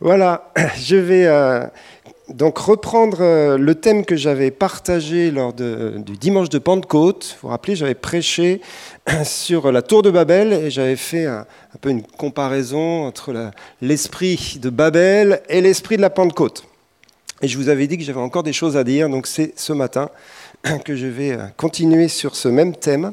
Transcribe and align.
Voilà, 0.00 0.52
je 0.76 0.96
vais 0.96 1.26
euh, 1.26 1.64
donc 2.28 2.58
reprendre 2.58 3.18
euh, 3.20 3.56
le 3.56 3.74
thème 3.76 4.04
que 4.04 4.16
j'avais 4.16 4.50
partagé 4.50 5.30
lors 5.30 5.52
du 5.52 6.16
dimanche 6.16 6.48
de 6.48 6.58
Pentecôte. 6.58 7.36
Vous 7.40 7.46
vous 7.46 7.48
rappelez, 7.48 7.76
j'avais 7.76 7.94
prêché 7.94 8.60
sur 9.24 9.70
la 9.70 9.82
tour 9.82 10.02
de 10.02 10.10
Babel 10.10 10.52
et 10.52 10.70
j'avais 10.70 10.96
fait 10.96 11.26
un, 11.26 11.46
peu 11.80 11.90
une 11.90 12.02
comparaison 12.02 13.04
entre 13.04 13.52
l'esprit 13.80 14.58
de 14.60 14.68
Babel 14.68 15.42
et 15.48 15.60
l'esprit 15.60 15.96
de 15.96 16.02
la 16.02 16.10
Pentecôte. 16.10 16.64
Et 17.40 17.48
je 17.48 17.56
vous 17.56 17.68
avais 17.68 17.86
dit 17.86 17.96
que 17.96 18.04
j'avais 18.04 18.20
encore 18.20 18.42
des 18.42 18.52
choses 18.52 18.76
à 18.76 18.84
dire, 18.84 19.08
donc 19.08 19.26
c'est 19.26 19.52
ce 19.56 19.72
matin 19.72 20.08
que 20.84 20.96
je 20.96 21.06
vais 21.06 21.32
euh, 21.32 21.46
continuer 21.56 22.08
sur 22.08 22.34
ce 22.34 22.48
même 22.48 22.74
thème. 22.74 23.12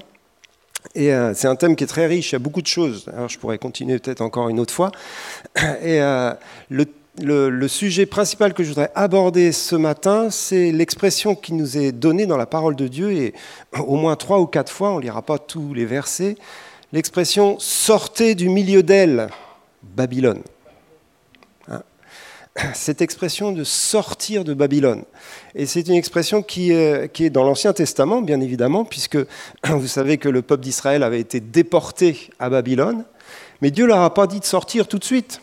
Et 0.96 1.14
euh, 1.14 1.34
c'est 1.34 1.48
un 1.48 1.56
thème 1.56 1.76
qui 1.76 1.84
est 1.84 1.88
très 1.88 2.08
riche, 2.08 2.32
il 2.32 2.34
y 2.34 2.36
a 2.36 2.40
beaucoup 2.40 2.62
de 2.62 2.68
choses. 2.68 3.06
Alors 3.14 3.30
je 3.30 3.38
pourrais 3.40 3.58
continuer 3.58 4.00
peut-être 4.00 4.22
encore 4.22 4.50
une 4.50 4.60
autre 4.60 4.74
fois. 4.74 4.92
Et 5.84 6.02
euh, 6.02 6.34
le, 6.70 7.68
sujet 7.68 8.06
principal 8.06 8.54
que 8.54 8.64
je 8.64 8.70
voudrais 8.70 8.92
aborder 8.96 9.52
ce 9.52 9.76
matin, 9.76 10.30
c'est 10.30 10.72
l'expression 10.72 11.36
qui 11.36 11.54
nous 11.54 11.78
est 11.78 11.92
donnée 11.92 12.26
dans 12.26 12.38
la 12.38 12.46
parole 12.46 12.76
de 12.76 12.88
Dieu, 12.88 13.12
et 13.12 13.34
au 13.78 13.96
moins 13.96 14.16
trois 14.16 14.40
ou 14.40 14.48
quatre 14.48 14.72
fois, 14.72 14.92
on 14.92 14.98
ne 14.98 15.02
lira 15.02 15.22
pas 15.22 15.38
tous 15.38 15.74
les 15.74 15.86
versets, 15.86 16.36
l'expression 16.92 17.58
sortez 17.60 18.36
du 18.36 18.50
milieu 18.50 18.84
d'elle, 18.84 19.30
Babylone 19.84 20.42
cette 22.74 23.02
expression 23.02 23.52
de 23.52 23.64
sortir 23.64 24.44
de 24.44 24.54
Babylone. 24.54 25.04
Et 25.56 25.66
c'est 25.66 25.88
une 25.88 25.96
expression 25.96 26.44
qui 26.44 26.72
est, 26.72 27.30
dans 27.30 27.44
l'Ancien 27.44 27.74
Testament, 27.74 28.22
bien 28.22 28.42
évidemment, 28.42 28.84
puisque 28.84 29.18
vous 29.68 29.88
savez 29.88 30.18
que 30.18 30.30
le 30.30 30.42
peuple 30.42 30.64
d'Israël 30.64 31.04
avait 31.04 31.20
été 31.20 31.40
déporté 31.40 32.30
à 32.40 32.50
Babylone, 32.50 33.06
mais 33.62 33.72
Dieu 33.72 33.86
leur 33.86 34.02
a 34.02 34.14
pas 34.14 34.28
dit 34.28 34.40
de 34.40 34.46
sortir 34.46 34.88
tout 34.88 35.00
de 35.00 35.04
suite. 35.04 35.42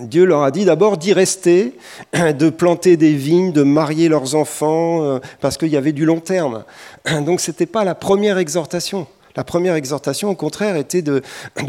Dieu 0.00 0.24
leur 0.24 0.42
a 0.42 0.50
dit 0.50 0.64
d'abord 0.64 0.96
d'y 0.96 1.12
rester, 1.12 1.74
de 2.12 2.50
planter 2.50 2.96
des 2.96 3.12
vignes, 3.12 3.52
de 3.52 3.62
marier 3.62 4.08
leurs 4.08 4.34
enfants, 4.34 5.04
euh, 5.04 5.18
parce 5.40 5.56
qu'il 5.56 5.68
y 5.68 5.76
avait 5.76 5.92
du 5.92 6.04
long 6.04 6.20
terme. 6.20 6.64
Donc 7.24 7.40
ce 7.40 7.50
n'était 7.50 7.66
pas 7.66 7.84
la 7.84 7.94
première 7.94 8.38
exhortation. 8.38 9.06
La 9.36 9.42
première 9.42 9.74
exhortation, 9.74 10.30
au 10.30 10.36
contraire, 10.36 10.76
était 10.76 11.02
de, 11.02 11.22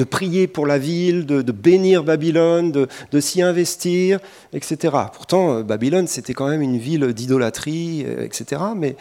prier 0.09 0.45
pour 0.47 0.67
la 0.67 0.77
ville, 0.77 1.25
de, 1.25 1.51
bénir 1.51 2.03
Babylone, 2.03 2.71
de, 2.71 3.19
s'y 3.19 3.41
investir, 3.41 4.19
etc. 4.53 4.93
Pourtant, 5.13 5.57
euh, 5.57 5.63
Babylone, 5.63 6.07
c'était 6.07 6.33
quand 6.33 6.47
même 6.47 6.61
une 6.61 6.77
ville 6.77 7.13
d'idolâtrie, 7.13 8.03
euh, 8.05 8.23
etc. 8.23 8.61
Mais, 8.75 8.95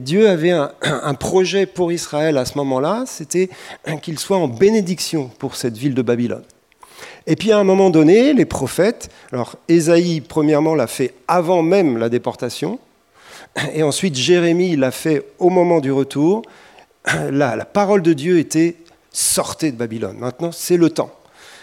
Dieu 0.00 0.28
avait 0.28 0.50
un, 0.82 1.14
projet 1.14 1.66
pour 1.66 1.92
Israël 1.92 2.36
à 2.36 2.44
ce 2.44 2.58
moment-là, 2.58 3.04
c'était 3.06 3.48
qu'il 4.02 4.18
soit 4.18 4.36
en 4.36 4.48
bénédiction 4.48 5.30
pour 5.38 5.56
cette 5.56 5.76
ville 5.76 5.94
de 5.94 6.02
Babylone. 6.02 6.44
Et 7.26 7.36
puis 7.36 7.52
à 7.52 7.58
un 7.58 7.64
moment 7.64 7.90
donné, 7.90 8.32
les 8.32 8.44
prophètes, 8.44 9.10
alors 9.32 9.56
Ésaïe, 9.68 10.20
premièrement, 10.20 10.74
l'a 10.74 10.86
fait 10.86 11.14
avant 11.28 11.62
même 11.62 11.96
la 11.98 12.08
déportation, 12.08 12.78
et 13.74 13.82
ensuite 13.82 14.16
Jérémie 14.16 14.76
l'a 14.76 14.90
fait 14.90 15.24
au 15.38 15.50
moment 15.50 15.80
du 15.80 15.92
retour, 15.92 16.42
la, 17.30 17.64
parole 17.64 18.02
de 18.02 18.12
Dieu 18.12 18.38
était 18.38 18.76
sortez 19.12 19.72
de 19.72 19.76
Babylone. 19.76 20.16
Maintenant, 20.18 20.52
c'est 20.52 20.76
le 20.76 20.90
temps. 20.90 21.14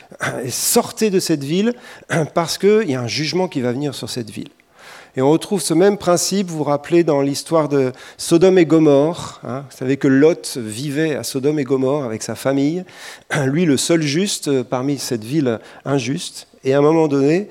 sortez 0.50 1.10
de 1.10 1.20
cette 1.20 1.44
ville 1.44 1.74
parce 2.34 2.58
qu'il 2.58 2.90
y 2.90 2.96
a 2.96 3.02
un 3.02 3.08
jugement 3.08 3.48
qui 3.48 3.62
va 3.62 3.72
venir 3.72 3.96
sur 3.96 4.10
cette 4.10 4.30
ville. 4.30 4.50
Et 5.16 5.22
on 5.22 5.32
retrouve 5.32 5.62
ce 5.62 5.74
même 5.74 5.98
principe, 5.98 6.48
vous 6.48 6.58
vous 6.58 6.64
rappelez, 6.64 7.04
dans 7.04 7.22
l'histoire 7.22 7.70
de 7.70 7.92
Sodome 8.18 8.60
et 8.60 8.68
Gomorre. 8.68 9.42
Hein. 9.44 9.66
vous 9.68 9.76
savez 9.76 9.98
que 9.98 10.08
Lot 10.08 10.58
vivait 10.58 11.16
à 11.16 11.24
Sodome 11.24 11.58
et 11.58 11.64
Gomorre 11.64 12.04
avec 12.04 12.22
sa 12.22 12.36
famille, 12.36 12.86
lui 13.48 13.66
le 13.66 13.78
seul 13.78 14.04
juste 14.04 14.62
parmi 14.62 15.00
cette 15.00 15.24
ville 15.24 15.60
injuste. 15.86 16.48
Et 16.64 16.76
à 16.76 16.78
un 16.78 16.82
moment 16.82 17.08
donné, 17.08 17.50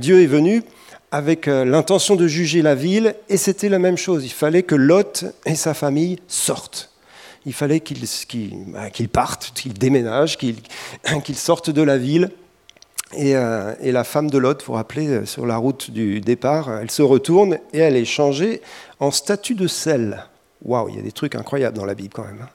Dieu 0.00 0.22
est 0.22 0.26
venu 0.26 0.64
avec 1.12 1.46
euh, 1.46 1.64
l'intention 1.64 2.16
de 2.16 2.26
juger 2.26 2.60
la 2.60 2.74
ville, 2.74 3.14
et 3.28 3.36
c'était 3.36 3.68
la 3.68 3.78
même 3.78 3.96
chose. 3.96 4.24
Il 4.24 4.32
fallait 4.32 4.64
que 4.64 4.74
Lot 4.74 5.24
et 5.46 5.54
sa 5.54 5.72
famille 5.72 6.18
sortent 6.26 6.90
il 7.46 7.52
fallait 7.52 7.80
qu'ils 7.80 8.06
bah, 8.68 8.88
partent, 9.12 9.52
qu'ils 9.54 9.74
déménagent, 9.74 10.38
qu'ils 10.38 11.36
sortent 11.36 11.70
de 11.70 11.82
la 11.82 11.98
ville. 11.98 12.30
Euh, 13.18 13.74
et, 13.80 13.92
la 13.92 14.04
femme 14.04 14.30
de 14.30 14.38
Lot, 14.38 14.60
vous 14.60 14.66
vous 14.68 14.72
rappelez, 14.72 15.06
euh, 15.08 15.26
sur 15.26 15.46
la 15.46 15.56
route 15.56 15.90
du 15.90 16.20
départ, 16.20 16.80
elle 16.80 16.90
se 16.90 17.02
retourne 17.02 17.58
et 17.72 17.78
elle 17.78 17.96
est 17.96 18.04
changée 18.04 18.60
en 18.98 19.10
statue 19.10 19.54
de 19.54 19.66
sel. 19.66 20.24
Waouh, 20.64 20.88
il 20.88 20.96
y 20.96 20.98
a 20.98 21.02
des 21.02 21.12
trucs 21.12 21.34
incroyables 21.34 21.76
dans 21.76 21.84
la 21.84 21.94
Bible 21.94 22.12
quand 22.12 22.24
même. 22.24 22.46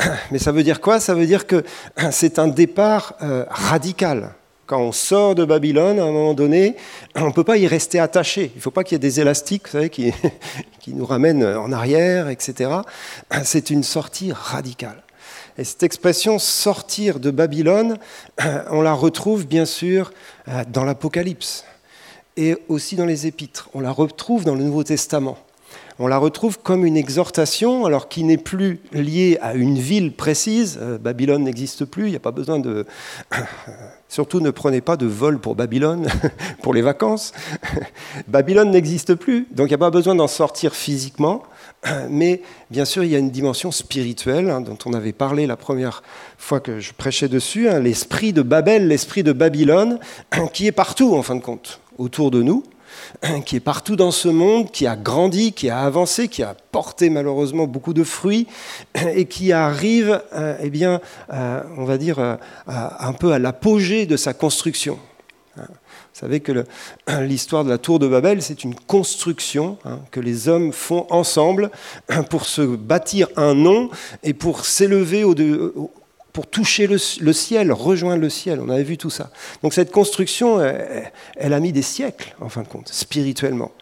Hein. 0.00 0.12
Mais 0.30 0.38
ça 0.38 0.52
veut 0.52 0.62
dire 0.62 0.80
quoi? 0.80 0.98
Ça 0.98 1.14
veut 1.14 1.26
dire 1.26 1.46
que 1.46 1.62
c'est 2.10 2.38
un 2.38 2.48
départ 2.48 3.14
euh, 3.22 3.44
radical. 3.48 4.32
Quand 4.66 4.80
on 4.80 4.92
sort 4.92 5.34
de 5.34 5.44
Babylone, 5.44 6.00
à 6.00 6.04
un 6.04 6.10
moment 6.12 6.34
donné, 6.34 6.76
on 7.14 7.26
ne 7.26 7.32
peut 7.32 7.44
pas 7.44 7.56
y 7.56 7.66
rester 7.66 8.00
attaché. 8.00 8.50
Il 8.54 8.58
ne 8.58 8.60
faut 8.60 8.70
pas 8.70 8.84
qu'il 8.84 8.94
y 8.94 8.96
ait 8.96 8.98
des 8.98 9.20
élastiques 9.20 9.66
vous 9.66 9.72
savez, 9.72 9.90
qui, 9.90 10.12
nous 10.88 11.06
ramènent 11.06 11.44
en 11.44 11.72
arrière, 11.72 12.28
etc. 12.28 12.70
C'est 13.44 13.70
une 13.70 13.82
sortie 13.82 14.32
radicale. 14.32 15.02
Et 15.58 15.64
cette 15.64 15.82
expression 15.82 16.38
sortir 16.38 17.20
de 17.20 17.30
Babylone, 17.30 17.98
on 18.70 18.82
la 18.82 18.92
retrouve 18.92 19.46
bien 19.46 19.64
sûr 19.64 20.12
dans 20.68 20.84
l'Apocalypse 20.84 21.64
et 22.36 22.56
aussi 22.68 22.96
dans 22.96 23.06
les 23.06 23.26
Épîtres. 23.26 23.70
On 23.72 23.80
la 23.80 23.90
retrouve 23.90 24.44
dans 24.44 24.54
le 24.54 24.62
Nouveau 24.62 24.84
Testament 24.84 25.38
on 25.98 26.06
la 26.06 26.18
retrouve 26.18 26.58
comme 26.58 26.84
une 26.84 26.96
exhortation, 26.96 27.86
alors 27.86 28.08
qui 28.08 28.22
n'est 28.22 28.36
plus 28.36 28.80
liée 28.92 29.38
à 29.40 29.54
une 29.54 29.78
ville 29.78 30.12
précise. 30.12 30.78
Euh, 30.80 30.98
Babylone 30.98 31.44
n'existe 31.44 31.84
plus, 31.84 32.06
il 32.06 32.10
n'y 32.10 32.16
a 32.16 32.20
pas 32.20 32.32
besoin 32.32 32.58
de... 32.58 32.84
Surtout 34.08 34.40
ne 34.40 34.50
prenez 34.50 34.80
pas 34.80 34.96
de 34.96 35.06
vol 35.06 35.38
pour 35.38 35.56
Babylone, 35.56 36.08
pour 36.62 36.74
les 36.74 36.82
vacances. 36.82 37.32
Babylone 38.28 38.70
n'existe 38.70 39.14
plus, 39.14 39.48
donc 39.50 39.66
il 39.66 39.70
n'y 39.70 39.74
a 39.74 39.78
pas 39.78 39.90
besoin 39.90 40.14
d'en 40.14 40.28
sortir 40.28 40.74
physiquement. 40.74 41.42
Mais 42.08 42.42
bien 42.70 42.84
sûr, 42.84 43.02
il 43.02 43.10
y 43.10 43.16
a 43.16 43.18
une 43.18 43.30
dimension 43.30 43.72
spirituelle 43.72 44.48
hein, 44.50 44.60
dont 44.60 44.78
on 44.86 44.92
avait 44.92 45.12
parlé 45.12 45.46
la 45.46 45.56
première 45.56 46.02
fois 46.38 46.60
que 46.60 46.78
je 46.78 46.92
prêchais 46.92 47.28
dessus, 47.28 47.68
hein, 47.68 47.80
l'esprit 47.80 48.32
de 48.32 48.42
Babel, 48.42 48.86
l'esprit 48.88 49.22
de 49.22 49.32
Babylone, 49.32 49.98
qui 50.52 50.66
est 50.66 50.72
partout 50.72 51.16
en 51.16 51.22
fin 51.22 51.34
de 51.34 51.42
compte, 51.42 51.80
autour 51.98 52.30
de 52.30 52.42
nous 52.42 52.62
qui 53.44 53.56
est 53.56 53.60
partout 53.60 53.96
dans 53.96 54.10
ce 54.10 54.28
monde, 54.28 54.70
qui 54.70 54.86
a 54.86 54.96
grandi, 54.96 55.52
qui 55.52 55.70
a 55.70 55.80
avancé, 55.80 56.28
qui 56.28 56.42
a 56.42 56.54
porté 56.72 57.10
malheureusement 57.10 57.66
beaucoup 57.66 57.94
de 57.94 58.04
fruits 58.04 58.46
et 59.14 59.26
qui 59.26 59.52
arrive, 59.52 60.22
euh, 60.34 60.56
eh 60.62 60.70
bien, 60.70 61.00
euh, 61.32 61.62
on 61.76 61.84
va 61.84 61.98
dire, 61.98 62.18
euh, 62.18 62.36
un 62.66 63.12
peu 63.12 63.32
à 63.32 63.38
l'apogée 63.38 64.06
de 64.06 64.16
sa 64.16 64.34
construction. 64.34 64.98
Vous 65.56 65.62
savez 66.20 66.40
que 66.40 66.64
l'histoire 67.20 67.64
de 67.64 67.70
la 67.70 67.78
tour 67.78 67.98
de 67.98 68.08
Babel, 68.08 68.42
c'est 68.42 68.64
une 68.64 68.74
construction 68.74 69.78
hein, 69.84 70.00
que 70.10 70.20
les 70.20 70.48
hommes 70.48 70.72
font 70.72 71.06
ensemble 71.10 71.70
pour 72.30 72.46
se 72.46 72.62
bâtir 72.62 73.28
un 73.36 73.54
nom 73.54 73.90
et 74.22 74.34
pour 74.34 74.64
s'élever 74.64 75.24
au, 75.24 75.34
pour 76.36 76.46
toucher 76.46 76.86
le, 76.86 76.98
ciel, 76.98 77.72
rejoindre 77.72 78.20
le 78.20 78.28
ciel. 78.28 78.60
On 78.60 78.68
avait 78.68 78.82
vu 78.82 78.98
tout 78.98 79.08
ça. 79.08 79.30
Donc 79.62 79.72
cette 79.72 79.90
construction, 79.90 80.60
elle, 81.34 81.52
a 81.54 81.60
mis 81.60 81.72
des 81.72 81.80
siècles, 81.80 82.36
en 82.42 82.50
fin 82.50 82.60
de 82.60 82.68
compte, 82.68 82.90
spirituellement. 82.92 83.72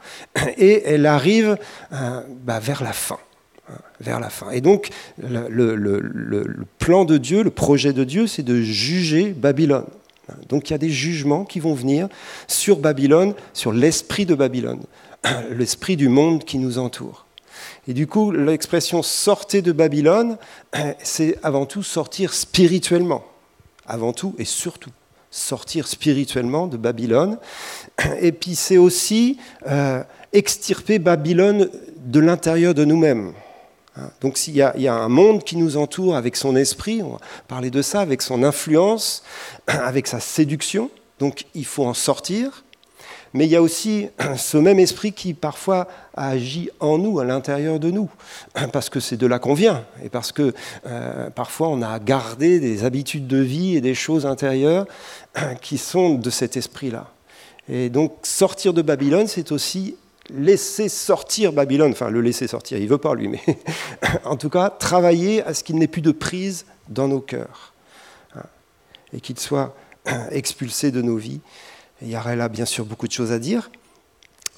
Et 0.57 0.85
elle 0.85 1.07
arrive 1.07 1.59
euh, 1.93 2.21
bah, 2.45 2.61
vers 2.61 2.85
la 2.85 2.93
fin. 2.93 3.19
Hein, 3.69 3.79
vers 3.99 4.21
la 4.21 4.31
fin. 4.31 4.53
Et 4.53 4.61
donc, 4.61 4.91
le, 5.19 6.65
plan 6.79 7.05
de 7.05 7.19
Dieu, 7.19 7.43
le 7.43 7.51
projet 7.51 7.93
de 7.93 8.05
Dieu, 8.05 8.29
c'est 8.29 8.45
de 8.45 8.63
juger 8.63 9.33
Babylone. 9.33 9.87
Donc, 10.49 10.71
il 10.71 10.75
y 10.75 10.77
a 10.77 10.79
des 10.79 10.91
jugements 10.91 11.45
qui 11.45 11.59
vont 11.59 11.75
venir 11.75 12.07
sur 12.47 12.77
Babylone, 12.77 13.35
sur 13.53 13.73
l'esprit 13.73 14.27
de 14.27 14.37
Babylone, 14.37 14.85
l'esprit 15.51 15.97
du 15.97 16.09
monde 16.09 16.45
qui 16.45 16.59
nous 16.59 16.79
entoure. 16.79 17.24
Et 17.87 17.95
du 17.95 18.07
coup, 18.07 18.31
l'expression 18.31 19.03
sortez 19.03 19.63
de 19.63 19.73
Babylone, 19.73 20.39
c'est 21.03 21.39
avant 21.43 21.67
tout 21.67 21.83
sortir 21.83 22.33
spirituellement. 22.33 23.25
Avant 23.87 24.13
tout 24.13 24.35
et 24.39 24.45
surtout 24.45 24.91
sortir 25.31 25.89
spirituellement 25.89 26.67
de 26.67 26.77
Babylone. 26.77 27.39
Et 28.21 28.33
puis 28.33 28.55
c'est 28.55 28.79
aussi 28.79 29.39
euh, 29.67 30.03
extirper 30.33 30.99
Babylone 30.99 31.69
de 31.99 32.21
l'intérieur 32.21 32.73
de 32.73 32.85
nous-mêmes. 32.85 33.33
Hein, 33.97 34.11
donc 34.21 34.39
s'il 34.39 34.55
y, 34.55 34.59
y, 34.59 34.89
a 34.89 34.95
un 34.95 35.09
monde 35.09 35.45
qui 35.45 35.57
nous 35.57 35.77
entoure 35.77 36.17
avec 36.17 36.37
son 36.37 36.57
esprit, 36.57 37.03
on 37.03 37.11
va 37.11 37.19
parler 37.49 37.71
de 37.71 37.83
ça, 37.83 38.01
avec 38.01 38.23
son 38.23 38.43
influence, 38.43 39.23
avec 39.67 40.07
sa 40.07 40.21
séduction, 40.21 40.91
donc 41.19 41.47
il 41.55 41.65
faut 41.65 41.85
en 41.85 41.95
sortir 41.95 42.64
mais 43.35 43.47
il 43.47 43.51
y 43.51 43.57
a 43.57 43.63
aussi 43.63 44.09
ce 44.37 44.57
même 44.57 44.79
esprit 44.79 45.13
qui 45.13 45.35
parfois 45.35 45.89
agit 46.17 46.71
en 46.81 46.97
nous, 46.97 47.19
à 47.21 47.25
l'intérieur 47.25 47.79
de 47.79 47.91
nous, 47.91 48.09
parce 48.73 48.89
que 48.89 49.01
c'est 49.01 49.19
de 49.19 49.27
là 49.27 49.39
qu'on 49.39 49.55
vient, 49.55 49.85
et 50.03 50.09
parce 50.09 50.33
que 50.33 50.55
euh, 50.87 51.29
parfois 51.31 51.69
on 51.69 51.83
a 51.83 51.99
gardé 51.99 52.61
des 52.61 52.85
habitudes 52.85 53.27
de 53.27 53.39
vie 53.39 53.77
et 53.77 53.83
des 53.83 53.95
choses 53.95 54.25
intérieures 54.25 54.87
qui 55.61 55.77
sont 55.77 56.15
de 56.15 56.31
cet 56.31 56.57
esprit-là. 56.57 57.11
Et 57.69 57.91
donc 57.91 58.13
sortir 58.23 58.73
de 58.73 58.83
Babylone, 58.83 59.27
c'est 59.27 59.53
aussi 59.53 59.97
laisser 60.31 60.89
sortir 60.89 61.53
Babylone, 61.53 61.93
enfin 61.93 62.09
le 62.09 62.21
laisser 62.21 62.47
sortir, 62.47 62.79
il 62.79 62.85
ne 62.85 62.89
veut 62.89 62.99
pas 62.99 63.15
lui, 63.15 63.29
mais 63.29 63.43
en 64.25 64.37
tout 64.37 64.49
cas 64.49 64.71
travailler 64.71 65.43
à 65.43 65.53
ce 65.55 65.65
qu'il 65.65 65.77
n'ait 65.77 65.89
plus 65.89 66.03
de 66.03 66.13
prise 66.13 66.67
dans 66.89 67.09
nos 67.09 67.21
cœurs, 67.21 67.75
hein, 68.37 68.43
et 69.13 69.21
qu'il 69.21 69.39
soit 69.39 69.75
expulsé 70.31 70.91
de 70.91 71.01
nos 71.01 71.17
vies 71.17 71.41
Il 72.05 72.11
y 72.11 72.17
aurait 72.19 72.37
là 72.37 72.51
bien 72.51 72.67
sûr 72.67 72.85
beaucoup 72.85 73.07
de 73.07 73.13
choses 73.13 73.33
à 73.33 73.39
dire. 73.39 73.71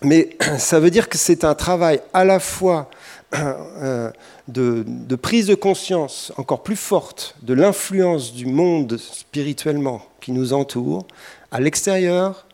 Mais 0.02 0.36
ça 0.58 0.80
veut 0.80 0.90
dire 0.90 1.08
que 1.08 1.16
c'est 1.16 1.44
un 1.44 1.54
travail 1.54 2.00
à 2.12 2.24
la 2.24 2.40
fois 2.40 2.90
euh, 3.34 4.10
de, 4.48 5.14
prise 5.14 5.46
de 5.46 5.54
conscience 5.54 6.32
encore 6.36 6.62
plus 6.62 6.76
forte 6.76 7.36
de 7.42 7.54
l'influence 7.54 8.32
du 8.32 8.46
monde 8.46 8.96
spirituellement 8.98 10.02
qui 10.20 10.32
nous 10.32 10.52
entoure, 10.52 11.06
à 11.52 11.60
l'extérieur 11.60 12.46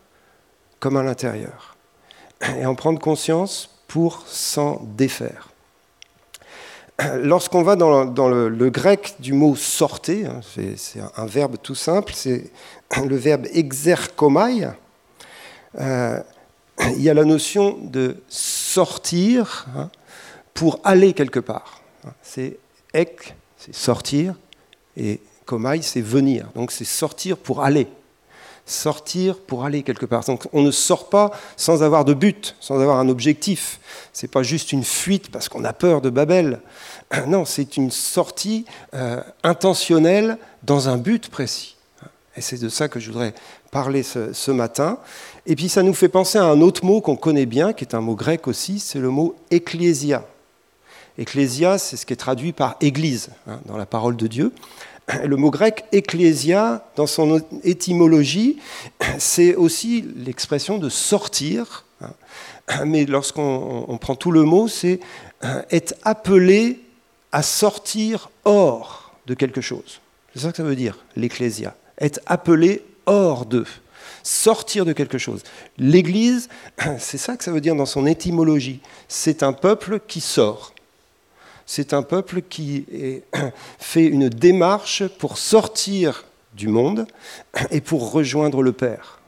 comme 0.79 0.95
à 0.95 1.03
l'intérieur. 1.03 1.75
Et 2.59 2.65
en 2.65 2.75
prendre 2.75 2.99
conscience 2.99 3.69
pour 3.87 4.23
s'en 4.27 4.81
défaire. 4.95 5.49
Lorsqu'on 7.15 7.63
va 7.63 7.75
dans, 7.75 8.29
le, 8.29 8.69
grec 8.69 9.15
du 9.19 9.33
mot 9.33 9.55
sortez, 9.55 10.27
hein, 10.27 10.41
c'est 10.77 10.99
un, 11.17 11.25
verbe 11.25 11.57
tout 11.61 11.73
simple, 11.75 12.13
c'est 12.15 12.51
le 13.03 13.15
verbe 13.15 13.47
exerkomai, 13.51 14.67
euh, 15.79 16.19
il 16.95 17.01
y 17.01 17.09
a 17.09 17.13
la 17.13 17.25
notion 17.25 17.77
de 17.81 18.17
sortir 18.27 19.67
hein, 19.75 19.89
pour 20.53 20.79
aller 20.83 21.13
quelque 21.13 21.39
part. 21.39 21.81
C'est 22.21 22.57
ek, 22.93 23.35
c'est 23.57 23.73
sortir, 23.73 24.35
et 24.97 25.21
komai, 25.45 25.81
c'est 25.81 26.01
venir. 26.01 26.49
Donc 26.55 26.71
c'est 26.71 26.85
sortir 26.85 27.37
pour 27.37 27.63
aller. 27.63 27.87
Sortir 28.65 29.39
pour 29.39 29.65
aller 29.65 29.83
quelque 29.83 30.05
part. 30.05 30.23
Donc 30.23 30.47
on 30.53 30.61
ne 30.61 30.71
sort 30.71 31.09
pas 31.09 31.31
sans 31.57 31.83
avoir 31.83 32.05
de 32.05 32.13
but, 32.13 32.55
sans 32.59 32.79
avoir 32.79 32.99
un 32.99 33.09
objectif. 33.09 33.79
C'est 34.13 34.29
pas 34.29 34.43
juste 34.43 34.71
une 34.71 34.83
fuite 34.83 35.31
parce 35.31 35.49
qu'on 35.49 35.63
a 35.65 35.73
peur 35.73 36.01
de 36.01 36.09
Babel. 36.09 36.59
Non, 37.27 37.45
c'est 37.45 37.77
une 37.77 37.91
sortie 37.91 38.65
euh, 38.95 39.21
intentionnelle 39.43 40.39
dans 40.63 40.89
un 40.89 40.97
but 40.97 41.29
précis. 41.29 41.75
Et 42.35 42.41
c'est 42.41 42.57
de 42.57 42.69
ça 42.69 42.87
que 42.87 42.99
je 42.99 43.11
voudrais 43.11 43.35
parler 43.73 44.03
ce, 44.03 44.51
matin. 44.51 44.99
Et 45.47 45.55
puis 45.55 45.67
ça 45.67 45.81
nous 45.81 45.95
fait 45.95 46.07
penser 46.07 46.37
à 46.37 46.45
un 46.45 46.61
autre 46.61 46.85
mot 46.85 47.01
qu'on 47.01 47.15
connaît 47.15 47.47
bien, 47.47 47.73
qui 47.73 47.83
est 47.83 47.95
un 47.95 48.01
mot 48.01 48.13
grec 48.13 48.47
aussi, 48.47 48.79
c'est 48.79 48.99
le 48.99 49.09
mot 49.09 49.35
ecclésia. 49.49 50.23
Ecclésia, 51.17 51.79
c'est 51.79 51.97
ce 51.97 52.05
qui 52.05 52.13
est 52.13 52.17
traduit 52.17 52.53
par 52.53 52.77
Église 52.81 53.29
hein, 53.47 53.59
dans 53.65 53.75
la 53.75 53.87
parole 53.87 54.15
de 54.15 54.27
Dieu. 54.27 54.51
Le 55.25 55.35
mot 55.35 55.49
grec 55.49 55.85
ecclésia, 55.91 56.87
dans 56.95 57.07
son 57.07 57.41
étymologie, 57.63 58.59
c'est 59.17 59.55
aussi 59.55 60.05
l'expression 60.15 60.77
de 60.77 60.87
sortir. 60.87 61.85
Hein. 61.99 62.85
Mais 62.85 63.05
lorsqu'on 63.05 63.97
prend 63.99 64.15
tout 64.15 64.31
le 64.31 64.43
mot, 64.43 64.67
c'est 64.67 64.99
euh, 65.43 65.61
être 65.71 65.95
appelé 66.03 66.79
à 67.31 67.41
sortir 67.41 68.29
hors 68.45 69.11
de 69.25 69.33
quelque 69.33 69.61
chose. 69.61 69.99
C'est 70.33 70.41
ça 70.41 70.51
que 70.51 70.57
ça 70.57 70.63
veut 70.63 70.75
dire, 70.75 70.99
l'ecclésia. 71.15 71.75
Être 71.99 72.21
appelé 72.27 72.83
hors 73.05 73.45
d'eux. 73.45 73.67
Sortir 74.23 74.85
de 74.85 74.93
quelque 74.93 75.17
chose. 75.17 75.43
L'Église, 75.77 76.49
c'est 76.99 77.17
ça 77.17 77.35
que 77.37 77.43
ça 77.43 77.51
veut 77.51 77.61
dire 77.61 77.75
dans 77.75 77.85
son 77.85 78.05
étymologie. 78.05 78.79
C'est 79.07 79.43
un 79.43 79.53
peuple 79.53 79.99
qui 80.07 80.21
sort 80.21 80.73
c'est 81.65 81.93
un 81.93 82.03
peuple 82.03 82.41
qui 82.41 82.85
fait 83.79 84.05
une 84.05 84.29
démarche 84.29 85.07
pour 85.07 85.37
sortir 85.37 86.25
du 86.53 86.67
monde 86.67 87.07
et 87.71 87.81
pour 87.81 88.11
rejoindre 88.11 88.61
le 88.61 88.73
Père. 88.73 89.19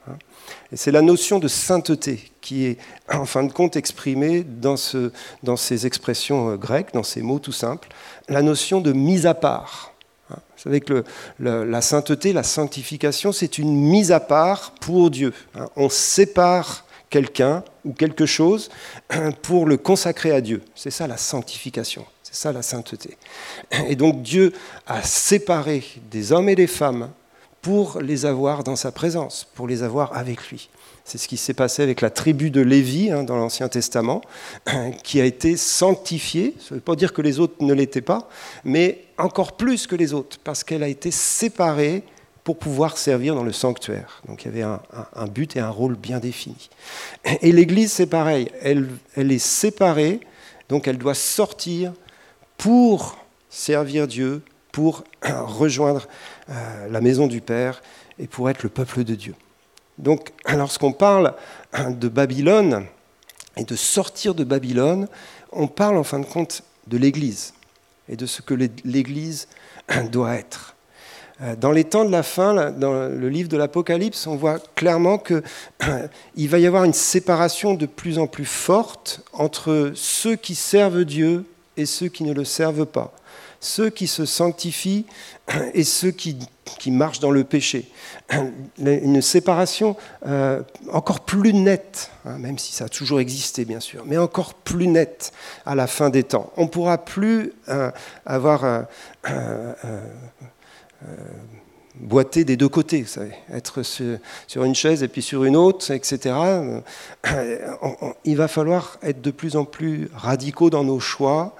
Et 0.71 0.77
c'est 0.77 0.91
la 0.91 1.01
notion 1.01 1.39
de 1.39 1.47
sainteté 1.47 2.31
qui 2.41 2.65
est 2.65 2.77
en 3.11 3.25
fin 3.25 3.43
de 3.43 3.51
compte 3.51 3.75
exprimée 3.75 4.43
dans, 4.43 4.77
ces 4.77 5.85
expressions 5.87 6.51
euh, 6.51 6.55
grecques, 6.55 6.93
dans 6.93 7.03
ces 7.03 7.23
mots 7.23 7.39
tout 7.39 7.51
simples, 7.51 7.87
la 8.29 8.43
notion 8.43 8.81
de 8.81 8.91
mise 8.91 9.25
à 9.25 9.33
part. 9.33 9.94
Vous 10.29 10.35
savez 10.57 10.81
que 10.81 11.03
la 11.39 11.81
sainteté, 11.81 12.33
la 12.33 12.43
sanctification, 12.43 13.31
c'est 13.31 13.57
une 13.57 13.75
mise 13.75 14.11
à 14.11 14.19
part 14.19 14.71
pour 14.81 15.11
Dieu. 15.11 15.33
On 15.75 15.89
sépare 15.89 16.85
quelqu'un 17.09 17.63
ou 17.83 17.93
quelque 17.93 18.25
chose 18.25 18.69
pour 19.43 19.65
le 19.65 19.77
consacrer 19.77 20.31
à 20.31 20.41
Dieu. 20.41 20.63
C'est 20.75 20.91
ça 20.91 21.07
la 21.07 21.17
sanctification. 21.17 22.05
C'est 22.23 22.35
ça 22.35 22.51
la 22.51 22.61
sainteté. 22.61 23.17
Et 23.87 23.95
donc 23.95 24.21
Dieu 24.21 24.51
a 24.87 25.03
séparé 25.03 25.83
des 26.09 26.31
hommes 26.31 26.49
et 26.49 26.55
des 26.55 26.67
femmes 26.67 27.09
pour 27.61 28.01
les 28.01 28.25
avoir 28.25 28.63
dans 28.63 28.75
sa 28.75 28.91
présence, 28.91 29.47
pour 29.55 29.67
les 29.67 29.83
avoir 29.83 30.15
avec 30.17 30.49
lui. 30.49 30.69
C'est 31.05 31.19
ce 31.19 31.27
qui 31.27 31.37
s'est 31.37 31.53
passé 31.53 31.83
avec 31.83 32.01
la 32.01 32.09
tribu 32.09 32.49
de 32.49 32.61
Lévi 32.61 33.11
hein, 33.11 33.23
dans 33.23 33.37
l'Ancien 33.37 33.69
Testament, 33.69 34.21
qui 35.03 35.21
a 35.21 35.25
été 35.25 35.55
sanctifiée. 35.55 36.55
Ça 36.59 36.69
ne 36.71 36.75
veut 36.75 36.81
pas 36.81 36.95
dire 36.95 37.13
que 37.13 37.21
les 37.21 37.39
autres 37.39 37.63
ne 37.63 37.73
l'étaient 37.75 38.01
pas, 38.01 38.27
mais 38.63 39.05
encore 39.19 39.55
plus 39.55 39.85
que 39.85 39.95
les 39.95 40.13
autres, 40.13 40.39
parce 40.43 40.63
qu'elle 40.63 40.81
a 40.81 40.87
été 40.87 41.11
séparée 41.11 42.03
pour 42.43 42.57
pouvoir 42.57 42.97
servir 42.97 43.35
dans 43.35 43.43
le 43.43 43.51
sanctuaire. 43.51 44.21
Donc 44.27 44.45
il 44.45 44.47
y 44.47 44.51
avait 44.51 44.63
un, 44.63 45.27
but 45.27 45.55
et 45.55 45.59
un 45.59 45.69
rôle 45.69 45.95
bien 45.95 46.19
définis. 46.19 46.69
Et 47.41 47.51
l'Église, 47.51 47.91
c'est 47.91 48.07
pareil, 48.07 48.49
elle, 48.61 48.87
elle 49.15 49.31
est 49.31 49.39
séparée, 49.39 50.19
donc 50.69 50.87
elle 50.87 50.97
doit 50.97 51.13
sortir 51.13 51.93
pour 52.57 53.17
servir 53.49 54.07
Dieu, 54.07 54.41
pour 54.71 55.03
rejoindre 55.23 56.07
euh, 56.49 56.87
la 56.89 57.01
maison 57.01 57.27
du 57.27 57.41
Père 57.41 57.83
et 58.17 58.25
pour 58.25 58.49
être 58.49 58.63
le 58.63 58.69
peuple 58.69 59.03
de 59.03 59.13
Dieu. 59.13 59.35
Donc 59.97 60.31
lorsqu'on 60.53 60.91
parle 60.91 61.33
de 61.89 62.07
Babylone 62.07 62.85
et 63.57 63.63
de 63.63 63.75
sortir 63.75 64.35
de 64.35 64.43
Babylone, 64.43 65.07
on 65.51 65.67
parle 65.67 65.97
en 65.97 66.03
fin 66.03 66.19
de 66.19 66.25
compte 66.25 66.63
de 66.87 66.97
l'Église 66.97 67.53
et 68.09 68.15
de 68.15 68.25
ce 68.25 68.41
que 68.41 68.53
l'Église 68.53 69.47
doit 70.11 70.35
être. 70.35 70.75
Euh, 71.41 71.55
dans 71.55 71.71
les 71.71 71.83
temps 71.83 72.05
de 72.05 72.11
la 72.11 72.23
fin, 72.23 72.71
dans 72.71 73.09
le 73.09 73.29
livre 73.29 73.49
de 73.49 73.57
l'Apocalypse, 73.57 74.25
on 74.25 74.37
voit 74.37 74.59
clairement 74.75 75.17
qu'il 75.17 76.49
va 76.49 76.59
y 76.59 76.65
avoir 76.65 76.85
une 76.85 76.93
séparation 76.93 77.73
de 77.73 77.85
plus 77.85 78.19
en 78.19 78.27
plus 78.27 78.45
forte 78.45 79.21
entre 79.33 79.91
ceux 79.95 80.37
qui 80.37 80.55
servent 80.55 81.03
Dieu 81.03 81.45
et 81.75 81.85
ceux 81.85 82.07
qui 82.07 82.23
ne 82.23 82.33
le 82.33 82.45
servent 82.45 82.85
pas, 82.85 83.13
ceux 83.65 83.89
qui 83.89 84.07
se 84.07 84.25
sanctifient 84.25 85.05
et 85.73 85.83
ceux 85.83 86.11
qui, 86.11 86.37
marchent 86.87 87.19
dans 87.19 87.31
le 87.31 87.43
péché. 87.43 87.89
Une 88.77 89.21
séparation 89.21 89.95
euh, 90.27 90.61
encore 90.91 91.21
plus 91.21 91.53
nette, 91.53 92.11
hein, 92.25 92.37
même 92.37 92.59
si 92.59 92.73
ça 92.73 92.85
a 92.85 92.89
toujours 92.89 93.19
existé 93.19 93.65
bien 93.65 93.79
sûr, 93.79 94.03
mais 94.05 94.17
encore 94.17 94.53
plus 94.53 94.87
nette 94.87 95.33
à 95.65 95.73
la 95.73 95.87
fin 95.87 96.11
des 96.11 96.23
temps. 96.23 96.53
On 96.57 96.63
ne 96.63 96.69
pourra 96.69 96.99
plus 96.99 97.53
euh, 97.69 97.89
avoir 98.25 98.63
euh, 98.63 99.73
boiter 101.99 102.43
des 102.43 102.57
deux 102.57 102.69
côtés, 102.69 103.05
être 103.51 103.81
sur 103.83 104.63
une 104.63 104.75
chaise 104.75 105.03
et 105.03 105.07
puis 105.07 105.21
sur 105.21 105.43
une 105.43 105.55
autre, 105.55 105.91
etc. 105.91 106.35
Il 108.25 108.37
va 108.37 108.47
falloir 108.47 108.97
être 109.01 109.21
de 109.21 109.31
plus 109.31 109.55
en 109.55 109.65
plus 109.65 110.09
radicaux 110.13 110.69
dans 110.69 110.83
nos 110.83 110.99
choix, 110.99 111.55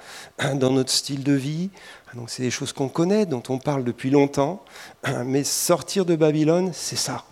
dans 0.56 0.72
notre 0.72 0.92
style 0.92 1.24
de 1.24 1.34
vie. 1.34 1.70
Donc 2.16 2.30
c'est 2.30 2.44
des 2.44 2.52
choses 2.52 2.72
qu'on 2.72 2.88
connaît, 2.88 3.26
dont 3.26 3.44
on 3.50 3.58
parle 3.58 3.84
depuis 3.84 4.10
longtemps, 4.10 4.64
mais 5.26 5.44
sortir 5.44 6.06
de 6.06 6.16
Babylone, 6.16 6.72
c'est 6.74 6.96
ça. 6.96 7.26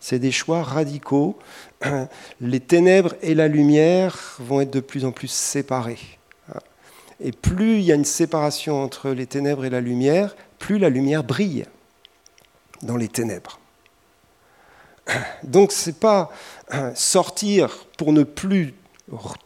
C'est 0.00 0.18
des 0.18 0.30
choix 0.30 0.62
radicaux. 0.62 1.38
Les 2.40 2.60
ténèbres 2.60 3.14
et 3.20 3.34
la 3.34 3.48
lumière 3.48 4.36
vont 4.38 4.60
être 4.60 4.70
de 4.70 4.80
plus 4.80 5.04
en 5.04 5.10
plus 5.10 5.28
séparés. 5.28 5.98
Et 7.20 7.32
plus 7.32 7.78
il 7.78 7.82
y 7.82 7.90
a 7.90 7.96
une 7.96 8.04
séparation 8.04 8.80
entre 8.80 9.10
les 9.10 9.26
ténèbres 9.26 9.64
et 9.64 9.70
la 9.70 9.80
lumière, 9.80 10.36
plus 10.60 10.78
la 10.78 10.88
lumière 10.88 11.24
brille 11.24 11.64
dans 12.82 12.96
les 12.96 13.08
ténèbres. 13.08 13.58
Donc 15.42 15.72
ce 15.72 15.90
n'est 15.90 15.96
pas 15.96 16.30
sortir 16.94 17.86
pour 17.96 18.12
ne 18.12 18.22
plus 18.22 18.74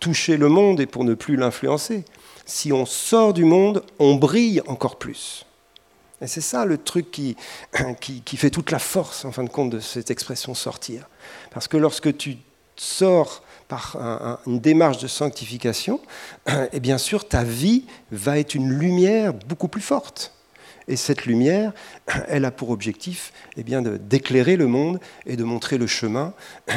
toucher 0.01 0.37
le 0.37 0.49
monde 0.49 0.81
et 0.81 0.87
pour 0.87 1.05
ne 1.05 1.15
plus 1.15 1.37
l'influencer. 1.37 2.05
Si 2.45 2.73
on 2.73 2.87
sort 2.87 3.33
du 3.33 3.45
monde, 3.45 3.85
on 3.99 4.15
brille 4.15 4.63
encore 4.67 4.97
plus. 4.99 5.47
Et 6.21 6.27
c'est 6.27 6.41
ça 6.41 6.65
le 6.65 6.79
truc 6.79 7.11
qui, 7.11 7.37
qui, 8.01 8.37
fait 8.37 8.51
toute 8.51 8.71
la 8.71 8.79
force, 8.79 9.25
en 9.25 9.33
fin 9.33 9.45
de 9.45 9.51
compte, 9.51 9.71
de 9.71 9.81
cette 9.81 10.11
expression 10.11 10.55
sortir. 10.55 11.09
Parce 11.51 11.69
que 11.69 11.77
lorsque 11.77 12.17
tu 12.17 12.39
sors 12.77 13.43
par 13.69 13.97
une 14.47 14.61
démarche 14.61 14.99
de 14.99 15.09
sanctification, 15.09 16.01
et 16.47 16.53
eh 16.75 16.81
bien 16.81 16.99
sûr, 16.99 17.27
ta 17.27 17.43
vie 17.43 17.85
va 18.11 18.39
être 18.39 18.55
une 18.55 18.71
lumière 18.71 19.33
beaucoup 19.33 19.69
plus 19.69 19.81
forte. 19.81 20.35
Et 20.89 20.97
cette 20.97 21.27
lumière, 21.27 21.73
elle 22.29 22.45
a 22.45 22.51
pour 22.51 22.71
objectif 22.71 23.33
eh 23.57 23.63
bien, 23.63 23.83
d'éclairer 23.83 24.57
le 24.57 24.67
monde 24.67 25.01
et 25.27 25.37
de 25.37 25.45
montrer 25.45 25.79
le 25.79 25.87
chemin 25.87 26.35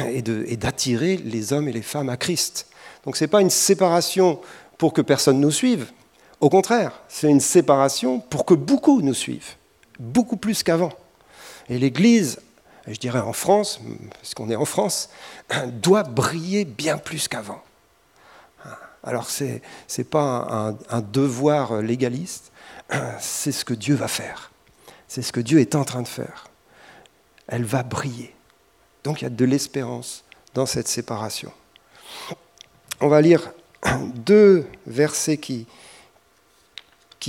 et 0.08 0.22
d'attirer 0.56 1.16
les 1.18 1.52
hommes 1.52 1.68
et 1.68 1.72
les 1.72 1.82
femmes 1.82 2.08
à 2.08 2.16
Christ. 2.16 2.68
Donc 3.04 3.16
ce 3.16 3.24
n'est 3.24 3.28
pas 3.28 3.40
une 3.40 3.50
séparation 3.50 4.40
pour 4.78 4.92
que 4.92 5.00
personne 5.00 5.40
nous 5.40 5.50
suive. 5.50 5.90
Au 6.40 6.50
contraire, 6.50 7.00
c'est 7.08 7.30
une 7.30 7.40
séparation 7.40 8.20
pour 8.20 8.44
que 8.44 8.54
beaucoup 8.54 9.00
nous 9.00 9.14
suivent, 9.14 9.54
beaucoup 9.98 10.36
plus 10.36 10.62
qu'avant. 10.62 10.92
Et 11.68 11.78
l'Église, 11.78 12.40
je 12.86 12.98
dirais 12.98 13.20
en 13.20 13.32
France, 13.32 13.80
parce 14.14 14.34
qu'on 14.34 14.50
est 14.50 14.56
en 14.56 14.64
France, 14.64 15.10
doit 15.72 16.02
briller 16.02 16.64
bien 16.64 16.98
plus 16.98 17.28
qu'avant. 17.28 17.62
Alors 19.02 19.30
ce 19.30 19.44
n'est 19.44 20.04
pas 20.04 20.74
un 20.90 21.00
devoir 21.00 21.80
légaliste, 21.80 22.50
c'est 23.20 23.52
ce 23.52 23.64
que 23.64 23.74
Dieu 23.74 23.94
va 23.94 24.08
faire. 24.08 24.50
C'est 25.08 25.22
ce 25.22 25.32
que 25.32 25.40
Dieu 25.40 25.60
est 25.60 25.74
en 25.74 25.84
train 25.84 26.02
de 26.02 26.08
faire. 26.08 26.48
Elle 27.46 27.64
va 27.64 27.82
briller 27.82 28.34
Donc 29.04 29.20
il 29.20 29.24
y 29.24 29.26
a 29.26 29.30
de 29.30 29.44
l'espérance 29.44 30.24
dans 30.54 30.66
cette 30.66 30.88
séparation. 30.88 31.52
On 33.00 33.08
va 33.08 33.20
lire 33.20 33.52
deux 34.14 34.66
versets 34.86 35.38
qui, 35.38 35.66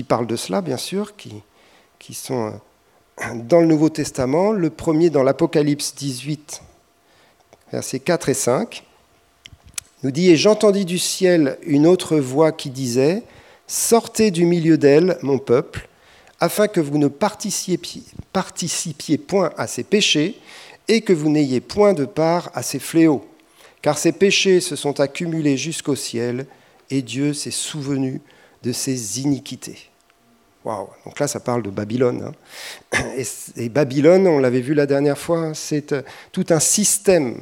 parlent 0.08 0.28
de 0.28 0.36
cela, 0.36 0.62
bien 0.62 0.78
sûr, 0.78 1.16
qui, 1.16 1.44
sont 2.14 2.60
euh, 3.20 3.24
dans 3.34 3.60
le 3.60 3.66
Nouveau 3.66 3.90
Testament. 3.90 4.52
Le 4.52 4.70
premier 4.70 5.10
dans 5.10 5.24
l'Apocalypse 5.24 5.96
18, 5.96 6.62
versets 7.72 8.00
4 8.00 8.30
et 8.30 8.34
5, 8.34 8.84
nous 10.04 10.12
dit, 10.12 10.30
Et 10.30 10.38
j'entendis 10.38 10.86
du 10.86 11.00
ciel 11.00 11.58
une 11.64 11.88
autre 11.88 12.18
voix 12.18 12.52
qui 12.52 12.70
disait, 12.70 13.24
Sortez 13.66 14.32
du 14.32 14.46
milieu 14.46 14.78
d'elle, 14.78 15.18
mon 15.22 15.40
peuple, 15.40 15.90
afin 16.40 16.68
que 16.68 16.80
vous 16.80 16.98
ne 16.98 17.08
participiez 17.08 19.18
point 19.18 19.52
à 19.58 19.68
ses 19.68 19.84
péchés 19.84 20.40
et 20.88 21.02
que 21.02 21.14
vous 21.14 21.30
n'ayez 21.30 21.60
point 21.60 21.94
de 21.94 22.06
part 22.06 22.52
à 22.54 22.62
ses 22.62 22.80
fléaux. 22.80 23.26
Car 23.82 23.98
ses 23.98 24.12
péchés 24.12 24.60
se 24.60 24.76
sont 24.76 25.00
accumulés 25.00 25.58
jusqu'au 25.58 25.96
ciel 25.96 26.46
et 26.90 27.02
Dieu 27.02 27.34
s'est 27.34 27.52
souvenu 27.52 28.22
de 28.64 28.72
ses 28.72 29.22
iniquités. 29.22 29.90
Waouh 30.66 30.90
Donc 31.06 31.20
là, 31.20 31.28
ça 31.28 31.40
parle 31.40 31.64
de 31.64 31.70
Babylone. 31.70 32.34
Hein. 32.94 33.06
Et, 33.56 33.70
Babylone, 33.70 34.28
on 34.28 34.40
l'avait 34.40 34.62
vu 34.62 34.74
la 34.74 34.86
dernière 34.86 35.18
fois, 35.18 35.40
hein, 35.40 35.54
c'est 35.54 35.94
euh, 35.94 36.02
tout 36.32 36.46
un 36.50 36.60
système 36.60 37.42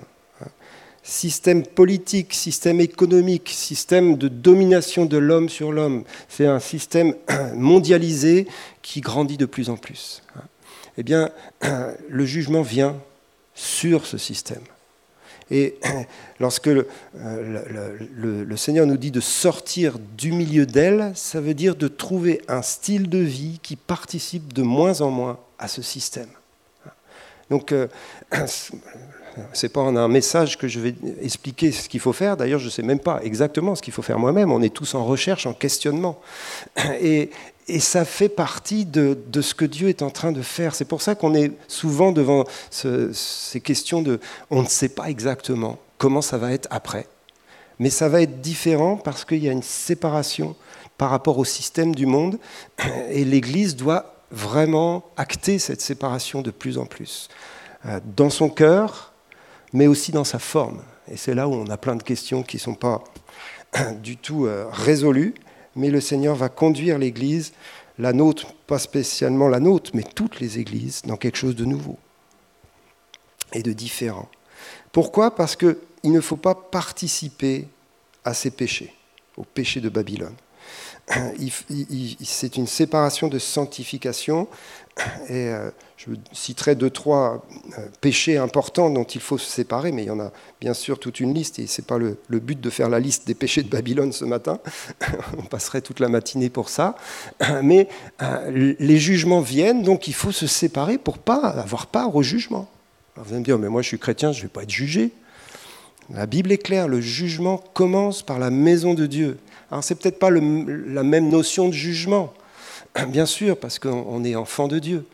système 1.05 1.63
politique, 1.63 2.33
système 2.33 2.81
économique, 2.81 3.51
système 3.53 4.17
de 4.17 4.27
domination 4.27 5.05
de 5.05 5.17
l'homme 5.17 5.49
sur 5.49 5.71
l'homme. 5.71 6.03
C'est 6.27 6.47
un 6.47 6.59
système 6.59 7.13
mondialisé 7.53 8.47
qui 8.81 9.01
grandit 9.01 9.37
de 9.37 9.45
plus 9.45 9.69
en 9.69 9.77
plus. 9.77 10.23
Eh 10.97 11.03
bien, 11.03 11.29
le 12.09 12.25
jugement 12.25 12.63
vient 12.63 12.97
sur 13.53 14.05
ce 14.05 14.17
système. 14.17 14.63
Et 15.51 15.77
lorsque 16.39 16.67
le, 16.67 16.87
Seigneur 18.55 18.85
nous 18.85 18.97
dit 18.97 19.11
de 19.11 19.19
sortir 19.19 19.99
du 20.17 20.31
milieu 20.31 20.65
d'elle, 20.65 21.11
ça 21.15 21.39
veut 21.39 21.53
dire 21.53 21.75
de 21.75 21.87
trouver 21.87 22.41
un 22.47 22.61
style 22.61 23.09
de 23.09 23.19
vie 23.19 23.59
qui 23.61 23.75
participe 23.75 24.53
de 24.53 24.63
moins 24.63 25.01
en 25.01 25.11
moins 25.11 25.39
à 25.59 25.67
ce 25.67 25.81
système. 25.81 26.29
Donc, 27.49 27.71
euh, 27.71 27.87
c'est 29.53 29.69
pas 29.69 29.81
un 29.81 30.07
message 30.07 30.57
que 30.57 30.67
je 30.67 30.79
vais 30.79 30.95
expliquer 31.21 31.71
ce 31.71 31.89
qu'il 31.89 31.99
faut 31.99 32.13
faire. 32.13 32.37
D'ailleurs, 32.37 32.59
je 32.59 32.65
ne 32.65 32.71
sais 32.71 32.81
même 32.81 32.99
pas 32.99 33.19
exactement 33.23 33.75
ce 33.75 33.81
qu'il 33.81 33.93
faut 33.93 34.01
faire 34.01 34.19
moi-même. 34.19 34.51
On 34.51 34.61
est 34.61 34.73
tous 34.73 34.95
en 34.95 35.05
recherche, 35.05 35.45
en 35.45 35.53
questionnement. 35.53 36.19
Et, 37.01 37.29
ça 37.79 38.05
fait 38.05 38.29
partie 38.29 38.85
de, 38.85 39.17
ce 39.41 39.53
que 39.53 39.65
Dieu 39.65 39.89
est 39.89 40.01
en 40.01 40.09
train 40.09 40.31
de 40.31 40.41
faire. 40.41 40.75
C'est 40.75 40.85
pour 40.85 41.01
ça 41.01 41.15
qu'on 41.15 41.33
est 41.33 41.51
souvent 41.67 42.11
devant 42.11 42.45
ces 42.69 43.61
questions 43.61 44.01
de 44.01 44.19
on 44.49 44.61
ne 44.61 44.67
sait 44.67 44.89
pas 44.89 45.09
exactement 45.09 45.79
comment 45.97 46.21
ça 46.21 46.37
va 46.37 46.51
être 46.51 46.67
après. 46.69 47.07
Mais 47.79 47.89
ça 47.89 48.07
va 48.07 48.21
être 48.21 48.41
différent 48.41 48.97
parce 48.97 49.25
qu'il 49.25 49.43
y 49.43 49.49
a 49.49 49.51
une 49.51 49.63
séparation 49.63 50.55
par 50.97 51.09
rapport 51.09 51.37
au 51.37 51.45
système 51.45 51.93
du 51.93 52.05
monde 52.05 52.39
et 53.09 53.25
l'Église 53.25 53.75
doit 53.75 54.15
vraiment 54.31 55.03
acter 55.17 55.59
cette 55.59 55.81
séparation 55.81 56.41
de 56.41 56.51
plus 56.51 56.77
en 56.77 56.85
plus. 56.85 57.29
Euh, 57.85 57.99
dans 58.15 58.29
son 58.29 58.49
cœur, 58.49 59.13
mais 59.73 59.87
aussi 59.87 60.11
dans 60.11 60.23
sa 60.23 60.39
forme. 60.39 60.81
Et 61.11 61.17
c'est 61.17 61.35
là 61.35 61.47
où 61.47 61.53
on 61.53 61.67
a 61.67 61.77
plein 61.77 61.95
de 61.95 62.03
questions 62.03 62.41
qui 62.41 62.57
ne 62.57 62.61
sont 62.61 62.73
pas 62.73 63.03
du 64.01 64.17
tout 64.17 64.45
euh, 64.45 64.65
résolues, 64.71 65.35
mais 65.75 65.89
le 65.89 66.01
Seigneur 66.01 66.35
va 66.35 66.49
conduire 66.49 66.97
l'Église, 66.97 67.53
la 67.97 68.13
nôtre, 68.13 68.53
pas 68.67 68.79
spécialement 68.79 69.47
la 69.47 69.59
nôtre, 69.59 69.91
mais 69.93 70.03
toutes 70.03 70.39
les 70.39 70.59
églises, 70.59 71.01
dans 71.05 71.17
quelque 71.17 71.37
chose 71.37 71.55
de 71.55 71.65
nouveau 71.65 71.97
et 73.53 73.63
de 73.63 73.73
différent. 73.73 74.29
Pourquoi? 74.91 75.35
Parce 75.35 75.55
qu'il 75.55 75.75
ne 76.03 76.21
faut 76.21 76.37
pas 76.37 76.55
participer 76.55 77.67
à 78.23 78.33
ces 78.33 78.51
péchés, 78.51 78.93
au 79.37 79.43
péché 79.43 79.81
de 79.81 79.89
Babylone. 79.89 80.35
C'est 82.23 82.57
une 82.57 82.67
séparation 82.67 83.27
de 83.27 83.39
sanctification 83.39 84.47
et 85.27 85.49
euh, 85.49 85.69
je 85.97 86.11
citerai 86.31 86.75
deux, 86.75 86.89
trois 86.89 87.45
euh, 87.77 87.81
péchés 87.99 88.37
importants 88.37 88.89
dont 88.89 89.03
il 89.03 89.19
faut 89.19 89.37
se 89.37 89.49
séparer, 89.49 89.91
mais 89.91 90.03
il 90.03 90.07
y 90.07 90.11
en 90.11 90.19
a 90.19 90.31
bien 90.61 90.73
sûr 90.73 90.99
toute 90.99 91.19
une 91.19 91.33
liste, 91.33 91.59
et 91.59 91.67
ce 91.67 91.81
n'est 91.81 91.85
pas 91.85 91.97
le, 91.97 92.17
but 92.39 92.59
de 92.59 92.69
faire 92.69 92.89
la 92.89 92.99
liste 92.99 93.27
des 93.27 93.33
péchés 93.33 93.63
de 93.63 93.69
Babylone 93.69 94.13
ce 94.13 94.23
matin. 94.23 94.59
On 95.37 95.43
passerait 95.43 95.81
toute 95.81 95.99
la 95.99 96.07
matinée 96.07 96.49
pour 96.49 96.69
ça. 96.69 96.95
Mais 97.61 97.89
euh, 98.21 98.75
les 98.79 98.97
jugements 98.97 99.41
viennent, 99.41 99.83
donc 99.83 100.07
il 100.07 100.13
faut 100.13 100.31
se 100.31 100.47
séparer 100.47 100.97
pour 100.97 101.17
pas 101.17 101.39
avoir 101.39 101.87
part 101.87 102.15
au 102.15 102.23
jugement. 102.23 102.69
vous 103.17 103.31
allez 103.31 103.39
me 103.39 103.45
dire, 103.45 103.59
mais 103.59 103.69
moi 103.69 103.81
je 103.81 103.89
suis 103.89 103.99
chrétien, 103.99 104.31
je 104.31 104.39
ne 104.39 104.43
vais 104.43 104.49
pas 104.49 104.63
être 104.63 104.69
jugé. 104.69 105.11
La 106.13 106.27
Bible 106.27 106.51
est 106.51 106.59
claire, 106.59 106.87
le 106.87 107.01
jugement 107.01 107.57
commence 107.73 108.21
par 108.21 108.37
la 108.37 108.51
maison 108.51 108.93
de 108.93 109.07
Dieu. 109.07 109.39
Alors 109.71 109.83
c'est 109.83 109.95
peut-être 109.95 110.19
pas 110.19 110.29
la 110.29 111.03
même 111.03 111.29
notion 111.29 111.67
de 111.67 111.73
jugement, 111.73 112.33
Bien 113.07 113.25
sûr, 113.25 113.57
parce 113.57 113.79
qu'on 113.79 114.23
est 114.23 114.35
enfant 114.35 114.67
de 114.67 114.79
Dieu. 114.79 115.05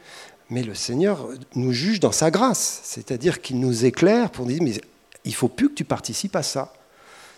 Mais 0.49 0.63
le 0.63 0.75
Seigneur 0.75 1.29
nous 1.55 1.71
juge 1.71 1.99
dans 1.99 2.11
sa 2.11 2.29
grâce, 2.29 2.81
c'est-à-dire 2.83 3.41
qu'il 3.41 3.59
nous 3.59 3.85
éclaire 3.85 4.29
pour 4.29 4.45
dire, 4.45 4.59
mais 4.61 4.73
il 5.23 5.33
faut 5.33 5.47
plus 5.47 5.69
que 5.69 5.75
tu 5.75 5.85
participes 5.85 6.35
à 6.35 6.43
ça. 6.43 6.73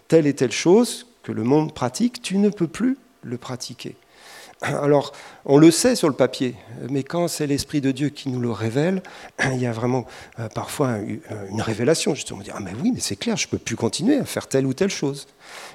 Telle 0.08 0.26
et 0.26 0.34
telle 0.34 0.52
chose 0.52 1.06
que 1.22 1.32
le 1.32 1.44
monde 1.44 1.74
pratique, 1.74 2.22
tu 2.22 2.38
ne 2.38 2.50
peux 2.50 2.68
plus 2.68 2.98
le 3.22 3.38
pratiquer. 3.38 3.96
Alors, 4.82 5.12
on 5.46 5.58
le 5.58 5.72
sait 5.72 5.96
sur 5.96 6.08
le 6.08 6.16
papier, 6.16 6.56
mais 6.90 7.04
quand 7.04 7.28
c'est 7.28 7.48
l'Esprit 7.48 7.82
de 7.82 7.92
Dieu 7.92 8.10
qui 8.10 8.30
nous 8.30 8.40
le 8.40 8.52
révèle, 8.52 9.04
il 9.52 9.60
y 9.60 9.66
a 9.66 9.72
vraiment 9.72 10.06
euh, 10.40 10.48
parfois 10.50 10.98
une 11.50 11.62
révélation. 11.62 12.16
Justement, 12.16 12.40
on 12.40 12.44
dit 12.44 12.52
Ah, 12.54 12.60
mais 12.62 12.72
oui, 12.82 12.92
mais 12.94 13.00
c'est 13.00 13.16
clair, 13.16 13.36
je 13.36 13.48
ne 13.48 13.52
peux 13.52 13.58
plus 13.58 13.76
continuer 13.76 14.18
à 14.18 14.26
faire 14.26 14.48
telle 14.48 14.66
ou 14.66 14.74
telle 14.74 14.90
chose. 14.90 15.28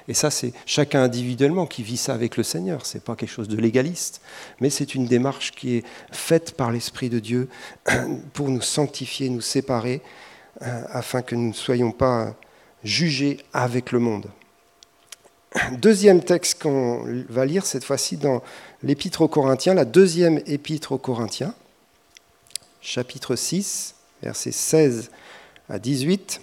Et 0.07 0.13
ça, 0.13 0.31
c'est 0.31 0.53
chacun 0.65 1.03
individuellement 1.03 1.67
qui 1.67 1.83
vit 1.83 1.97
ça 1.97 2.13
avec 2.13 2.35
le 2.35 2.43
Seigneur. 2.43 2.85
Ce 2.85 2.97
n'est 2.97 3.01
pas 3.01 3.15
quelque 3.15 3.31
chose 3.31 3.47
de 3.47 3.57
légaliste, 3.57 4.21
mais 4.59 4.69
c'est 4.69 4.95
une 4.95 5.05
démarche 5.05 5.51
qui 5.51 5.75
est 5.75 5.85
faite 6.11 6.55
par 6.55 6.71
l'Esprit 6.71 7.09
de 7.09 7.19
Dieu 7.19 7.47
pour 8.33 8.49
nous 8.49 8.61
sanctifier, 8.61 9.29
nous 9.29 9.41
séparer, 9.41 10.01
euh, 10.61 10.81
afin 10.89 11.21
que 11.21 11.35
nous 11.35 11.49
ne 11.49 11.53
soyons 11.53 11.91
pas 11.91 12.35
jugés 12.83 13.37
avec 13.53 13.91
le 13.91 13.99
monde. 13.99 14.29
Deuxième 15.71 16.23
texte 16.23 16.61
qu'on 16.61 17.03
va 17.27 17.43
lire 17.43 17.65
cette 17.65 17.83
fois-ci 17.83 18.17
dans 18.17 18.43
l'Épître 18.83 19.21
aux 19.21 19.27
Corinthiens, 19.27 19.73
la 19.73 19.85
deuxième 19.85 20.41
Épître 20.45 20.93
aux 20.93 20.97
Corinthiens, 20.97 21.53
chapitre 22.81 23.35
6, 23.35 23.95
versets 24.23 24.51
16 24.51 25.11
à 25.69 25.79
18. 25.79 26.41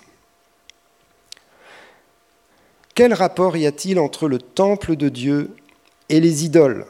Quel 2.94 3.14
rapport 3.14 3.56
y 3.56 3.66
a-t-il 3.66 3.98
entre 3.98 4.28
le 4.28 4.38
temple 4.38 4.96
de 4.96 5.08
Dieu 5.08 5.50
et 6.08 6.20
les 6.20 6.44
idoles? 6.44 6.86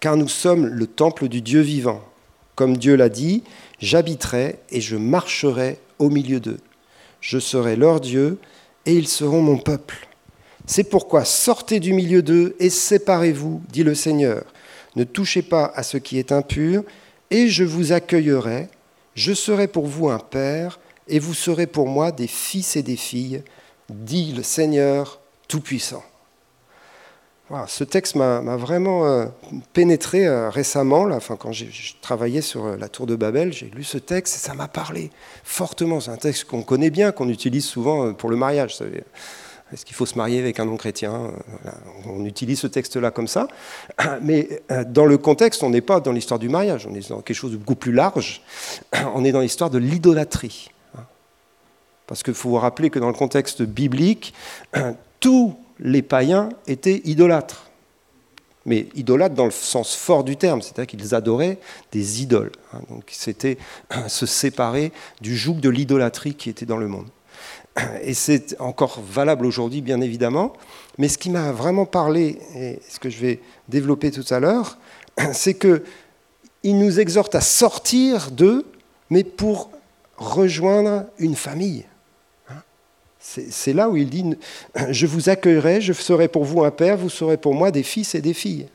Car 0.00 0.16
nous 0.16 0.28
sommes 0.28 0.66
le 0.66 0.86
temple 0.86 1.28
du 1.28 1.40
Dieu 1.40 1.60
vivant. 1.60 2.02
Comme 2.54 2.76
Dieu 2.76 2.96
l'a 2.96 3.08
dit, 3.08 3.42
j'habiterai 3.78 4.58
et 4.70 4.80
je 4.80 4.96
marcherai 4.96 5.78
au 5.98 6.08
milieu 6.08 6.40
d'eux. 6.40 6.60
Je 7.20 7.38
serai 7.38 7.76
leur 7.76 8.00
Dieu 8.00 8.38
et 8.86 8.94
ils 8.94 9.08
seront 9.08 9.42
mon 9.42 9.58
peuple. 9.58 10.08
C'est 10.66 10.84
pourquoi 10.84 11.24
sortez 11.24 11.78
du 11.78 11.92
milieu 11.92 12.22
d'eux 12.22 12.56
et 12.58 12.70
séparez-vous, 12.70 13.62
dit 13.70 13.84
le 13.84 13.94
Seigneur. 13.94 14.42
Ne 14.96 15.04
touchez 15.04 15.42
pas 15.42 15.72
à 15.76 15.82
ce 15.84 15.96
qui 15.96 16.18
est 16.18 16.32
impur, 16.32 16.82
et 17.30 17.48
je 17.48 17.62
vous 17.64 17.92
accueillerai. 17.92 18.68
Je 19.14 19.32
serai 19.32 19.68
pour 19.68 19.86
vous 19.86 20.08
un 20.08 20.18
père, 20.18 20.80
et 21.08 21.20
vous 21.20 21.34
serez 21.34 21.66
pour 21.66 21.86
moi 21.86 22.10
des 22.10 22.26
fils 22.26 22.76
et 22.76 22.82
des 22.82 22.96
filles, 22.96 23.42
dit 23.90 24.32
le 24.32 24.42
Seigneur 24.42 25.20
Tout-Puissant. 25.46 26.02
ce 27.68 27.84
texte 27.84 28.16
m'a 28.16 28.40
vraiment 28.56 29.06
euh, 29.06 29.26
pénétré 29.72 30.26
euh, 30.26 30.50
récemment. 30.50 31.08
Quand 31.38 31.52
j'ai 31.52 31.70
travaillé 32.00 32.40
sur 32.40 32.66
euh, 32.66 32.76
la 32.76 32.88
tour 32.88 33.06
de 33.06 33.14
Babel, 33.14 33.52
j'ai 33.52 33.66
lu 33.66 33.84
ce 33.84 33.98
texte 33.98 34.34
et 34.34 34.38
ça 34.38 34.54
m'a 34.54 34.66
parlé 34.66 35.12
fortement. 35.44 36.00
C'est 36.00 36.10
un 36.10 36.16
texte 36.16 36.44
qu'on 36.44 36.62
connaît 36.62 36.90
bien, 36.90 37.12
qu'on 37.12 37.28
utilise 37.28 37.64
souvent 37.64 38.12
pour 38.14 38.30
le 38.30 38.36
mariage. 38.36 38.76
Est-ce 39.72 39.84
qu'il 39.84 39.96
faut 39.96 40.06
se 40.06 40.16
marier 40.16 40.38
avec 40.38 40.60
un 40.60 40.64
non-chrétien 40.64 41.12
euh, 41.12 41.70
On 42.06 42.24
utilise 42.24 42.60
ce 42.60 42.68
texte-là 42.68 43.10
comme 43.10 43.26
ça. 43.26 43.48
Mais 44.22 44.62
euh, 44.70 44.84
dans 44.84 45.06
le 45.06 45.18
contexte, 45.18 45.62
on 45.62 45.70
n'est 45.70 45.80
pas 45.80 46.00
dans 46.00 46.12
l'histoire 46.12 46.38
du 46.38 46.48
mariage, 46.48 46.86
on 46.88 46.94
est 46.94 47.08
dans 47.08 47.20
quelque 47.20 47.36
chose 47.36 47.52
de 47.52 47.56
beaucoup 47.56 47.74
plus 47.74 47.92
large. 47.92 48.42
On 49.14 49.24
est 49.24 49.32
dans 49.32 49.40
l'histoire 49.40 49.70
de 49.70 49.78
l'idolâtrie. 49.78 50.70
Parce 52.06 52.22
qu'il 52.22 52.34
faut 52.34 52.50
vous 52.50 52.58
rappeler 52.58 52.90
que 52.90 53.00
dans 53.00 53.08
le 53.08 53.14
contexte 53.14 53.62
biblique, 53.62 54.32
tous 55.20 55.56
les 55.80 56.02
païens 56.02 56.50
étaient 56.68 57.02
idolâtres. 57.04 57.64
Mais 58.64 58.86
idolâtres 58.94 59.34
dans 59.34 59.44
le 59.44 59.50
sens 59.50 59.94
fort 59.96 60.22
du 60.22 60.36
terme, 60.36 60.62
c'est-à-dire 60.62 60.86
qu'ils 60.86 61.14
adoraient 61.14 61.58
des 61.90 62.22
idoles. 62.22 62.52
Hein. 62.72 62.80
Donc 62.90 63.04
c'était 63.08 63.58
se 64.06 64.26
séparer 64.26 64.92
du 65.20 65.36
joug 65.36 65.54
de 65.54 65.68
l'idolâtrie 65.68 66.34
qui 66.34 66.50
était 66.50 66.66
dans 66.66 66.76
le 66.76 66.86
monde 66.86 67.06
et 68.02 68.14
c'est 68.14 68.58
encore 68.60 69.00
valable 69.00 69.46
aujourd'hui, 69.46 69.82
bien 69.82 70.00
évidemment. 70.00 70.52
Mais 70.98 71.08
ce 71.08 71.18
qui 71.18 71.30
m'a 71.30 71.52
vraiment 71.52 71.86
parlé, 71.86 72.38
et 72.54 72.80
ce 72.88 72.98
que 72.98 73.10
je 73.10 73.18
vais 73.18 73.40
développer 73.68 74.10
tout 74.10 74.24
à 74.30 74.40
l'heure, 74.40 74.78
c'est 75.32 75.54
qu'il 75.54 76.78
nous 76.78 77.00
exhorte 77.00 77.34
à 77.34 77.40
sortir 77.40 78.30
d'eux, 78.30 78.66
mais 79.10 79.24
pour 79.24 79.70
rejoindre 80.16 81.04
une 81.18 81.36
famille. 81.36 81.84
Hein? 82.48 82.62
C'est 83.20 83.72
là 83.72 83.90
où 83.90 83.96
il 83.96 84.08
dit, 84.08 84.36
je 84.90 85.06
vous 85.06 85.28
accueillerai, 85.28 85.80
je 85.80 85.92
serai 85.92 86.28
pour 86.28 86.44
vous 86.44 86.64
un 86.64 86.70
père, 86.70 86.96
vous 86.96 87.10
serez 87.10 87.36
pour 87.36 87.54
moi 87.54 87.70
des 87.70 87.82
fils 87.82 88.14
et 88.14 88.22
des 88.22 88.34
filles. 88.34 88.68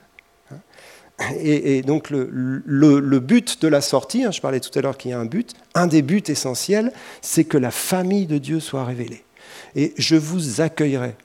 Et, 1.39 1.81
donc 1.81 2.09
le, 2.09 3.19
but 3.19 3.61
de 3.61 3.67
la 3.67 3.81
sortie, 3.81 4.23
hein, 4.23 4.31
je 4.31 4.41
parlais 4.41 4.59
tout 4.59 4.77
à 4.77 4.81
l'heure 4.81 4.97
qu'il 4.97 5.11
y 5.11 5.13
a 5.13 5.19
un 5.19 5.25
but, 5.25 5.53
un 5.75 5.87
des 5.87 6.01
buts 6.01 6.23
essentiels, 6.27 6.91
c'est 7.21 7.43
que 7.43 7.57
la 7.57 7.71
famille 7.71 8.25
de 8.25 8.37
Dieu 8.37 8.59
soit 8.59 8.85
révélée. 8.85 9.23
Et 9.75 9.93
je 9.97 10.15
vous 10.15 10.61
accueillerai. 10.61 11.15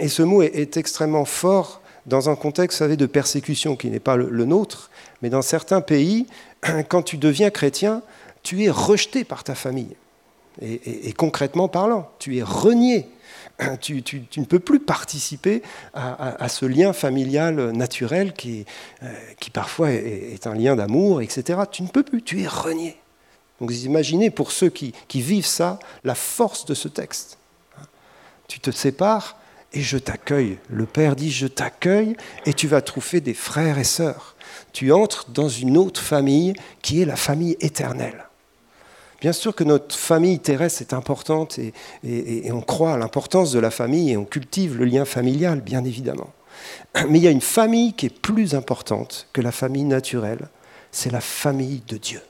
Et 0.00 0.08
ce 0.08 0.22
mot 0.22 0.42
est, 0.42 0.76
extrêmement 0.76 1.24
fort 1.24 1.80
dans 2.06 2.28
un 2.30 2.36
contexte, 2.36 2.78
vous 2.78 2.84
savez, 2.84 2.96
de 2.96 3.06
persécution 3.06 3.76
qui 3.76 3.88
n'est 3.90 4.00
pas 4.00 4.16
le 4.16 4.44
nôtre, 4.44 4.90
mais 5.22 5.30
dans 5.30 5.42
certains 5.42 5.80
pays, 5.80 6.26
quand 6.88 7.02
tu 7.02 7.16
deviens 7.16 7.50
chrétien, 7.50 8.02
tu 8.42 8.62
es 8.64 8.70
rejeté 8.70 9.24
par 9.24 9.44
ta 9.44 9.54
famille. 9.54 9.96
Et, 10.62 11.12
concrètement 11.12 11.68
parlant, 11.68 12.08
tu 12.18 12.38
es 12.38 12.42
renié. 12.42 13.08
Tu, 13.80 14.02
ne 14.36 14.44
peux 14.44 14.58
plus 14.58 14.80
participer 14.80 15.62
à, 15.94 16.48
ce 16.48 16.66
lien 16.66 16.92
familial 16.92 17.70
naturel 17.72 18.32
qui, 18.32 18.66
euh, 19.02 19.12
parfois 19.52 19.92
est, 19.92 20.46
un 20.46 20.54
lien 20.54 20.76
d'amour, 20.76 21.22
etc. 21.22 21.60
Tu 21.70 21.82
ne 21.82 21.88
peux 21.88 22.02
plus, 22.02 22.22
tu 22.22 22.42
es 22.42 22.46
renié. 22.46 22.96
Donc 23.60 23.72
imaginez 23.72 24.30
pour 24.30 24.52
ceux 24.52 24.68
qui, 24.68 24.92
qui 25.08 25.22
vivent 25.22 25.46
ça, 25.46 25.78
la 26.04 26.14
force 26.14 26.66
de 26.66 26.74
ce 26.74 26.88
texte. 26.88 27.38
Tu 28.48 28.60
te 28.60 28.70
sépares 28.70 29.36
et 29.72 29.80
je 29.80 29.98
t'accueille. 29.98 30.58
Le 30.68 30.86
Père 30.86 31.16
dit 31.16 31.30
je 31.30 31.46
t'accueille 31.46 32.16
et 32.44 32.52
tu 32.52 32.68
vas 32.68 32.82
trouver 32.82 33.20
des 33.20 33.34
frères 33.34 33.78
et 33.78 33.84
sœurs. 33.84 34.36
Tu 34.72 34.92
entres 34.92 35.30
dans 35.30 35.48
une 35.48 35.76
autre 35.76 36.00
famille 36.00 36.54
qui 36.82 37.00
est 37.00 37.06
la 37.06 37.16
famille 37.16 37.56
éternelle. 37.60 38.26
Bien 39.20 39.32
sûr 39.32 39.54
que 39.54 39.64
notre 39.64 39.96
famille 39.96 40.38
terrestre 40.38 40.82
est 40.82 40.92
importante 40.92 41.58
et, 41.58 42.52
on 42.52 42.60
croit 42.60 42.94
à 42.94 42.96
l'importance 42.98 43.52
de 43.52 43.58
la 43.58 43.70
famille 43.70 44.12
et 44.12 44.16
on 44.16 44.24
cultive 44.24 44.76
le 44.76 44.84
lien 44.84 45.04
familial, 45.04 45.60
bien 45.60 45.84
évidemment. 45.84 46.32
Mais 47.08 47.18
il 47.18 47.24
y 47.24 47.28
a 47.28 47.30
une 47.30 47.40
famille 47.40 47.94
qui 47.94 48.06
est 48.06 48.20
plus 48.20 48.54
importante 48.54 49.28
que 49.32 49.40
la 49.40 49.52
famille 49.52 49.84
naturelle, 49.84 50.48
c'est 50.92 51.10
la 51.10 51.20
famille 51.20 51.82
de 51.88 51.96
Dieu. 51.96 52.20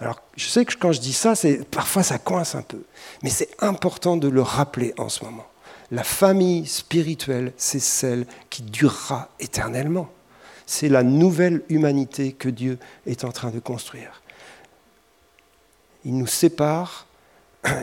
Alors, 0.00 0.20
je 0.36 0.46
sais 0.46 0.64
que 0.64 0.74
quand 0.76 0.90
je 0.90 1.00
dis 1.00 1.12
ça, 1.12 1.34
parfois 1.70 2.02
ça 2.02 2.18
coince 2.18 2.56
un 2.56 2.62
peu, 2.62 2.82
mais 3.22 3.30
c'est 3.30 3.50
important 3.60 4.16
de 4.16 4.26
le 4.26 4.42
rappeler 4.42 4.92
en 4.98 5.08
ce 5.08 5.24
moment. 5.24 5.46
La 5.92 6.02
famille 6.02 6.66
spirituelle, 6.66 7.52
c'est 7.56 7.78
celle 7.78 8.26
qui 8.50 8.62
durera 8.62 9.28
éternellement. 9.38 10.08
C'est 10.66 10.88
la 10.88 11.04
nouvelle 11.04 11.62
humanité 11.68 12.32
que 12.32 12.48
Dieu 12.48 12.78
est 13.06 13.22
en 13.22 13.30
train 13.30 13.50
de 13.50 13.60
construire 13.60 14.23
il 16.04 16.16
nous 16.16 16.26
sépare 16.26 17.06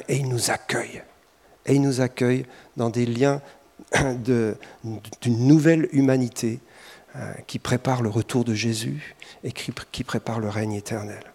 et 0.08 0.18
il 0.18 0.28
nous 0.28 0.51
accueille. 0.51 1.04
Et 1.66 1.75
il 1.75 1.82
nous 1.82 2.01
accueille 2.01 2.46
dans 2.78 2.90
des 2.90 3.06
liens 3.06 3.42
d'une 4.24 5.48
nouvelle 5.48 5.90
humanité 5.92 6.60
euh, 7.16 7.34
qui 7.48 7.60
prépare 7.60 8.01
le 8.01 8.10
retour 8.10 8.46
de 8.46 8.54
Jésus 8.54 9.16
et 9.44 9.51
qui 9.51 10.04
prépare 10.04 10.40
le 10.40 10.50
règne 10.50 10.74
éternel. 10.74 11.32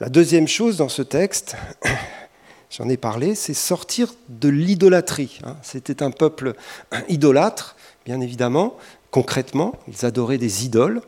La 0.00 0.08
deuxième 0.08 0.46
chose 0.46 0.76
dans 0.76 0.88
ce 0.88 1.02
texte, 1.02 1.56
j'en 2.70 2.88
ai 2.88 2.96
parlé, 2.96 3.34
c'est 3.34 3.54
sortir 3.54 4.14
de 4.28 4.48
l'idolâtrie. 4.48 5.40
Hein. 5.44 5.56
C'était 5.62 6.04
un 6.04 6.12
peuple 6.12 6.54
idolâtre, 7.08 7.74
bien 8.04 8.20
évidemment, 8.20 8.76
concrètement, 9.10 9.74
ils 9.88 10.06
adoraient 10.06 10.38
des 10.38 10.64
idoles, 10.64 11.02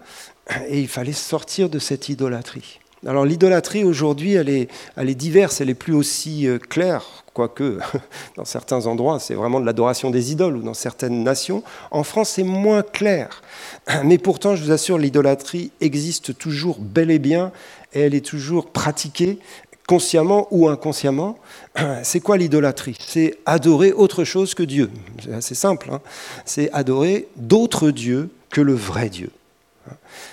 et 0.69 0.81
il 0.81 0.89
fallait 0.89 1.13
sortir 1.13 1.69
de 1.69 1.79
cette 1.79 2.09
idolâtrie. 2.09 2.81
Alors 3.07 3.25
l'idolâtrie 3.25 3.83
aujourd'hui, 3.83 4.35
elle 4.35 4.51
est, 4.51 4.69
elle 4.95 5.09
est 5.09 5.15
diverse, 5.15 5.63
elle 5.63 5.71
est 5.71 5.75
plus 5.75 5.95
aussi 5.95 6.47
euh, 6.47 6.59
claire, 6.59 7.25
quoique 7.33 7.79
dans 8.37 8.45
certains 8.45 8.87
endroits 8.87 9.19
c'est 9.19 9.35
vraiment 9.35 9.59
de 9.59 9.65
l'adoration 9.65 10.11
des 10.11 10.33
idoles 10.33 10.57
ou 10.59 10.63
dans 10.63 10.75
certaines 10.75 11.25
nations. 11.25 11.63
En 11.91 12.03
France 12.03 12.31
c'est 12.31 12.43
moins 12.43 12.83
clair. 12.83 13.43
Mais 14.05 14.19
pourtant, 14.19 14.55
je 14.55 14.65
vous 14.65 14.71
assure, 14.71 14.99
l'idolâtrie 14.99 15.73
existe 15.81 16.37
toujours 16.37 16.79
bel 16.79 17.11
et 17.11 17.19
bien 17.19 17.53
et 17.95 18.01
elle 18.01 18.15
est 18.15 18.25
toujours 18.25 18.67
pratiquée 18.67 19.39
consciemment 19.87 20.47
ou 20.51 20.69
inconsciemment. 20.69 21.39
C'est 22.03 22.21
quoi 22.21 22.37
l'idolâtrie? 22.37 22.99
C'est 23.01 23.39
adorer 23.47 23.93
autre 23.93 24.25
chose 24.25 24.55
que 24.55 24.63
Dieu. 24.63 24.91
C'est 25.25 25.33
assez 25.33 25.55
simple. 25.55 25.89
Hein. 25.91 26.01
c'est 26.45 26.71
adorer 26.73 27.29
d'autres 27.37 27.91
dieux 27.91 28.29
que 28.51 28.61
le 28.61 28.75
vrai 28.75 29.09
Dieu. 29.09 29.31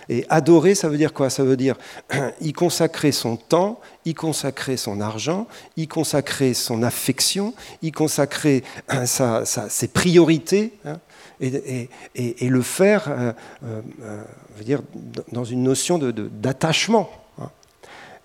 Et 0.09 0.25
adorer, 0.29 0.75
ça 0.75 0.89
veut 0.89 0.97
dire 0.97 1.13
quoi? 1.13 1.29
Ça 1.29 1.43
veut 1.43 1.57
dire 1.57 1.75
y 2.41 2.53
consacrer 2.53 3.11
son 3.11 3.37
temps, 3.37 3.79
y 4.05 4.13
consacrer 4.13 4.77
son 4.77 5.01
argent, 5.01 5.47
y 5.75 5.87
consacrer 5.87 6.53
son 6.53 6.83
affection, 6.83 7.53
y 7.81 7.91
consacrer 7.91 8.63
ses 9.05 9.87
priorités, 9.87 10.73
hein, 10.85 10.99
et, 11.39 12.49
le 12.49 12.61
faire 12.61 13.09
euh, 13.09 13.33
euh, 13.63 13.81
euh, 14.03 14.23
dire, 14.63 14.81
dans 15.31 15.43
une 15.43 15.63
notion 15.63 15.97
d'attachement. 15.99 17.09
Hein. 17.39 17.49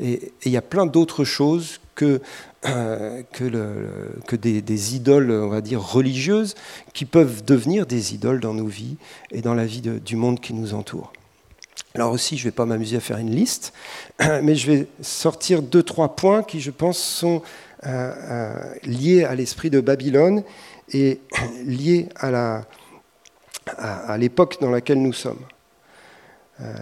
Et 0.00 0.32
il 0.44 0.52
y 0.52 0.56
a 0.56 0.62
plein 0.62 0.86
d'autres 0.86 1.24
choses 1.24 1.80
que, 1.94 2.20
que, 2.62 4.36
des, 4.36 4.94
idoles, 4.94 5.30
on 5.30 5.48
va 5.48 5.60
dire, 5.60 5.82
religieuses, 5.82 6.54
qui 6.94 7.04
peuvent 7.04 7.44
devenir 7.44 7.86
des 7.86 8.14
idoles 8.14 8.40
dans 8.40 8.54
nos 8.54 8.66
vies 8.66 8.96
et 9.30 9.42
dans 9.42 9.54
la 9.54 9.66
vie 9.66 9.80
du 9.82 10.16
monde 10.16 10.40
qui 10.40 10.54
nous 10.54 10.74
entoure. 10.74 11.12
Alors 11.94 12.12
aussi, 12.12 12.38
je 12.38 12.42
ne 12.42 12.50
vais 12.50 12.54
pas 12.54 12.64
m'amuser 12.64 12.96
à 12.96 13.00
faire 13.00 13.18
une 13.18 13.34
liste, 13.34 13.74
mais 14.42 14.54
je 14.54 14.70
vais 14.70 14.86
sortir 15.02 15.60
deux, 15.60 15.82
trois 15.82 16.16
points 16.16 16.42
qui, 16.42 16.60
je 16.60 16.70
pense, 16.70 16.98
sont 16.98 17.42
euh, 17.84 18.14
euh, 18.16 18.74
liés 18.84 19.24
à 19.24 19.34
l'esprit 19.34 19.68
de 19.68 19.80
Babylone 19.80 20.42
et 20.92 21.20
liés 21.66 22.08
à, 22.16 22.64
l'époque 24.18 24.58
dans 24.60 24.70
laquelle 24.70 25.02
nous 25.02 25.12
sommes. 25.12 25.44
Euh, 26.60 26.72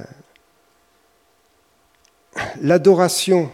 l'adoration, 2.60 3.50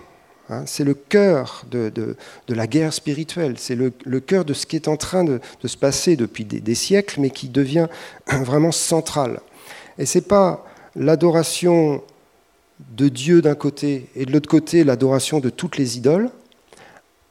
hein, 0.50 0.64
c'est 0.66 0.84
le 0.84 0.94
cœur 0.94 1.64
de, 1.70 2.16
la 2.48 2.66
guerre 2.66 2.92
spirituelle, 2.92 3.54
c'est 3.58 3.76
le, 3.76 3.90
cœur 4.20 4.44
de 4.44 4.52
ce 4.52 4.66
qui 4.66 4.76
est 4.76 4.88
en 4.88 4.96
train 4.98 5.24
de, 5.24 5.40
se 5.64 5.76
passer 5.78 6.16
depuis 6.16 6.44
des, 6.44 6.74
siècles, 6.74 7.20
mais 7.20 7.30
qui 7.30 7.48
devient 7.48 7.88
vraiment 8.26 8.72
central. 8.72 9.40
Et 9.98 10.20
pas 10.20 10.66
l'adoration 10.96 12.02
de 12.96 13.08
Dieu 13.08 13.42
d'un 13.42 13.54
côté 13.54 14.08
et 14.16 14.26
de 14.26 14.32
l'autre 14.32 14.48
côté 14.48 14.84
l'adoration 14.84 15.40
de 15.40 15.50
toutes 15.50 15.76
les 15.76 15.96
idoles, 15.96 16.30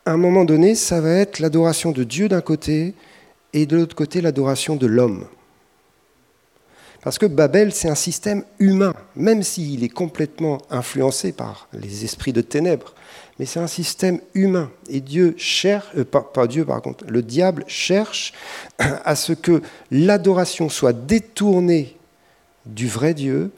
à 0.05 0.11
un 0.11 0.17
moment 0.17 0.45
donné, 0.45 0.75
ça 0.75 1.01
va 1.01 1.11
être 1.11 1.39
l'adoration 1.39 1.91
de 1.91 2.03
Dieu 2.03 2.29
d'un 2.29 2.41
côté 2.41 2.93
et 3.53 3.65
de 3.65 3.75
l'autre 3.75 3.95
côté 3.95 4.21
l'adoration 4.21 4.75
de 4.75 4.85
l'homme. 4.85 5.25
Parce 7.01 7.19
que 7.19 7.25
Babel, 7.25 7.71
c'est 7.71 7.89
un 7.89 7.95
système 7.95 8.43
humain, 8.57 8.93
même 9.15 9.43
s'il 9.43 9.83
est 9.83 9.89
complètement 9.89 10.59
influencé 10.71 11.31
par 11.31 11.67
les 11.71 12.03
esprits 12.03 12.33
de 12.33 12.41
ténèbres. 12.41 12.95
Mais 13.37 13.45
c'est 13.45 13.59
un 13.59 13.67
système 13.67 14.19
humain. 14.33 14.71
Et 14.89 15.01
Dieu 15.01 15.35
cherche, 15.37 15.87
euh, 15.97 16.03
pas 16.03 16.47
Dieu 16.47 16.65
par 16.65 16.81
contre, 16.81 17.05
le 17.07 17.21
diable 17.21 17.63
cherche 17.67 18.33
à 18.79 19.15
ce 19.15 19.33
que 19.33 19.61
l'adoration 19.91 20.67
soit 20.69 20.93
détournée 20.93 21.95
du 22.65 22.87
vrai 22.87 23.13
Dieu 23.13 23.51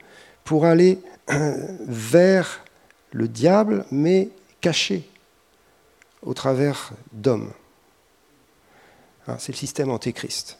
pour 0.43 0.65
aller 0.65 0.99
vers 1.87 2.63
le 3.11 3.27
diable, 3.27 3.85
mais 3.91 4.29
caché 4.61 5.09
au 6.21 6.33
travers 6.33 6.91
d'hommes. 7.13 7.51
Hein, 9.27 9.35
c'est 9.39 9.51
le 9.51 9.57
système 9.57 9.89
antéchrist. 9.89 10.57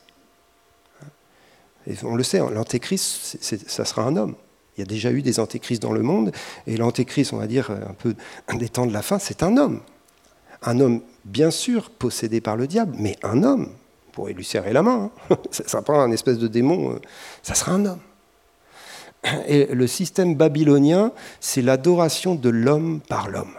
On 2.04 2.16
le 2.16 2.24
sait, 2.24 2.40
l'antéchrist, 2.40 3.38
ça 3.42 3.86
sera 3.86 4.04
un 4.04 4.18
homme. 4.18 4.36
Il 4.76 4.82
y 4.82 4.84
a 4.84 4.86
déjà 4.86 5.12
eu 5.12 5.22
des 5.22 5.40
antéchrists 5.40 5.82
dans 5.82 5.94
le 5.94 6.04
monde, 6.04 6.32
et 6.68 6.78
l'antéchrist, 6.78 7.34
on 7.34 7.38
va 7.38 7.48
dire 7.48 7.72
un 7.72 7.94
peu 7.94 8.16
des 8.58 8.70
temps 8.70 8.86
de 8.86 8.94
la 8.94 9.02
fin, 9.02 9.20
c'est 9.20 9.42
un 9.42 9.58
homme. 9.58 9.82
Un 10.64 10.80
homme, 10.80 11.02
bien 11.24 11.52
sûr, 11.52 11.90
possédé 11.90 12.42
par 12.42 12.58
le 12.58 12.68
diable, 12.68 12.96
mais 13.00 13.16
un 13.24 13.44
homme. 13.44 13.66
Vous 14.06 14.12
pourrez 14.12 14.34
lui 14.34 14.44
serrer 14.44 14.74
la 14.74 14.82
main. 14.82 15.12
Hein. 15.30 15.38
Ça 15.52 15.64
ne 15.64 15.70
sera 15.70 15.82
pas 15.82 15.98
un 15.98 16.12
espèce 16.12 16.40
de 16.40 16.48
démon, 16.48 16.94
euh, 16.94 17.00
ça 17.42 17.54
sera 17.54 17.74
un 17.74 17.86
homme. 17.86 18.00
Et 19.48 19.66
le 19.66 19.88
système 19.88 20.36
babylonien, 20.36 21.12
c'est 21.40 21.62
l'adoration 21.62 22.36
de 22.36 22.50
l'homme 22.50 23.02
par 23.02 23.30
l'homme. 23.30 23.54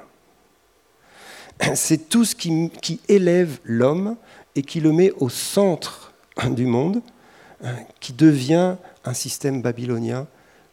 C'est 1.74 2.08
tout 2.08 2.24
ce 2.24 2.34
qui, 2.34 3.00
élève 3.08 3.58
l'homme 3.64 4.16
et 4.54 4.62
qui 4.62 4.80
le 4.80 4.92
met 4.92 5.12
au 5.18 5.28
centre 5.28 6.12
du 6.50 6.66
monde, 6.66 7.02
qui 8.00 8.12
devient 8.12 8.76
un 9.04 9.14
système 9.14 9.60
babylonien 9.60 10.26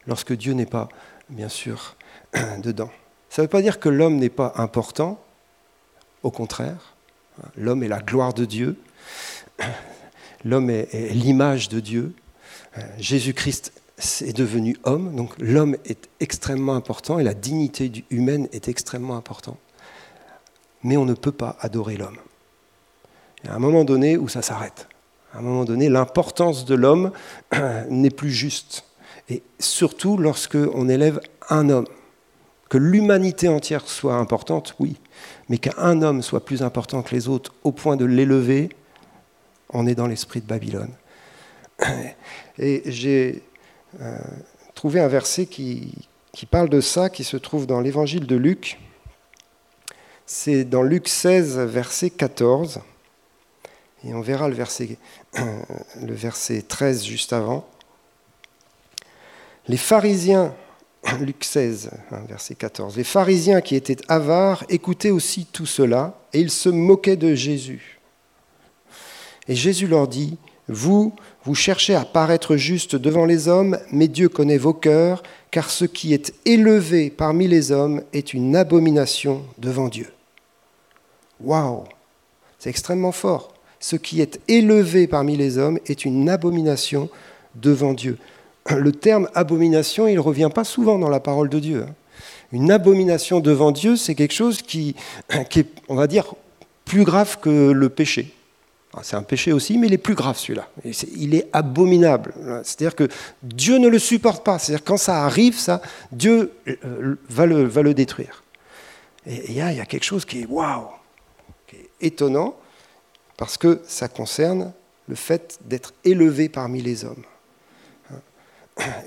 lorsque 0.06 0.32
Dieu 0.32 0.52
n'est 0.52 0.66
pas, 0.66 0.88
bien 1.28 1.48
sûr, 1.48 1.96
dedans. 2.62 2.90
Ça 3.28 3.42
ne 3.42 3.46
veut 3.46 3.50
pas 3.50 3.62
dire 3.62 3.80
que 3.80 3.88
l'homme 3.88 4.16
n'est 4.16 4.28
pas 4.28 4.52
important, 4.56 5.20
au 6.22 6.30
contraire, 6.30 6.94
l'homme 7.56 7.82
est 7.82 7.88
la 7.88 8.00
gloire 8.00 8.32
de 8.32 8.44
Dieu, 8.44 8.78
l'homme 10.44 10.70
est 10.70 11.12
l'image 11.12 11.68
de 11.68 11.80
Dieu, 11.80 12.14
Jésus-Christ 12.98 13.72
est 13.98 14.36
devenu 14.36 14.76
homme, 14.84 15.14
donc 15.14 15.32
l'homme 15.38 15.76
est 15.84 16.08
extrêmement 16.20 16.74
important 16.74 17.18
et 17.18 17.24
la 17.24 17.34
dignité 17.34 18.04
humaine 18.10 18.48
est 18.52 18.68
extrêmement 18.68 19.16
importante. 19.16 19.58
Mais 20.82 20.96
on 20.96 21.04
ne 21.04 21.14
peut 21.14 21.32
pas 21.32 21.56
adorer 21.60 21.96
l'homme. 21.96 22.18
Il 23.42 23.48
y 23.48 23.52
a 23.52 23.54
un 23.54 23.58
moment 23.58 23.84
donné 23.84 24.16
où 24.16 24.28
ça 24.28 24.42
s'arrête. 24.42 24.88
À 25.32 25.38
un 25.38 25.42
moment 25.42 25.64
donné, 25.64 25.88
l'importance 25.88 26.64
de 26.64 26.74
l'homme 26.74 27.12
n'est 27.90 28.10
plus 28.10 28.30
juste. 28.30 28.84
Et 29.28 29.42
surtout 29.58 30.16
lorsque 30.16 30.58
on 30.74 30.88
élève 30.88 31.20
un 31.48 31.68
homme. 31.70 31.86
Que 32.68 32.78
l'humanité 32.78 33.48
entière 33.48 33.86
soit 33.86 34.16
importante, 34.16 34.74
oui, 34.80 34.96
mais 35.48 35.58
qu'un 35.58 36.02
homme 36.02 36.22
soit 36.22 36.44
plus 36.44 36.62
important 36.62 37.02
que 37.02 37.14
les 37.14 37.28
autres 37.28 37.54
au 37.62 37.70
point 37.72 37.96
de 37.96 38.04
l'élever, 38.04 38.70
on 39.70 39.86
est 39.86 39.94
dans 39.94 40.06
l'esprit 40.06 40.40
de 40.40 40.46
Babylone. 40.46 40.90
Et 42.58 42.82
j'ai 42.86 43.42
euh, 44.00 44.18
trouvé 44.74 45.00
un 45.00 45.08
verset 45.08 45.46
qui, 45.46 45.94
qui 46.32 46.46
parle 46.46 46.68
de 46.68 46.80
ça, 46.80 47.08
qui 47.08 47.24
se 47.24 47.36
trouve 47.36 47.66
dans 47.66 47.80
l'évangile 47.80 48.26
de 48.26 48.36
Luc. 48.36 48.78
C'est 50.26 50.64
dans 50.64 50.82
Luc 50.82 51.08
16, 51.08 51.58
verset 51.58 52.10
14. 52.10 52.80
Et 54.04 54.14
on 54.14 54.20
verra 54.20 54.48
le 54.48 54.54
verset, 54.54 54.98
le 55.36 56.14
verset 56.14 56.62
13 56.62 57.04
juste 57.04 57.32
avant. 57.32 57.66
Les 59.68 59.76
pharisiens, 59.76 60.54
Luc 61.20 61.42
16, 61.42 61.90
hein, 62.10 62.20
verset 62.28 62.54
14, 62.54 62.96
les 62.96 63.04
pharisiens 63.04 63.60
qui 63.60 63.74
étaient 63.74 63.98
avares 64.08 64.64
écoutaient 64.68 65.10
aussi 65.10 65.46
tout 65.46 65.66
cela 65.66 66.18
et 66.32 66.40
ils 66.40 66.50
se 66.50 66.68
moquaient 66.68 67.16
de 67.16 67.34
Jésus. 67.34 68.00
Et 69.48 69.54
Jésus 69.54 69.86
leur 69.86 70.08
dit, 70.08 70.38
vous, 70.68 71.14
vous 71.44 71.54
cherchez 71.54 71.94
à 71.94 72.04
paraître 72.04 72.56
juste 72.56 72.96
devant 72.96 73.24
les 73.24 73.46
hommes, 73.46 73.78
mais 73.92 74.08
Dieu 74.08 74.28
connaît 74.28 74.58
vos 74.58 74.74
cœurs, 74.74 75.22
car 75.50 75.70
ce 75.70 75.84
qui 75.84 76.12
est 76.12 76.34
élevé 76.44 77.10
parmi 77.10 77.46
les 77.46 77.70
hommes 77.70 78.02
est 78.12 78.34
une 78.34 78.56
abomination 78.56 79.42
devant 79.58 79.88
Dieu. 79.88 80.08
Waouh 81.40 81.84
C'est 82.58 82.70
extrêmement 82.70 83.12
fort. 83.12 83.52
Ce 83.78 83.94
qui 83.94 84.20
est 84.20 84.40
élevé 84.48 85.06
parmi 85.06 85.36
les 85.36 85.58
hommes 85.58 85.78
est 85.86 86.04
une 86.04 86.28
abomination 86.28 87.10
devant 87.54 87.92
Dieu. 87.92 88.18
Le 88.70 88.90
terme 88.90 89.28
abomination, 89.34 90.08
il 90.08 90.16
ne 90.16 90.20
revient 90.20 90.50
pas 90.52 90.64
souvent 90.64 90.98
dans 90.98 91.08
la 91.08 91.20
parole 91.20 91.48
de 91.48 91.60
Dieu. 91.60 91.84
Hein. 91.88 91.94
Une 92.52 92.70
abomination 92.70 93.40
devant 93.40 93.70
Dieu, 93.70 93.96
c'est 93.96 94.14
quelque 94.14 94.34
chose 94.34 94.62
qui, 94.62 94.96
qui 95.50 95.60
est, 95.60 95.68
on 95.88 95.94
va 95.94 96.06
dire, 96.06 96.34
plus 96.84 97.04
grave 97.04 97.38
que 97.40 97.70
le 97.70 97.88
péché. 97.88 98.35
Ah, 98.96 99.00
c'est 99.02 99.16
un 99.16 99.22
péché 99.22 99.52
aussi, 99.52 99.76
mais 99.76 99.88
il 99.88 99.92
est 99.92 99.98
plus 99.98 100.14
grave 100.14 100.38
celui-là. 100.38 100.68
Il 101.14 101.34
est 101.34 101.48
abominable. 101.52 102.32
C'est-à-dire 102.64 102.96
que 102.96 103.08
Dieu 103.42 103.76
ne 103.76 103.88
le 103.88 103.98
supporte 103.98 104.42
pas. 104.42 104.58
C'est-à-dire 104.58 104.84
quand 104.84 104.96
ça 104.96 105.24
arrive, 105.24 105.58
ça, 105.58 105.82
Dieu 106.12 106.52
euh, 106.66 107.16
va 107.28 107.44
le, 107.44 107.64
va 107.64 107.82
le 107.82 107.92
détruire. 107.92 108.42
Et 109.26 109.44
il 109.48 109.54
y, 109.54 109.60
a, 109.60 109.84
quelque 109.84 110.04
chose 110.04 110.24
qui 110.24 110.42
est 110.42 110.46
waouh, 110.46 110.86
qui 111.66 111.76
est 111.76 111.90
étonnant, 112.00 112.56
parce 113.36 113.58
que 113.58 113.82
ça 113.86 114.08
concerne 114.08 114.72
le 115.08 115.14
fait 115.14 115.58
d'être 115.64 115.92
élevé 116.04 116.48
parmi 116.48 116.80
les 116.80 117.04
hommes. 117.04 117.24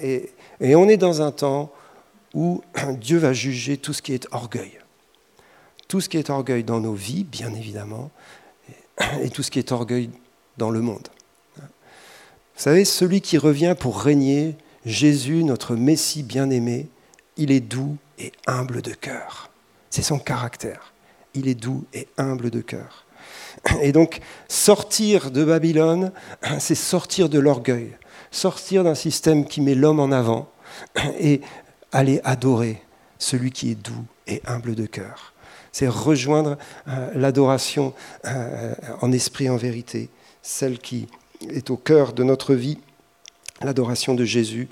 Et, 0.02 0.30
et 0.60 0.76
on 0.76 0.88
est 0.88 0.98
dans 0.98 1.22
un 1.22 1.32
temps 1.32 1.72
où 2.36 2.62
Dieu 3.00 3.18
va 3.18 3.34
juger 3.34 3.78
tout 3.78 3.94
ce 3.94 4.04
qui 4.04 4.14
est 4.14 4.28
orgueil. 4.32 4.78
Tout 5.88 6.00
ce 6.00 6.10
qui 6.10 6.18
est 6.18 6.30
orgueil 6.30 6.64
dans 6.64 6.80
nos 6.80 6.94
vies, 6.94 7.24
bien 7.24 7.54
évidemment, 7.56 8.12
et 9.22 9.30
tout 9.30 9.44
ce 9.44 9.52
qui 9.52 9.60
est 9.60 9.72
orgueil 9.72 10.10
dans 10.58 10.70
le 10.70 10.82
monde. 10.82 11.08
Vous 11.58 12.64
savez, 12.64 12.84
celui 12.84 13.22
qui 13.22 13.38
revient 13.38 13.76
pour 13.80 14.02
régner, 14.02 14.58
Jésus, 14.86 15.44
notre 15.44 15.76
Messie 15.76 16.24
bien-aimé, 16.24 16.90
il 17.38 17.52
est 17.52 17.62
doux 17.62 17.96
et 18.18 18.34
humble 18.48 18.82
de 18.82 18.92
cœur. 18.92 19.50
C'est 19.90 20.02
son 20.02 20.20
caractère. 20.20 20.94
Il 21.34 21.48
est 21.48 21.56
doux 21.56 21.86
et 21.94 22.08
humble 22.18 22.50
de 22.50 22.60
cœur. 22.60 23.06
Et 23.82 23.92
donc, 23.92 24.20
sortir 24.48 25.32
de 25.32 25.44
Babylone, 25.46 26.12
c'est 26.60 26.76
sortir 26.76 27.30
de 27.30 27.40
l'orgueil, 27.40 27.96
sortir 28.32 28.84
d'un 28.84 28.96
système 28.96 29.46
qui 29.46 29.62
met 29.62 29.76
l'homme 29.76 30.00
en 30.00 30.12
avant 30.12 30.50
et 31.20 31.42
aller 31.92 32.20
adorer 32.24 32.82
celui 33.18 33.52
qui 33.52 33.72
est 33.72 33.76
doux 33.76 34.06
et 34.28 34.42
humble 34.46 34.76
de 34.76 34.86
cœur 34.86 35.34
c'est 35.72 35.88
rejoindre 35.88 36.58
euh, 36.88 37.12
l'adoration 37.16 37.94
euh, 38.26 38.74
en 39.02 39.12
esprit 39.12 39.50
en 39.50 39.58
vérité, 39.58 40.10
celle 40.42 40.80
qui 40.80 41.08
est 41.50 41.70
au 41.70 41.78
cœur 41.78 42.14
de 42.14 42.24
notre 42.24 42.54
vie, 42.54 42.80
l'adoration 43.62 44.16
de 44.16 44.26
Jésus 44.26 44.68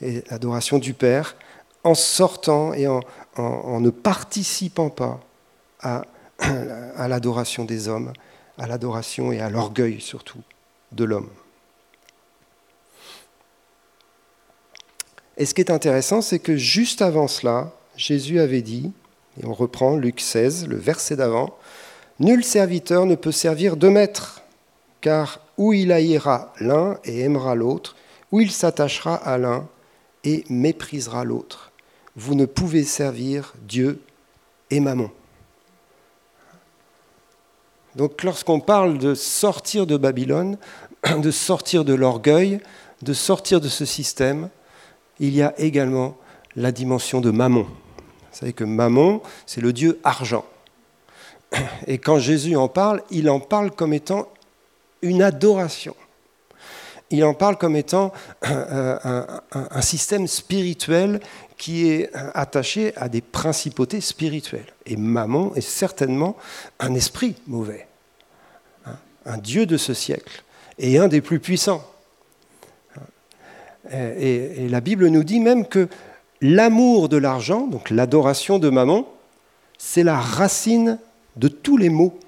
et 0.00 0.22
l'adoration 0.30 0.78
du 0.78 0.94
Père, 0.94 1.36
en 1.84 1.94
sortant 1.94 2.74
et 2.74 2.86
en, 2.86 3.00
ne 3.80 3.90
participant 3.90 4.90
pas 4.90 5.20
à 5.80 7.08
l'adoration 7.08 7.64
des 7.64 7.88
hommes, 7.88 8.12
à 8.58 8.66
l'adoration 8.66 9.32
et 9.32 9.40
à 9.40 9.48
l'orgueil 9.48 10.00
surtout 10.00 10.42
de 10.92 11.04
l'homme. 11.04 11.30
Et 15.40 15.46
ce 15.46 15.54
qui 15.54 15.62
est 15.62 15.70
intéressant, 15.70 16.20
c'est 16.20 16.38
que 16.38 16.56
juste 16.56 17.00
avant 17.00 17.26
cela, 17.26 17.72
Jésus 17.96 18.40
avait 18.40 18.60
dit, 18.60 18.92
et 19.38 19.46
on 19.46 19.52
reprend 19.52 19.96
Luc 19.96 20.20
16, 20.20 20.66
le 20.68 20.76
verset 20.76 21.16
d'avant. 21.16 21.56
Nul 22.18 22.44
serviteur 22.44 23.06
ne 23.06 23.14
peut 23.14 23.32
servir 23.32 23.76
deux 23.76 23.90
maîtres, 23.90 24.42
car 25.00 25.40
ou 25.56 25.72
il 25.72 25.92
haïra 25.92 26.52
l'un 26.60 26.98
et 27.04 27.20
aimera 27.20 27.54
l'autre, 27.54 27.96
ou 28.32 28.40
il 28.40 28.50
s'attachera 28.50 29.14
à 29.14 29.38
l'un 29.38 29.66
et 30.24 30.44
méprisera 30.48 31.24
l'autre. 31.24 31.72
Vous 32.16 32.34
ne 32.34 32.44
pouvez 32.44 32.84
servir 32.84 33.54
Dieu 33.66 34.00
et 34.70 34.80
Mammon. 34.80 35.10
Donc 37.96 38.22
lorsqu'on 38.22 38.60
parle 38.60 38.98
de 38.98 39.14
sortir 39.14 39.86
de 39.86 39.96
Babylone, 39.96 40.58
de 41.18 41.30
sortir 41.30 41.84
de 41.84 41.94
l'orgueil, 41.94 42.60
de 43.02 43.12
sortir 43.12 43.60
de 43.60 43.68
ce 43.68 43.84
système, 43.84 44.50
il 45.18 45.34
y 45.34 45.42
a 45.42 45.54
également 45.58 46.16
la 46.56 46.72
dimension 46.72 47.20
de 47.20 47.30
Mammon. 47.30 47.66
Vous 48.32 48.38
savez 48.38 48.52
que 48.52 48.64
Mammon, 48.64 49.22
c'est 49.46 49.60
le 49.60 49.72
dieu 49.72 50.00
argent. 50.04 50.44
Et 51.86 51.98
quand 51.98 52.18
Jésus 52.18 52.56
en 52.56 52.68
parle, 52.68 53.02
il 53.10 53.28
en 53.28 53.40
parle 53.40 53.70
comme 53.72 53.92
étant 53.92 54.28
une 55.02 55.22
adoration. 55.22 55.96
Il 57.12 57.24
en 57.24 57.34
parle 57.34 57.58
comme 57.58 57.74
étant 57.74 58.12
un, 58.42 59.80
système 59.80 60.28
spirituel 60.28 61.20
qui 61.56 61.88
est 61.88 62.10
attaché 62.14 62.96
à 62.96 63.08
des 63.08 63.20
principautés 63.20 64.00
spirituelles. 64.00 64.72
Et 64.86 64.96
Mammon 64.96 65.52
est 65.56 65.60
certainement 65.60 66.36
un 66.78 66.94
esprit 66.94 67.34
mauvais, 67.48 67.88
hein, 68.86 68.96
un 69.26 69.38
dieu 69.38 69.66
de 69.66 69.76
ce 69.76 69.92
siècle, 69.92 70.44
et 70.78 70.98
un 70.98 71.08
des 71.08 71.20
plus 71.20 71.40
puissants. 71.40 71.84
et 73.92 74.68
la 74.68 74.80
Bible 74.80 75.08
nous 75.08 75.24
dit 75.24 75.40
même 75.40 75.66
que 75.66 75.88
L'amour 76.42 77.08
de 77.08 77.18
l'argent, 77.18 77.66
donc 77.66 77.90
l'adoration 77.90 78.58
de 78.58 78.70
maman, 78.70 79.06
c'est 79.76 80.02
la 80.02 80.18
racine 80.18 80.98
de 81.36 81.48
tous 81.48 81.76
les 81.76 81.90
maux. 81.90 82.18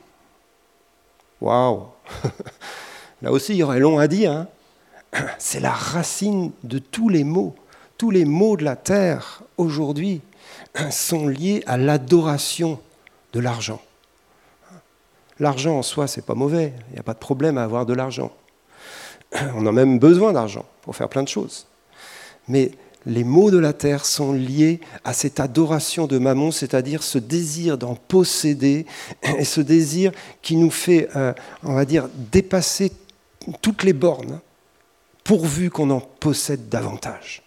Waouh 1.41 1.87
Là 3.23 3.33
aussi, 3.33 3.53
il 3.53 3.59
y 3.59 3.63
aurait 3.63 3.81
long 3.81 3.99
à 3.99 4.09
dire. 4.09 4.33
Hein. 4.33 4.49
c'est 5.39 5.61
la 5.61 5.71
racine 5.71 6.53
de 6.65 6.79
tous 6.79 7.09
les 7.09 7.25
maux. 7.25 7.55
Tous 7.97 8.11
les 8.11 8.25
maux 8.25 8.57
de 8.57 8.65
la 8.65 8.77
terre 8.77 9.43
aujourd'hui 9.57 10.21
sont 10.91 11.29
liés 11.29 11.63
à 11.67 11.77
l'adoration 11.77 12.81
de 13.33 13.41
l'argent. 13.41 13.81
L'argent 15.39 15.79
en 15.79 15.83
soi, 15.83 16.07
c'est 16.07 16.27
pas 16.27 16.35
mauvais. 16.35 16.75
Il 16.91 16.95
n'y 16.95 16.99
a 16.99 17.03
pas 17.03 17.15
de 17.15 17.19
problème 17.19 17.57
à 17.59 17.65
avoir 17.65 17.87
de 17.87 17.95
l'argent. 17.95 18.31
On 19.55 19.67
a 19.67 19.73
même 19.73 19.99
besoin 19.99 20.33
d'argent 20.33 20.67
pour 20.83 20.97
faire 20.97 21.09
plein 21.09 21.23
de 21.23 21.29
choses. 21.29 21.67
Mais 22.49 22.73
les 23.07 23.25
maux 23.25 23.51
de 23.51 23.59
la 23.59 23.73
terre 23.73 24.05
sont 24.05 24.33
liés 24.33 24.81
à 25.05 25.13
cette 25.13 25.41
adoration 25.41 26.07
de 26.07 26.19
Mammon, 26.19 26.51
c'est-à-dire 26.51 27.03
ce 27.03 27.19
désir 27.19 27.79
d'en 27.79 27.95
posséder 27.95 28.87
et 29.39 29.45
ce 29.45 29.61
désir 29.61 30.13
qui 30.41 30.57
nous 30.57 30.71
fait, 30.71 31.09
euh, 31.17 31.33
on 31.65 31.75
va 31.75 31.85
dire, 31.85 32.09
dépasser 32.31 32.93
toutes 33.61 33.83
les 33.83 33.93
bornes 33.93 34.41
pourvu 35.25 35.71
qu'on 35.71 35.91
en 35.91 36.01
possède 36.01 36.69
davantage. 36.69 37.43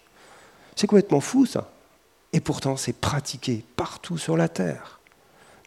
C'est 0.74 0.86
complètement 0.86 1.20
fou 1.20 1.46
ça. 1.46 1.70
Et 2.32 2.40
pourtant, 2.40 2.76
c'est 2.76 2.92
pratiqué 2.92 3.64
partout 3.76 4.18
sur 4.18 4.36
la 4.36 4.48
terre. 4.48 5.00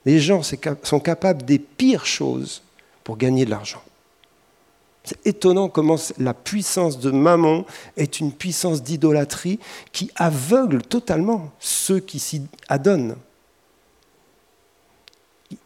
Les 0.06 0.19
gens 0.19 0.41
sont 0.84 0.99
capables 0.99 1.43
des 1.43 1.60
pires 1.60 2.06
choses 2.06 2.62
pour 3.04 3.17
gagner 3.17 3.45
de 3.45 3.49
l'argent. 3.49 3.82
Étonnant 5.26 5.69
comment 5.69 5.98
la 6.17 6.34
puissance 6.34 7.00
de 7.00 7.12
Mammon 7.12 7.65
est 7.98 8.19
une 8.19 8.32
puissance 8.32 8.84
d'idolâtrie 8.84 9.60
qui 9.91 10.12
aveugle 10.15 10.82
totalement 10.82 11.52
ceux 11.60 12.00
qui 12.00 12.19
s'y 12.19 12.43
adonnent. 12.67 13.15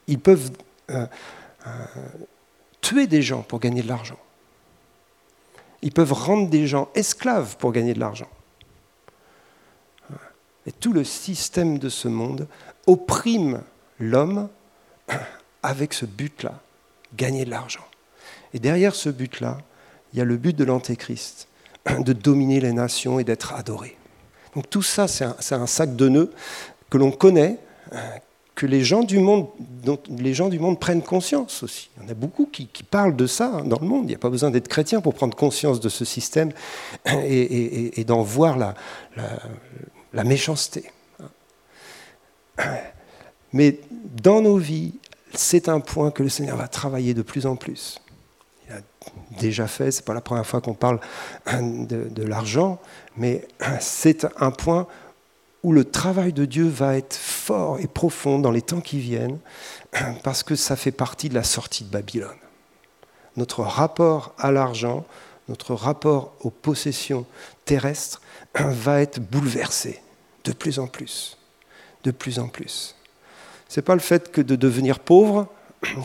Ils 0.07 0.19
peuvent 0.19 0.51
euh, 0.89 1.05
euh, 1.67 1.85
tuer 2.81 3.07
des 3.07 3.21
gens 3.21 3.41
pour 3.41 3.59
gagner 3.59 3.81
de 3.81 3.87
l'argent. 3.87 4.19
Ils 5.81 5.91
peuvent 5.91 6.13
rendre 6.13 6.49
des 6.49 6.67
gens 6.67 6.89
esclaves 6.95 7.57
pour 7.57 7.71
gagner 7.71 7.93
de 7.93 7.99
l'argent. 7.99 8.29
et 10.65 10.71
tout 10.71 10.93
le 10.93 11.03
système 11.03 11.77
de 11.77 11.89
ce 11.89 12.07
monde 12.07 12.47
opprime 12.87 13.61
l'homme 13.99 14.49
avec 15.63 15.93
ce 15.93 16.05
but-là, 16.05 16.61
gagner 17.15 17.45
de 17.45 17.49
l'argent. 17.49 17.85
Et 18.53 18.59
derrière 18.59 18.95
ce 18.95 19.09
but-là, 19.09 19.57
il 20.13 20.19
y 20.19 20.21
a 20.21 20.25
le 20.25 20.37
but 20.37 20.55
de 20.55 20.63
l'Antéchrist, 20.63 21.47
de 21.99 22.13
dominer 22.13 22.59
les 22.59 22.73
nations 22.73 23.19
et 23.19 23.23
d'être 23.23 23.53
adoré. 23.53 23.97
Donc 24.55 24.69
tout 24.69 24.83
ça, 24.83 25.07
c'est 25.07 25.25
un, 25.25 25.67
sac 25.67 25.95
de 25.95 26.09
nœuds 26.09 26.31
que 26.89 26.97
l'on 26.99 27.11
connaît, 27.11 27.57
que 28.53 28.67
les 28.67 28.83
gens, 28.83 29.03
du 29.03 29.17
monde, 29.17 29.47
les 30.09 30.35
gens 30.35 30.49
du 30.49 30.59
monde 30.59 30.79
prennent 30.79 31.01
conscience 31.01 31.63
aussi. 31.63 31.89
Il 31.97 32.03
y 32.03 32.05
en 32.05 32.09
a 32.09 32.13
beaucoup 32.13 32.45
qui, 32.45 32.67
parlent 32.83 33.15
de 33.15 33.25
ça 33.25 33.47
hein, 33.47 33.63
dans 33.63 33.79
le 33.79 33.87
monde. 33.87 34.03
Il 34.05 34.09
n'y 34.09 34.15
a 34.15 34.19
pas 34.19 34.29
besoin 34.29 34.51
d'être 34.51 34.67
chrétien 34.67 35.01
pour 35.01 35.15
prendre 35.15 35.35
conscience 35.35 35.79
de 35.79 35.89
ce 35.89 36.05
système 36.05 36.51
et, 37.05 38.03
d'en 38.05 38.21
voir 38.21 38.57
la, 38.57 38.75
la 40.13 40.23
méchanceté. 40.23 40.91
Mais 43.53 43.79
dans 44.21 44.41
nos 44.41 44.57
vies, 44.57 44.93
c'est 45.33 45.67
un 45.67 45.79
point 45.79 46.11
que 46.11 46.21
le 46.21 46.29
Seigneur 46.29 46.57
va 46.57 46.67
travailler 46.67 47.13
de 47.13 47.23
plus 47.23 47.47
en 47.47 47.55
plus. 47.55 47.99
Déjà 49.39 49.67
fait, 49.67 49.91
ce 49.91 49.99
n'est 49.99 50.05
pas 50.05 50.13
la 50.13 50.21
première 50.21 50.45
fois 50.45 50.61
qu'on 50.61 50.73
parle 50.73 50.99
de, 51.51 52.07
de 52.09 52.23
l'argent, 52.23 52.79
mais 53.17 53.47
c'est 53.79 54.25
un 54.39 54.51
point 54.51 54.87
où 55.63 55.71
le 55.71 55.85
travail 55.85 56.33
de 56.33 56.45
Dieu 56.45 56.67
va 56.67 56.97
être 56.97 57.15
fort 57.15 57.79
et 57.79 57.87
profond 57.87 58.37
dans 58.39 58.51
les 58.51 58.61
temps 58.61 58.81
qui 58.81 58.99
viennent, 58.99 59.39
parce 60.23 60.43
que 60.43 60.55
ça 60.55 60.75
fait 60.75 60.91
partie 60.91 61.29
de 61.29 61.33
la 61.33 61.43
sortie 61.43 61.83
de 61.85 61.89
Babylone. 61.89 62.29
Notre 63.37 63.61
rapport 63.61 64.33
à 64.37 64.51
l'argent, 64.51 65.05
notre 65.47 65.73
rapport 65.73 66.33
aux 66.41 66.49
possessions 66.49 67.25
terrestres 67.65 68.21
va 68.55 69.01
être 69.01 69.19
bouleversé 69.19 70.01
de 70.43 70.51
plus 70.51 70.79
en 70.79 70.87
plus, 70.87 71.37
de 72.03 72.11
plus 72.11 72.39
en 72.39 72.47
plus. 72.47 72.95
Ce 73.69 73.79
n'est 73.79 73.83
pas 73.83 73.95
le 73.95 74.01
fait 74.01 74.31
que 74.31 74.41
de 74.41 74.55
devenir 74.55 74.99
pauvre 74.99 75.47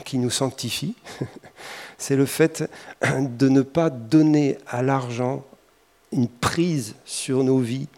qui 0.04 0.18
nous 0.18 0.30
sanctifie, 0.30 0.94
c'est 1.98 2.16
le 2.16 2.26
fait 2.26 2.70
de 3.02 3.48
ne 3.48 3.62
pas 3.62 3.90
donner 3.90 4.58
à 4.66 4.82
l'argent 4.82 5.44
une 6.12 6.28
prise 6.28 6.94
sur 7.04 7.44
nos 7.44 7.58
vies 7.58 7.88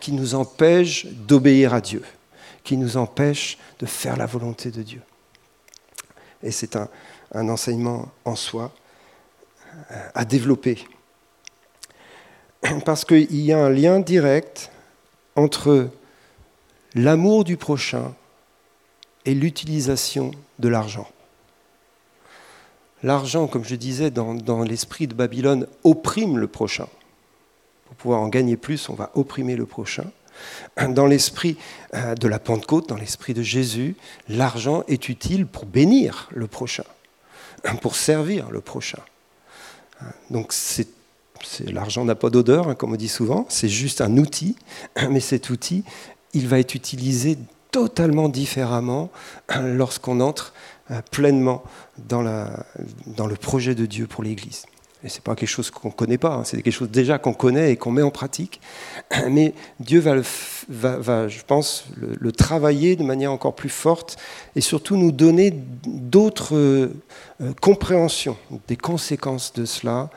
qui 0.00 0.12
nous 0.12 0.34
empêche 0.34 1.06
d'obéir 1.06 1.74
à 1.74 1.80
Dieu, 1.80 2.02
qui 2.64 2.76
nous 2.76 2.96
empêche 2.96 3.58
de 3.78 3.86
faire 3.86 4.16
la 4.16 4.26
volonté 4.26 4.70
de 4.70 4.82
Dieu. 4.82 5.02
Et 6.42 6.50
c'est 6.50 6.76
un, 6.76 6.88
enseignement 7.32 8.08
en 8.24 8.36
soi 8.36 8.72
euh, 9.90 10.08
à 10.14 10.24
développer. 10.24 10.86
Parce 12.84 13.04
qu'il 13.04 13.40
y 13.40 13.52
a 13.52 13.58
un 13.58 13.70
lien 13.70 14.00
direct 14.00 14.70
entre 15.34 15.90
l'amour 16.94 17.44
du 17.44 17.56
prochain 17.56 18.14
et 19.24 19.34
l'utilisation 19.34 20.30
de 20.58 20.68
l'argent. 20.68 21.08
L'argent, 23.06 23.46
comme 23.46 23.64
je 23.64 23.76
disais, 23.76 24.10
dans 24.10 24.64
l'esprit 24.64 25.06
de 25.06 25.14
Babylone, 25.14 25.68
opprime 25.84 26.38
le 26.38 26.48
prochain. 26.48 26.88
Pour 27.84 27.94
pouvoir 27.94 28.20
en 28.20 28.26
gagner 28.26 28.56
plus, 28.56 28.88
on 28.88 28.94
va 28.94 29.12
opprimer 29.14 29.54
le 29.54 29.64
prochain. 29.64 30.06
Dans 30.88 31.06
l'esprit 31.06 31.56
euh, 31.94 32.16
de 32.16 32.26
la 32.26 32.40
Pentecôte, 32.40 32.88
dans 32.88 32.96
l'esprit 32.96 33.32
de 33.32 33.42
Jésus, 33.42 33.94
l'argent 34.28 34.82
est 34.88 35.08
utile 35.08 35.46
pour 35.46 35.66
bénir 35.66 36.28
le 36.34 36.48
prochain, 36.48 36.82
pour 37.80 37.94
servir 37.94 38.50
le 38.50 38.60
prochain. 38.60 38.98
Donc 40.30 40.52
l'argent 41.64 42.04
n'a 42.04 42.16
pas 42.16 42.28
d'odeur, 42.28 42.68
hein, 42.68 42.74
comme 42.74 42.92
on 42.92 42.96
dit 42.96 43.06
souvent, 43.06 43.46
c'est 43.48 43.68
juste 43.68 44.00
un 44.00 44.16
outil, 44.16 44.56
mais 45.10 45.20
cet 45.20 45.50
outil, 45.50 45.84
il 46.32 46.48
va 46.48 46.58
être 46.58 46.74
utilisé 46.74 47.38
totalement 47.70 48.28
différemment 48.28 49.10
lorsqu'on 49.60 50.18
entre 50.18 50.54
pleinement 51.10 51.62
dans, 51.98 52.22
le 52.22 53.34
projet 53.36 53.74
de 53.74 53.86
Dieu 53.86 54.06
pour 54.06 54.22
l'Église. 54.22 54.64
Et 55.04 55.08
ce 55.08 55.16
n'est 55.16 55.22
pas 55.22 55.36
quelque 55.36 55.48
chose 55.48 55.70
qu'on 55.70 55.88
ne 55.88 55.92
connaît 55.92 56.18
pas, 56.18 56.34
hein. 56.34 56.44
c'est 56.44 56.60
quelque 56.62 56.74
chose 56.74 56.90
déjà 56.90 57.18
qu'on 57.18 57.34
connaît 57.34 57.70
et 57.70 57.76
qu'on 57.76 57.92
met 57.92 58.02
en 58.02 58.10
pratique. 58.10 58.60
Mais 59.30 59.52
Dieu 59.78 60.00
va, 60.00 61.28
je 61.28 61.42
pense, 61.46 61.86
le, 61.96 62.32
travailler 62.32 62.96
de 62.96 63.04
manière 63.04 63.30
encore 63.30 63.54
plus 63.54 63.68
forte 63.68 64.16
et 64.56 64.60
surtout 64.60 64.96
nous 64.96 65.12
donner 65.12 65.52
d'autres 65.86 66.56
euh, 66.56 66.88
compréhensions 67.60 68.36
des 68.68 68.76
conséquences 68.76 69.52
de 69.52 69.64
cela 69.64 70.10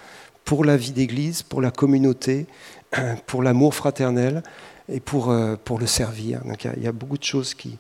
pour 0.46 0.66
la 0.66 0.78
vie 0.78 0.92
d'Église, 0.92 1.44
pour 1.44 1.62
la 1.62 1.72
communauté, 1.72 2.48
pour 3.28 3.44
l'amour 3.44 3.76
fraternel 3.76 4.44
et 4.88 5.02
pour, 5.02 5.30
euh, 5.30 5.56
le 5.78 5.88
servir. 5.88 6.42
Donc 6.46 6.64
il 6.64 6.84
y, 6.84 6.88
a 6.88 6.92
beaucoup 6.92 7.18
de 7.18 7.24
choses 7.24 7.54
qui 7.54 7.78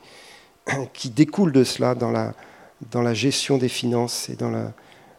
découlent 1.15 1.53
de 1.53 1.63
cela 1.63 1.95
dans 1.95 2.11
la, 2.11 2.33
dans 2.91 3.01
la 3.01 3.13
gestion 3.13 3.57
des 3.57 3.69
finances 3.69 4.29
et 4.29 4.35
dans 4.35 4.51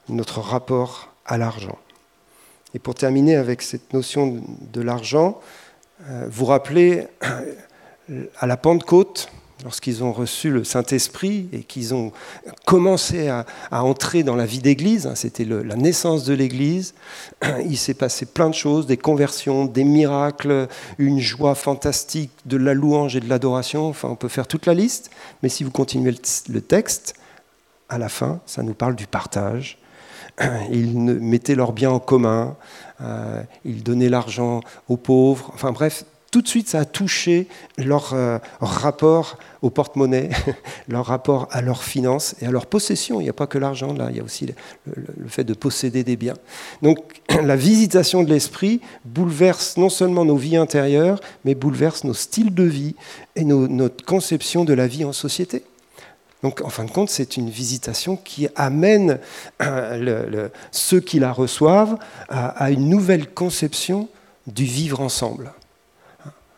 notre 0.08 0.40
rapport 0.40 1.12
à 1.26 1.38
l'argent. 1.38 1.78
Et 2.74 2.78
pour 2.78 2.94
terminer 2.94 3.36
avec 3.36 3.62
cette 3.62 3.92
notion 3.92 4.42
de 4.72 4.80
l'argent, 4.80 5.40
euh, 6.08 6.26
vous 6.30 6.46
rappelez 6.46 7.06
à 8.38 8.46
la 8.46 8.56
Pentecôte, 8.56 9.28
lorsqu'ils 9.64 10.02
ont 10.02 10.12
reçu 10.12 10.50
le 10.50 10.64
Saint-Esprit 10.64 11.48
et 11.52 11.62
qu'ils 11.62 11.94
ont 11.94 12.12
commencé 12.64 13.28
à, 13.28 13.44
entrer 13.70 14.22
dans 14.22 14.36
la 14.36 14.46
vie 14.46 14.60
d'Église, 14.60 15.06
hein, 15.06 15.14
c'était 15.14 15.44
la 15.44 15.76
naissance 15.76 16.24
de 16.24 16.34
l'Église, 16.34 16.94
il 17.64 17.76
s'est 17.76 17.94
passé 17.94 18.26
plein 18.26 18.48
de 18.48 18.54
choses, 18.54 18.86
des 18.86 18.96
conversions, 18.96 19.66
des 19.66 19.84
miracles, 19.84 20.68
une 20.98 21.20
joie 21.20 21.54
fantastique, 21.54 22.30
de 22.46 22.56
la 22.56 22.74
louange 22.74 23.16
et 23.16 23.20
de 23.20 23.28
l'adoration, 23.28 23.88
enfin 23.88 24.08
on 24.08 24.16
peut 24.16 24.28
faire 24.28 24.46
toute 24.46 24.66
la 24.66 24.74
liste, 24.74 25.10
mais 25.42 25.48
si 25.48 25.64
vous 25.64 25.70
continuez 25.70 26.14
le 26.48 26.60
texte, 26.60 27.14
à 27.90 27.98
la 27.98 28.08
fin, 28.08 28.40
ça 28.46 28.62
nous 28.62 28.74
parle 28.74 28.96
du 28.96 29.06
partage, 29.06 29.78
ils 30.70 30.98
mettaient 30.98 31.54
leurs 31.54 31.72
biens 31.72 31.90
en 31.90 31.98
commun, 31.98 32.56
euh, 33.02 33.42
ils 33.64 33.82
donnaient 33.82 34.08
l'argent 34.08 34.60
aux 34.88 34.96
pauvres, 34.96 35.50
enfin 35.54 35.72
bref, 35.72 36.04
tout 36.30 36.42
de 36.42 36.48
suite 36.48 36.68
ça 36.68 36.80
a 36.80 36.84
touché 36.84 37.48
leur 37.76 38.14
euh, 38.14 38.38
rapport 38.60 39.36
au 39.62 39.70
porte-monnaie, 39.70 40.30
leur 40.88 41.06
rapport 41.06 41.48
à 41.50 41.60
leurs 41.60 41.82
finances 41.82 42.36
et 42.40 42.46
à 42.46 42.52
leurs 42.52 42.66
possessions. 42.66 43.20
Il 43.20 43.24
n'y 43.24 43.30
a 43.30 43.34
pas 43.34 43.48
que 43.48 43.58
l'argent 43.58 43.92
là, 43.92 44.08
il 44.10 44.16
y 44.16 44.20
a 44.20 44.22
aussi 44.22 44.46
le, 44.46 45.28
fait 45.28 45.42
de 45.44 45.54
posséder 45.54 46.04
des 46.04 46.16
biens. 46.16 46.36
Donc 46.82 47.22
la 47.42 47.56
visitation 47.56 48.22
de 48.22 48.30
l'esprit 48.30 48.80
bouleverse 49.04 49.76
non 49.76 49.88
seulement 49.88 50.24
nos 50.24 50.36
vies 50.36 50.56
intérieures, 50.56 51.20
mais 51.44 51.56
bouleverse 51.56 52.04
nos 52.04 52.14
styles 52.14 52.54
de 52.54 52.64
vie 52.64 52.94
et 53.34 53.44
notre 53.44 54.04
conception 54.04 54.64
de 54.64 54.72
la 54.72 54.86
vie 54.86 55.04
en 55.04 55.12
société. 55.12 55.64
Donc, 56.42 56.62
en 56.62 56.70
fin 56.70 56.84
de 56.84 56.90
compte, 56.90 57.10
c'est 57.10 57.36
une 57.36 57.50
visitation 57.50 58.16
qui 58.16 58.48
amène 58.56 59.18
euh, 59.60 60.48
ceux 60.70 61.00
qui 61.00 61.18
la 61.18 61.32
reçoivent 61.32 61.98
à, 62.28 62.70
une 62.70 62.88
nouvelle 62.88 63.28
conception 63.28 64.08
du 64.46 64.64
vivre 64.64 65.00
ensemble. 65.00 65.52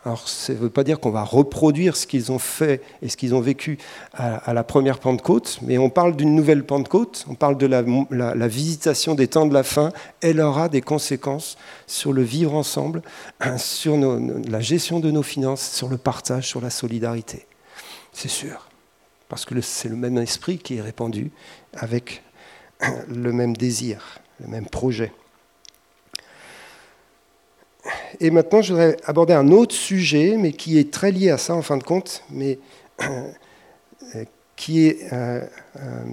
Alors, 0.05 0.29
ça 0.29 0.53
ne 0.53 0.59
veut 0.59 0.71
pas 0.71 0.83
dire 0.83 0.99
qu'on 0.99 1.11
va 1.11 1.23
reproduire 1.23 1.97
ce 1.97 2.09
qu'ils 2.09 2.33
ont 2.33 2.39
fait 2.39 2.83
et 3.03 3.09
ce 3.09 3.17
qu'ils 3.17 3.37
ont 3.37 3.41
vécu 3.41 3.79
à, 4.15 4.53
la 4.53 4.65
première 4.65 4.99
Pentecôte, 4.99 5.59
mais 5.63 5.79
on 5.79 5.91
parle 5.91 6.17
d'une 6.17 6.35
nouvelle 6.35 6.65
Pentecôte, 6.65 7.25
on 7.29 7.35
parle 7.35 7.57
de 7.57 7.67
la, 7.67 8.49
visitation 8.49 9.15
des 9.15 9.29
temps 9.29 9.47
de 9.47 9.55
la 9.55 9.63
fin. 9.63 9.93
Elle 10.21 10.41
aura 10.41 10.69
des 10.69 10.81
conséquences 10.81 11.57
sur 11.87 12.13
le 12.13 12.23
vivre 12.23 12.55
ensemble, 12.55 13.03
sur 13.59 13.97
la 13.97 14.61
gestion 14.61 14.99
de 14.99 15.11
nos 15.11 15.23
finances, 15.23 15.71
sur 15.71 15.89
le 15.89 15.99
partage, 15.99 16.49
sur 16.49 16.61
la 16.61 16.71
solidarité. 16.71 17.47
C'est 18.13 18.29
sûr 18.29 18.72
parce 19.33 19.47
que 19.47 19.59
c'est 19.63 19.89
le 19.89 19.97
même 19.97 20.19
esprit 20.19 20.59
qui 20.59 20.77
est 20.77 20.83
répandu 20.83 21.31
avec 21.73 22.23
le 23.09 23.33
même 23.33 23.57
désir, 23.57 24.21
le 24.41 24.47
même 24.47 24.67
projet. 24.67 25.11
Et 28.21 28.31
maintenant, 28.31 28.61
je 28.61 28.75
voudrais 28.75 28.99
aborder 29.07 29.33
un 29.33 29.49
autre 29.49 29.75
sujet, 29.75 30.37
mais 30.37 30.53
qui 30.53 30.79
est 30.79 30.93
très 30.93 31.13
lié 31.13 31.31
à 31.31 31.39
ça 31.39 31.55
en 31.55 31.63
fin 31.63 31.79
de 31.79 31.83
compte, 31.83 32.23
mais 32.29 32.59
qui 34.55 34.87
est 34.87 35.11
euh, 35.15 35.41
euh, 35.77 36.05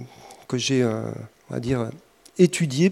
que 0.48 0.56
j'ai, 0.56 0.82
euh, 0.82 1.02
on 1.50 1.54
va 1.54 1.60
dire, 1.60 1.90
étudié 2.38 2.90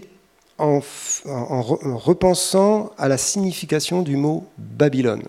en, 0.59 0.79
repensant 0.79 2.91
à 2.99 3.07
la 3.07 3.17
signification 3.17 4.03
du 4.03 4.15
mot 4.15 4.45
Babylone. 4.59 5.23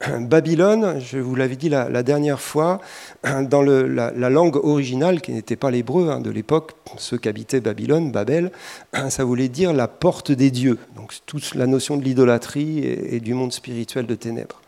Babylone, 0.20 1.00
je 1.00 1.18
vous 1.18 1.34
l'avais 1.34 1.56
dit 1.56 1.68
la, 1.68 2.02
dernière 2.02 2.40
fois, 2.40 2.80
dans 3.24 3.62
la, 3.62 4.30
langue 4.30 4.56
originale, 4.56 5.20
qui 5.20 5.32
n'était 5.32 5.56
pas 5.56 5.70
l'hébreu 5.70 6.10
hein, 6.10 6.20
de 6.20 6.30
l'époque, 6.30 6.72
ceux 6.98 7.18
qui 7.18 7.28
habitaient 7.28 7.60
Babylone, 7.60 8.12
Babel, 8.12 8.52
ça 9.08 9.24
voulait 9.24 9.48
dire 9.48 9.72
la 9.72 9.88
porte 9.88 10.32
des 10.32 10.50
dieux, 10.50 10.78
donc 10.96 11.14
toute 11.26 11.54
la 11.54 11.66
notion 11.66 11.96
de 11.96 12.04
l'idolâtrie 12.04 12.84
et, 12.84 13.20
du 13.20 13.34
monde 13.34 13.52
spirituel 13.52 14.06
de 14.06 14.14
ténèbres. 14.14 14.60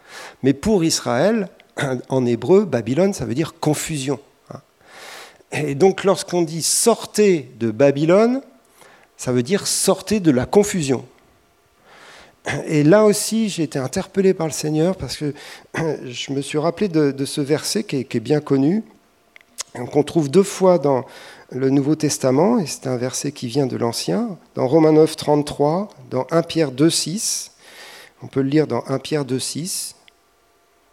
Mais 0.42 0.54
pour 0.54 0.84
Israël, 0.84 1.48
en 2.08 2.26
hébreu, 2.26 2.64
Babylone, 2.64 3.12
ça 3.12 3.24
veut 3.24 3.34
dire 3.34 3.54
confusion. 3.60 4.18
Hein. 4.52 4.60
Et 5.52 5.74
donc 5.74 6.04
lorsqu'on 6.04 6.42
dit 6.42 6.62
sortez 6.62 7.50
de 7.60 7.70
Babylone, 7.70 8.40
ça 9.16 9.32
veut 9.32 9.42
dire 9.42 9.66
sortez 9.66 10.20
de 10.20 10.30
la 10.30 10.46
confusion. 10.46 11.04
Et 12.66 12.82
là 12.82 13.04
aussi, 13.04 13.48
j'ai 13.48 13.64
été 13.64 13.78
interpellé 13.78 14.34
par 14.34 14.46
le 14.46 14.52
Seigneur 14.52 14.96
parce 14.96 15.16
que 15.16 15.34
je 16.04 16.32
me 16.32 16.40
suis 16.40 16.58
rappelé 16.58 16.88
de, 16.88 17.24
ce 17.24 17.40
verset 17.40 17.84
qui 17.84 17.96
est, 17.96 18.20
bien 18.20 18.40
connu, 18.40 18.84
qu'on 19.92 20.02
trouve 20.02 20.30
deux 20.30 20.42
fois 20.42 20.78
dans 20.78 21.04
le 21.50 21.70
Nouveau 21.70 21.94
Testament, 21.94 22.58
et 22.58 22.66
c'est 22.66 22.86
un 22.86 22.96
verset 22.96 23.32
qui 23.32 23.46
vient 23.48 23.66
de 23.66 23.76
l'Ancien, 23.76 24.36
dans 24.54 24.66
Romains 24.66 24.92
9, 24.92 25.16
33, 25.16 25.88
dans 26.10 26.26
1 26.30 26.42
Pierre 26.42 26.72
2, 26.72 26.90
6. 26.90 27.52
On 28.22 28.26
peut 28.26 28.42
le 28.42 28.48
lire 28.48 28.66
dans 28.66 28.84
1 28.86 28.98
Pierre 28.98 29.24
2, 29.24 29.38
6. 29.38 29.94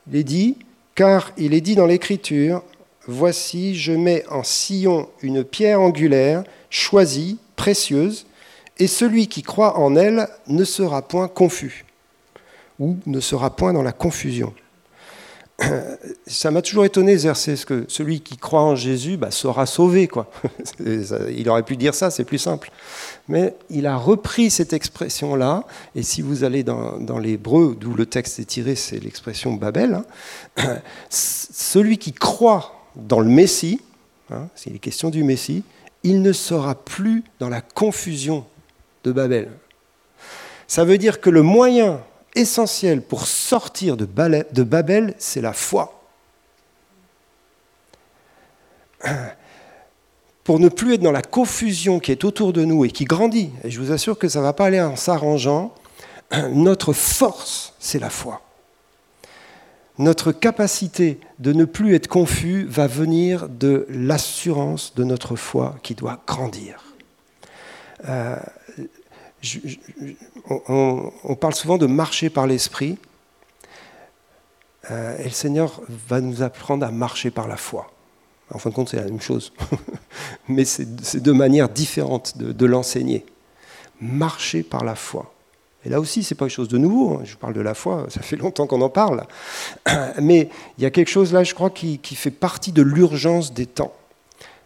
Il 0.07 0.15
est 0.15 0.23
dit, 0.23 0.57
car 0.93 1.31
il 1.37 1.53
est 1.53 1.61
dit 1.61 1.75
dans 1.75 1.87
l'Écriture, 1.87 2.63
Voici, 3.07 3.75
je 3.75 3.91
mets 3.91 4.25
en 4.29 4.43
sillon 4.43 5.09
une 5.21 5.43
pierre 5.43 5.79
angulaire, 5.79 6.43
choisie, 6.71 7.37
précieuse, 7.55 8.25
et 8.77 8.87
celui 8.87 9.27
qui 9.27 9.41
croit 9.41 9.77
en 9.77 9.95
elle 9.95 10.27
ne 10.47 10.63
sera 10.63 11.01
point 11.01 11.27
confus, 11.27 11.85
ou 12.79 12.97
ne 13.05 13.19
sera 13.19 13.55
point 13.55 13.73
dans 13.73 13.83
la 13.83 13.93
confusion. 13.93 14.53
Ça 16.27 16.51
m'a 16.51 16.61
toujours 16.61 16.83
étonné 16.83 17.17
ce 17.17 17.65
que 17.65 17.85
celui 17.87 18.19
qui 18.19 18.35
croit 18.35 18.61
en 18.61 18.75
Jésus 18.75 19.15
bah, 19.15 19.31
sera 19.31 19.65
sauvé. 19.65 20.07
Quoi. 20.07 20.29
Il 20.79 21.49
aurait 21.49 21.63
pu 21.63 21.77
dire 21.77 21.93
ça, 21.93 22.11
c'est 22.11 22.25
plus 22.25 22.37
simple. 22.37 22.71
Mais 23.27 23.55
il 23.69 23.87
a 23.87 23.97
repris 23.97 24.51
cette 24.51 24.73
expression-là, 24.73 25.63
et 25.95 26.03
si 26.03 26.21
vous 26.21 26.43
allez 26.43 26.63
dans, 26.63 27.19
l'hébreu, 27.19 27.75
d'où 27.79 27.93
le 27.93 28.05
texte 28.05 28.39
est 28.39 28.45
tiré, 28.45 28.75
c'est 28.75 28.99
l'expression 28.99 29.53
Babel, 29.53 30.01
hein, 30.57 30.77
celui 31.09 31.97
qui 31.97 32.13
croit 32.13 32.75
dans 32.95 33.19
le 33.19 33.29
Messie, 33.29 33.81
hein, 34.31 34.47
c'est 34.55 34.69
les 34.69 34.79
questions 34.79 35.09
du 35.09 35.23
Messie, 35.23 35.63
il 36.03 36.21
ne 36.21 36.33
sera 36.33 36.75
plus 36.75 37.23
dans 37.39 37.49
la 37.49 37.61
confusion 37.61 38.45
de 39.05 39.11
Babel. 39.11 39.51
Ça 40.67 40.83
veut 40.83 40.97
dire 40.97 41.21
que 41.21 41.29
le 41.29 41.41
moyen 41.41 42.01
essentiel 42.35 43.01
pour 43.01 43.27
sortir 43.27 43.95
de 43.95 44.05
Babel, 44.05 45.13
c'est 45.17 45.41
la 45.41 45.53
foi. 45.53 46.03
Pour 50.43 50.59
ne 50.59 50.67
plus 50.67 50.95
être 50.95 51.01
dans 51.01 51.11
la 51.11 51.21
confusion 51.21 51.99
qui 51.99 52.11
est 52.11 52.25
autour 52.25 52.51
de 52.51 52.65
nous 52.65 52.83
et 52.85 52.89
qui 52.89 53.05
grandit, 53.05 53.51
et 53.63 53.71
je 53.71 53.79
vous 53.79 53.91
assure 53.91 54.17
que 54.17 54.27
ça 54.27 54.39
ne 54.39 54.43
va 54.43 54.53
pas 54.53 54.65
aller 54.65 54.81
en 54.81 54.95
s'arrangeant, 54.95 55.73
notre 56.51 56.91
force, 56.91 57.73
c'est 57.79 57.99
la 57.99 58.09
foi 58.09 58.41
notre 59.97 60.31
capacité 60.31 61.19
de 61.39 61.53
ne 61.53 61.65
plus 61.65 61.95
être 61.95 62.07
confus 62.07 62.65
va 62.65 62.87
venir 62.87 63.47
de 63.47 63.85
l'assurance 63.89 64.93
de 64.95 65.03
notre 65.03 65.35
foi 65.35 65.75
qui 65.83 65.95
doit 65.95 66.21
grandir. 66.27 66.83
Euh, 68.07 68.35
on, 70.49 71.35
parle 71.39 71.53
souvent 71.53 71.77
de 71.77 71.85
marcher 71.85 72.29
par 72.29 72.47
l'esprit, 72.47 72.97
euh, 74.91 75.17
et 75.17 75.25
le 75.25 75.29
Seigneur 75.29 75.81
va 75.87 76.21
nous 76.21 76.41
apprendre 76.41 76.85
à 76.85 76.91
marcher 76.91 77.31
par 77.31 77.47
la 77.47 77.57
foi. 77.57 77.91
En 78.51 78.59
fin 78.59 78.69
de 78.69 78.75
compte, 78.75 78.89
c'est 78.89 78.97
la 78.97 79.05
même 79.05 79.21
chose, 79.21 79.53
mais 80.47 80.65
c'est 80.65 81.21
de 81.21 81.31
manière 81.31 81.69
différente 81.69 82.37
de 82.37 82.65
l'enseigner. 82.65 83.25
Marcher 83.99 84.61
par 84.61 84.83
la 84.83 84.95
foi. 84.95 85.35
Et 85.85 85.89
là 85.89 85.99
aussi, 85.99 86.23
ce 86.23 86.33
n'est 86.33 86.37
pas 86.37 86.45
quelque 86.45 86.55
chose 86.55 86.67
de 86.67 86.77
nouveau. 86.77 87.17
Hein. 87.17 87.21
Je 87.23 87.35
parle 87.35 87.53
de 87.53 87.61
la 87.61 87.75
foi, 87.75 88.07
ça 88.09 88.21
fait 88.21 88.35
longtemps 88.35 88.65
qu'on 88.65 88.81
en 88.81 88.89
parle. 88.89 89.25
Mais 90.21 90.49
il 90.77 90.83
y 90.83 90.87
a 90.87 90.89
quelque 90.89 91.09
chose 91.09 91.31
là, 91.31 91.43
je 91.43 91.53
crois, 91.53 91.69
qui, 91.69 91.99
fait 92.15 92.31
partie 92.31 92.71
de 92.71 92.81
l'urgence 92.81 93.53
des 93.53 93.67
temps. 93.67 93.93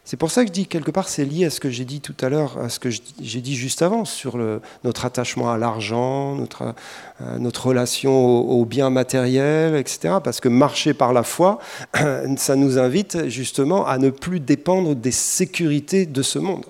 C'est 0.10 0.18
pour 0.18 0.32
ça 0.32 0.42
que 0.42 0.48
je 0.48 0.54
dis 0.54 0.66
quelque 0.66 0.90
part, 0.90 1.08
c'est 1.08 1.24
lié 1.24 1.46
à 1.46 1.50
ce 1.52 1.60
que 1.60 1.70
j'ai 1.70 1.86
dit 1.86 2.02
tout 2.02 2.16
à 2.22 2.30
l'heure, 2.30 2.58
à 2.58 2.70
ce 2.70 2.80
que 2.80 2.90
j'ai 2.90 3.42
dit 3.42 3.56
juste 3.56 3.84
avant 3.84 4.06
sur 4.06 4.40
notre 4.84 5.06
attachement 5.06 5.52
à 5.52 5.58
l'argent, 5.60 6.34
notre, 6.34 6.74
euh, 7.22 7.52
relation 7.60 8.12
aux, 8.12 8.66
biens 8.66 8.90
matériels, 8.90 9.76
etc. 9.76 10.16
Parce 10.24 10.40
que 10.40 10.50
marcher 10.50 10.96
par 10.96 11.14
la 11.14 11.22
foi, 11.22 11.60
ça 12.38 12.56
nous 12.56 12.80
invite 12.80 13.28
justement 13.28 13.86
à 13.86 14.00
ne 14.00 14.10
plus 14.10 14.40
dépendre 14.40 14.96
des 14.96 15.12
sécurités 15.12 16.08
de 16.08 16.24
ce 16.24 16.40
monde, 16.40 16.66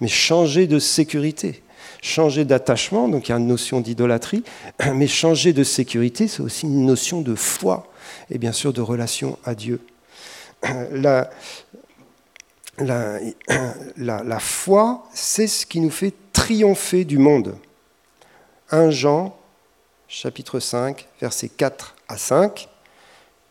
mais 0.00 0.08
changer 0.08 0.66
de 0.66 0.80
sécurité 0.80 1.62
changer 2.02 2.44
d'attachement, 2.44 3.08
donc 3.08 3.28
il 3.28 3.30
y 3.30 3.34
a 3.34 3.38
une 3.38 3.46
notion 3.46 3.80
d'idolâtrie, 3.80 4.42
mais 4.92 5.06
changer 5.06 5.52
de 5.52 5.62
sécurité, 5.62 6.26
c'est 6.26 6.42
aussi 6.42 6.66
une 6.66 6.84
notion 6.84 7.20
de 7.20 7.36
foi 7.36 7.86
et 8.28 8.38
bien 8.38 8.52
sûr 8.52 8.72
de 8.72 8.80
relation 8.80 9.38
à 9.44 9.54
Dieu. 9.54 9.78
La, 10.92 11.30
la, 12.78 14.40
foi, 14.40 15.06
c'est 15.12 15.46
ce 15.46 15.66
qui 15.66 15.80
nous 15.80 15.90
fait 15.90 16.14
triompher 16.32 17.04
du 17.04 17.18
monde. 17.18 17.56
1 18.70 18.90
Jean, 18.90 19.36
chapitre 20.08 20.58
5, 20.58 21.06
versets 21.20 21.48
4 21.48 21.94
à 22.08 22.16
5, 22.16 22.68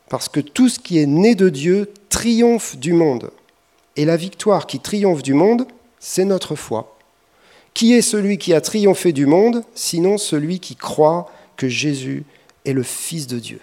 parce 0.10 0.28
que 0.28 0.40
tout 0.40 0.68
ce 0.68 0.80
qui 0.80 1.00
est 1.00 1.06
né 1.06 1.36
de 1.36 1.50
Dieu 1.50 1.94
triomphe 2.10 2.78
du 2.78 2.94
monde. 2.94 3.32
Et 3.96 4.06
la 4.06 4.18
victoire 4.18 4.68
qui 4.68 4.80
triomphe 4.80 5.24
du 5.24 5.34
monde, 5.34 5.68
c'est 6.00 6.26
notre 6.26 6.56
foi. 6.56 6.98
Qui 7.74 7.94
est 7.94 8.02
celui 8.02 8.38
qui 8.38 8.54
a 8.54 8.62
triomphé 8.62 9.14
du 9.14 9.26
monde, 9.26 9.64
sinon 9.74 10.18
celui 10.18 10.60
qui 10.60 10.76
croit 10.76 11.32
que 11.56 11.70
Jésus 11.70 12.26
est 12.66 12.74
le 12.74 12.84
Fils 12.84 13.28
de 13.28 13.40
Dieu? 13.40 13.60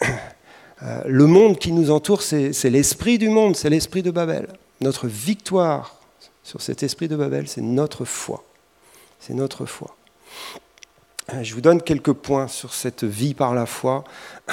euh, 0.82 1.02
Le 1.06 1.26
monde 1.26 1.58
qui 1.58 1.72
nous 1.72 1.90
entoure, 1.90 2.22
c'est 2.22 2.70
l'esprit 2.70 3.18
du 3.18 3.28
monde, 3.28 3.56
c'est 3.56 3.70
l'esprit 3.70 4.02
de 4.02 4.10
Babel. 4.10 4.48
Notre 4.80 5.06
victoire 5.06 5.96
sur 6.42 6.62
cet 6.62 6.82
esprit 6.82 7.08
de 7.08 7.16
Babel, 7.16 7.48
c'est 7.48 7.60
notre 7.60 8.04
foi. 8.04 8.44
C'est 9.20 9.34
notre 9.34 9.66
foi. 9.66 9.96
Euh, 11.32 11.42
je 11.42 11.54
vous 11.54 11.60
donne 11.60 11.82
quelques 11.82 12.12
points 12.12 12.48
sur 12.48 12.72
cette 12.72 13.04
vie 13.04 13.34
par 13.34 13.54
la 13.54 13.66
foi 13.66 14.04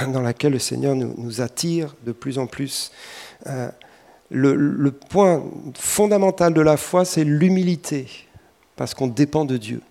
dans 0.08 0.22
laquelle 0.22 0.54
le 0.54 0.60
Seigneur 0.60 0.96
nous, 0.96 1.42
attire 1.42 1.96
de 2.06 2.12
plus 2.12 2.38
en 2.38 2.48
plus. 2.48 2.92
Euh, 3.48 3.70
le, 4.30 4.92
point 4.92 5.44
fondamental 5.78 6.54
de 6.54 6.62
la 6.62 6.78
foi, 6.78 7.06
c'est 7.06 7.24
l'humilité 7.24 8.08
parce 8.76 8.94
qu'on 8.94 9.08
dépend 9.08 9.46
de 9.46 9.58
Dieu. 9.58 9.82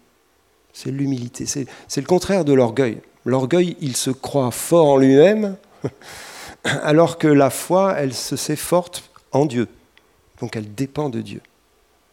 C'est 0.73 0.91
l'humilité. 0.91 1.47
C'est, 1.47 1.67
le 1.97 2.07
contraire 2.07 2.45
de 2.45 2.53
l'orgueil. 2.53 3.01
L'orgueil, 3.25 3.77
il 3.81 3.97
se 3.97 4.11
croit 4.11 4.51
fort 4.51 4.89
en 4.89 4.97
lui-même, 4.99 5.57
alors 6.65 7.19
que 7.19 7.29
la 7.29 7.51
foi, 7.51 7.95
elle 7.99 8.15
se 8.15 8.37
sait 8.37 8.57
forte 8.57 9.11
en 9.33 9.47
Dieu. 9.47 9.69
Donc 10.41 10.57
elle 10.57 10.75
dépend 10.75 11.09
de 11.09 11.21
Dieu. 11.21 11.41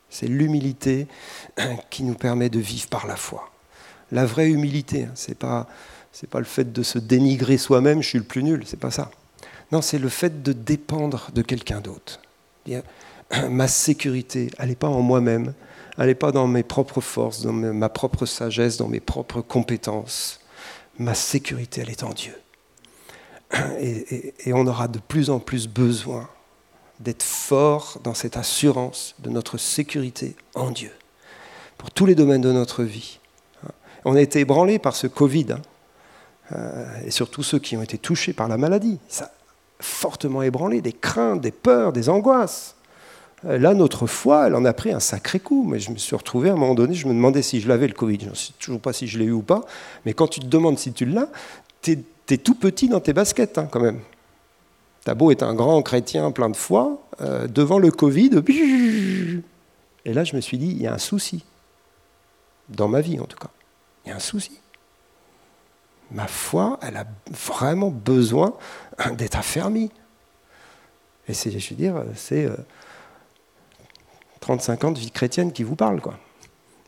C'est 0.10 0.28
l'humilité 0.28 1.08
qui 1.90 2.04
nous 2.04 2.16
permet 2.16 2.50
de 2.50 2.60
vivre 2.60 2.88
par 2.90 3.08
la 3.08 3.16
foi. 3.16 3.50
La 4.12 4.26
vraie 4.26 4.50
humilité, 4.50 5.06
hein, 5.06 5.12
ce 5.16 5.30
n'est 5.30 5.36
pas, 5.36 5.68
pas 6.30 6.40
le 6.40 6.46
fait 6.46 6.74
de 6.74 6.84
se 6.84 7.00
dénigrer 7.00 7.58
soi-même, 7.58 8.02
je 8.02 8.10
suis 8.10 8.18
le 8.18 8.26
plus 8.26 8.44
nul, 8.44 8.64
c'est 8.66 8.80
pas 8.80 8.92
ça. 8.92 9.10
Non, 9.72 9.82
c'est 9.82 10.00
le 10.00 10.10
fait 10.10 10.44
de 10.44 10.52
dépendre 10.52 11.30
de 11.34 11.42
quelqu'un 11.42 11.80
d'autre. 11.80 12.20
Ma 13.50 13.68
sécurité, 13.70 14.52
elle 14.60 14.70
n'est 14.70 14.76
pas 14.76 14.90
en 14.90 15.02
moi-même, 15.02 15.54
elle 15.98 16.08
n'est 16.08 16.16
pas 16.16 16.34
dans 16.34 16.48
mes 16.48 16.64
propres 16.64 17.00
forces, 17.00 17.42
dans 17.42 17.54
ma 17.54 17.90
propre 17.90 18.26
sagesse, 18.26 18.78
dans 18.78 18.88
mes 18.88 19.00
propres 19.00 19.42
compétences. 19.42 20.42
Ma 21.00 21.16
sécurité, 21.16 21.82
elle 21.82 21.90
est 21.90 22.04
en 22.04 22.12
Dieu. 22.12 22.34
Et, 23.80 24.54
on 24.54 24.66
aura 24.68 24.88
de 24.88 25.00
plus 25.00 25.30
en 25.30 25.40
plus 25.40 25.68
besoin 25.68 26.30
d'être 27.00 27.24
fort 27.24 28.00
dans 28.04 28.14
cette 28.14 28.38
assurance 28.38 29.16
de 29.20 29.30
notre 29.30 29.58
sécurité 29.58 30.36
en 30.56 30.72
Dieu, 30.72 30.92
pour 31.78 31.92
tous 31.92 32.06
les 32.06 32.16
domaines 32.16 32.42
de 32.42 32.52
notre 32.52 32.84
vie. 32.84 33.20
On 34.06 34.16
a 34.16 34.22
été 34.22 34.40
ébranlés 34.40 34.80
par 34.80 34.96
ce 34.96 35.08
Covid, 35.08 35.48
hein. 35.52 35.62
euh, 36.54 36.86
et 37.06 37.12
surtout 37.12 37.44
ceux 37.44 37.60
qui 37.60 37.78
ont 37.78 37.84
été 37.84 37.98
touchés 37.98 38.34
par 38.34 38.48
la 38.48 38.58
maladie. 38.58 39.00
Ça 39.08 39.26
a 39.26 39.32
fortement 39.80 40.42
ébranlé, 40.42 40.82
des 40.82 40.94
craintes, 40.94 41.42
des 41.42 41.52
peurs, 41.52 41.94
des 41.94 42.10
angoisses. 42.10 42.76
Euh, 43.46 43.58
là, 43.58 43.74
notre 43.74 44.08
foi, 44.08 44.48
elle 44.48 44.56
en 44.56 44.66
a 44.66 44.74
pris 44.74 44.92
un 44.92 45.00
sacré 45.00 45.40
coup. 45.40 45.66
Mais 45.68 45.80
je 45.80 45.92
me 45.92 45.98
suis 45.98 46.16
retrouvé 46.16 46.50
à 46.50 46.54
un 46.54 46.56
moment 46.56 46.76
donné, 46.76 46.94
je 46.94 47.08
me 47.08 47.14
demandais 47.14 47.42
si 47.42 47.62
je 47.62 47.68
l'avais 47.68 47.88
le 47.88 47.94
Covid. 47.94 48.20
Je 48.22 48.30
ne 48.30 48.36
sais 48.36 48.54
toujours 48.60 48.82
pas 48.82 48.94
si 48.94 49.08
je 49.08 49.20
l'ai 49.20 49.26
eu 49.26 49.32
ou 49.32 49.42
pas. 49.42 49.62
Mais 50.06 50.14
quand 50.14 50.28
tu 50.28 50.40
te 50.40 50.46
demandes 50.46 50.80
si 50.80 50.94
tu 50.94 51.06
l'as, 51.06 51.30
tu 51.82 52.04
es, 52.30 52.38
tout 52.38 52.56
petit 52.56 52.88
dans 52.88 53.00
tes 53.00 53.14
baskets 53.14 53.58
hein, 53.58 53.68
quand 53.70 53.80
même. 53.80 54.02
T'as 55.04 55.16
beau 55.16 55.32
être 55.32 55.44
un 55.44 55.54
grand 55.54 55.82
chrétien 55.82 56.32
plein 56.32 56.50
de 56.50 56.56
foi, 56.56 57.02
euh, 57.22 57.48
devant 57.48 57.80
le 57.80 57.92
Covid, 57.92 58.42
et 60.06 60.14
là 60.14 60.24
je 60.24 60.36
me 60.36 60.42
suis 60.42 60.58
dit, 60.58 60.68
il 60.68 60.82
y 60.82 60.88
a 60.88 60.94
un 60.94 61.00
souci. 61.00 61.44
Dans 62.70 62.88
ma 62.88 63.02
vie 63.02 63.20
en 63.20 63.26
tout 63.26 63.38
cas. 63.38 63.50
Il 64.06 64.10
y 64.10 64.12
a 64.12 64.16
un 64.16 64.20
souci. 64.20 64.60
Ma 66.12 66.28
foi, 66.28 66.80
elle 66.82 66.98
a 66.98 67.06
vraiment 67.30 67.90
besoin 67.90 68.54
d'être 69.18 69.38
affermie. 69.38 69.92
Et 71.28 71.34
c'est, 71.34 71.52
je 71.58 71.70
veux 71.70 71.76
dire, 71.76 72.04
c'est... 72.16 72.46
Euh, 72.46 72.56
35 74.42 74.84
ans 74.84 74.92
de 74.92 75.00
vie 75.00 75.12
chrétienne 75.12 75.54
qui 75.54 75.64
vous 75.64 75.76
parle. 75.76 76.02
Quoi. 76.02 76.16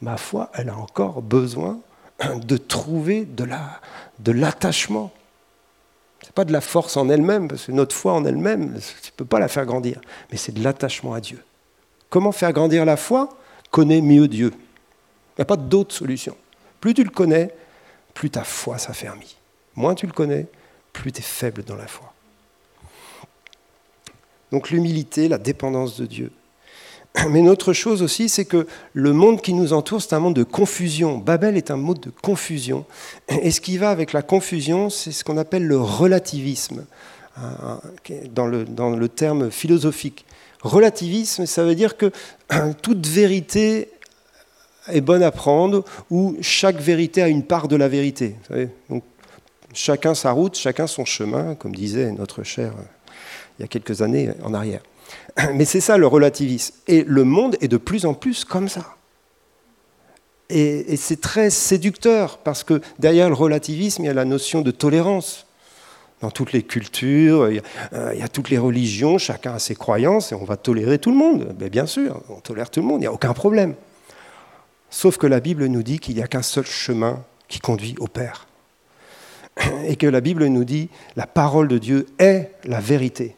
Ma 0.02 0.18
foi, 0.18 0.52
elle 0.54 0.70
a 0.70 0.78
encore 0.78 1.22
besoin 1.22 1.80
de 2.42 2.58
trouver 2.58 3.26
de, 3.26 3.44
la, 3.44 3.82
de 4.20 4.32
l'attachement. 4.32 5.12
Ce 6.22 6.28
n'est 6.28 6.34
pas 6.34 6.46
de 6.46 6.54
la 6.54 6.62
force 6.62 6.96
en 6.98 7.10
elle-même, 7.10 7.48
parce 7.48 7.66
que 7.66 7.72
notre 7.72 7.96
foi 7.96 8.14
en 8.14 8.26
elle-même, 8.26 8.80
tu 8.80 9.12
ne 9.12 9.16
peux 9.18 9.26
pas 9.26 9.40
la 9.40 9.48
faire 9.48 9.66
grandir, 9.66 10.00
mais 10.32 10.38
c'est 10.38 10.54
de 10.54 10.64
l'attachement 10.64 11.14
à 11.14 11.22
Dieu. 11.22 11.44
Comment 12.10 12.32
faire 12.32 12.54
grandir 12.54 12.86
la 12.86 12.98
foi? 12.98 13.30
Connais 13.72 14.02
mieux 14.02 14.28
Dieu. 14.28 14.52
Il 14.54 15.40
n'y 15.40 15.42
a 15.42 15.46
pas 15.46 15.58
d'autre 15.58 15.94
solution. 15.94 16.38
Plus 16.80 16.94
tu 16.94 17.04
le 17.04 17.10
connais, 17.10 17.54
plus 18.14 18.30
ta 18.30 18.44
foi 18.44 18.78
s'affermit. 18.78 19.36
Moins 19.76 19.96
tu 19.96 20.06
le 20.06 20.14
connais, 20.14 20.48
plus 20.94 21.12
tu 21.12 21.20
es 21.20 21.24
faible 21.24 21.64
dans 21.64 21.76
la 21.76 21.88
foi. 21.88 22.14
Donc 24.52 24.70
l'humilité, 24.70 25.28
la 25.28 25.40
dépendance 25.40 26.00
de 26.00 26.06
Dieu. 26.06 26.32
Mais 27.30 27.40
une 27.40 27.50
autre 27.50 27.74
chose 27.74 28.02
aussi, 28.02 28.30
c'est 28.30 28.46
que 28.46 28.68
le 28.94 29.14
monde 29.14 29.42
qui 29.42 29.54
nous 29.54 29.74
entoure, 29.74 30.02
c'est 30.02 30.14
un 30.14 30.20
monde 30.20 30.36
de 30.36 30.44
confusion. 30.44 31.18
Babel 31.18 31.58
est 31.58 31.72
un 31.72 31.78
monde 31.78 32.00
de 32.00 32.12
confusion. 32.22 32.86
Et 33.30 33.52
ce 33.52 33.62
qui 33.62 33.78
va 33.78 33.90
avec 33.90 34.14
la 34.14 34.22
confusion, 34.22 34.90
c'est 34.90 35.12
ce 35.12 35.24
qu'on 35.24 35.38
appelle 35.38 35.66
le 35.66 35.78
relativisme, 35.78 36.86
hein, 37.38 37.80
dans 38.32 38.48
le, 38.48 38.66
dans 38.66 38.90
le 38.92 39.10
terme 39.10 39.52
philosophique. 39.52 40.26
Relativisme, 40.62 41.46
ça 41.46 41.64
veut 41.64 41.76
dire 41.76 41.98
que 41.98 42.12
toute 42.82 43.06
vérité 43.06 43.90
est 44.88 45.02
bonne 45.02 45.24
à 45.24 45.32
prendre, 45.32 45.86
ou 46.10 46.36
chaque 46.42 46.78
vérité 46.78 47.22
a 47.22 47.28
une 47.28 47.44
part 47.44 47.68
de 47.68 47.76
la 47.76 47.88
vérité. 47.88 48.36
Donc, 48.90 49.04
chacun 49.74 50.14
sa 50.14 50.32
route, 50.32 50.58
chacun 50.58 50.88
son 50.88 51.06
chemin, 51.06 51.56
comme 51.56 51.74
disait 51.74 52.12
notre 52.12 52.44
cher 52.44 52.74
euh, 52.78 52.84
il 53.58 53.62
y 53.62 53.66
a 53.66 53.68
quelques 53.68 54.02
années 54.02 54.32
en 54.44 54.54
arrière. 54.54 54.82
Mais 55.54 55.66
c'est 55.66 55.82
ça 55.82 55.98
le 55.98 56.08
relativisme. 56.08 56.76
Et 56.88 57.04
le 57.04 57.24
monde 57.24 57.58
est 57.62 57.68
de 57.68 57.78
plus 57.78 58.06
en 58.06 58.14
plus 58.14 58.46
comme 58.46 58.70
ça. 58.70 58.96
Et, 60.50 60.98
c'est 60.98 61.20
très 61.20 61.50
séducteur 61.50 62.38
parce 62.38 62.64
que 62.64 62.82
derrière 63.00 63.28
le 63.28 63.36
relativisme, 63.36 64.04
il 64.04 64.08
y 64.08 64.10
a 64.10 64.14
la 64.14 64.26
notion 64.26 64.62
de 64.62 64.72
tolérance. 64.72 65.48
Dans 66.22 66.32
toutes 66.32 66.54
les 66.54 66.64
cultures, 66.64 67.50
il 67.50 67.56
y, 67.56 67.60
a, 67.60 67.64
euh, 67.94 68.28
toutes 68.32 68.50
les 68.50 68.58
religions, 68.58 69.18
chacun 69.18 69.56
a 69.56 69.60
ses 69.60 69.76
croyances 69.76 70.32
et 70.32 70.36
on 70.36 70.46
va 70.46 70.56
tolérer 70.56 70.98
tout 70.98 71.12
le 71.12 71.18
monde. 71.18 71.54
Mais 71.60 71.70
bien 71.70 71.86
sûr, 71.86 72.22
on 72.30 72.40
tolère 72.40 72.70
tout 72.70 72.80
le 72.80 72.86
monde, 72.86 73.00
il 73.00 73.02
n'y 73.02 73.08
a 73.08 73.12
aucun 73.12 73.34
problème. 73.34 73.76
Sauf 74.90 75.18
que 75.18 75.28
la 75.28 75.42
Bible 75.42 75.66
nous 75.66 75.84
dit 75.84 76.00
qu'il 76.00 76.16
n'y 76.16 76.22
a 76.22 76.28
qu'un 76.28 76.44
seul 76.44 76.66
chemin 76.66 77.26
qui 77.50 77.60
conduit 77.60 77.96
au 78.00 78.08
Père. 78.08 78.48
Et 79.86 79.98
que 79.98 80.08
la 80.08 80.22
Bible 80.22 80.46
nous 80.46 80.64
dit 80.64 80.90
la 81.18 81.28
parole 81.28 81.68
de 81.68 81.78
Dieu 81.78 82.06
est 82.20 82.52
la 82.64 82.80
vérité 82.80 83.36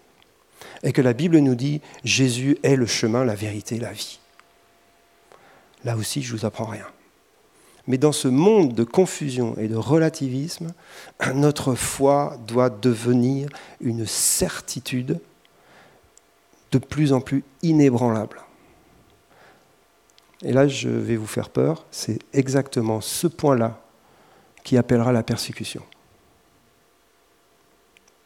et 0.86 0.94
que 0.94 1.02
la 1.02 1.14
Bible 1.14 1.40
nous 1.40 1.56
dit 1.56 1.82
Jésus 2.06 2.58
est 2.64 2.78
le 2.78 2.86
chemin, 2.86 3.26
la 3.26 3.36
vérité, 3.36 3.78
la 3.80 3.92
vie. 3.92 4.20
Là 5.84 5.98
aussi, 5.98 6.22
je 6.22 6.32
ne 6.32 6.38
vous 6.38 6.46
apprends 6.46 6.66
rien. 6.66 6.86
Mais 7.88 7.98
dans 7.98 8.12
ce 8.12 8.28
monde 8.28 8.74
de 8.74 8.84
confusion 8.84 9.58
et 9.58 9.68
de 9.68 9.76
relativisme, 9.76 10.74
notre 11.34 11.76
foi 11.76 12.38
doit 12.48 12.70
devenir 12.70 13.50
une 13.82 14.06
certitude 14.06 15.20
de 16.72 16.78
plus 16.78 17.14
en 17.14 17.22
plus 17.22 17.44
inébranlable. 17.62 18.42
Et 20.44 20.54
là, 20.54 20.68
je 20.68 20.90
vais 20.90 21.16
vous 21.16 21.28
faire 21.28 21.50
peur, 21.50 21.86
c'est 21.92 22.20
exactement 22.34 23.02
ce 23.02 23.28
point-là 23.28 23.82
qui 24.64 24.78
appellera 24.78 25.12
la 25.12 25.24
persécution. 25.24 25.84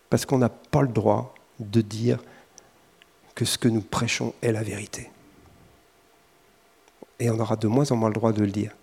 Parce 0.10 0.26
qu'on 0.26 0.38
n'a 0.38 0.50
pas 0.50 0.82
le 0.82 0.88
droit 0.88 1.34
de 1.60 1.82
dire 1.82 2.20
que 3.40 3.46
ce 3.46 3.58
que 3.58 3.70
nous 3.70 3.80
prêchons 3.80 4.34
est 4.42 4.52
la 4.52 4.64
vérité. 4.64 5.10
Et 7.22 7.30
on 7.30 7.40
aura 7.40 7.56
de 7.56 7.70
moins 7.70 7.90
en 7.90 7.96
moins 7.96 8.10
le 8.10 8.14
droit 8.14 8.34
de 8.34 8.42
le 8.42 8.52
dire. 8.52 8.76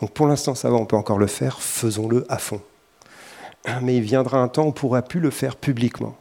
Donc 0.00 0.10
pour 0.10 0.26
l'instant, 0.26 0.56
ça 0.56 0.68
va, 0.70 0.74
on 0.74 0.86
peut 0.86 0.96
encore 0.96 1.18
le 1.18 1.28
faire, 1.28 1.60
faisons-le 1.60 2.26
à 2.28 2.38
fond. 2.38 2.60
Mais 3.80 3.98
il 3.98 4.02
viendra 4.02 4.38
un 4.38 4.48
temps 4.48 4.62
où 4.62 4.66
on 4.66 4.68
ne 4.70 4.72
pourra 4.72 5.02
plus 5.02 5.20
le 5.20 5.30
faire 5.30 5.54
publiquement. 5.54 6.16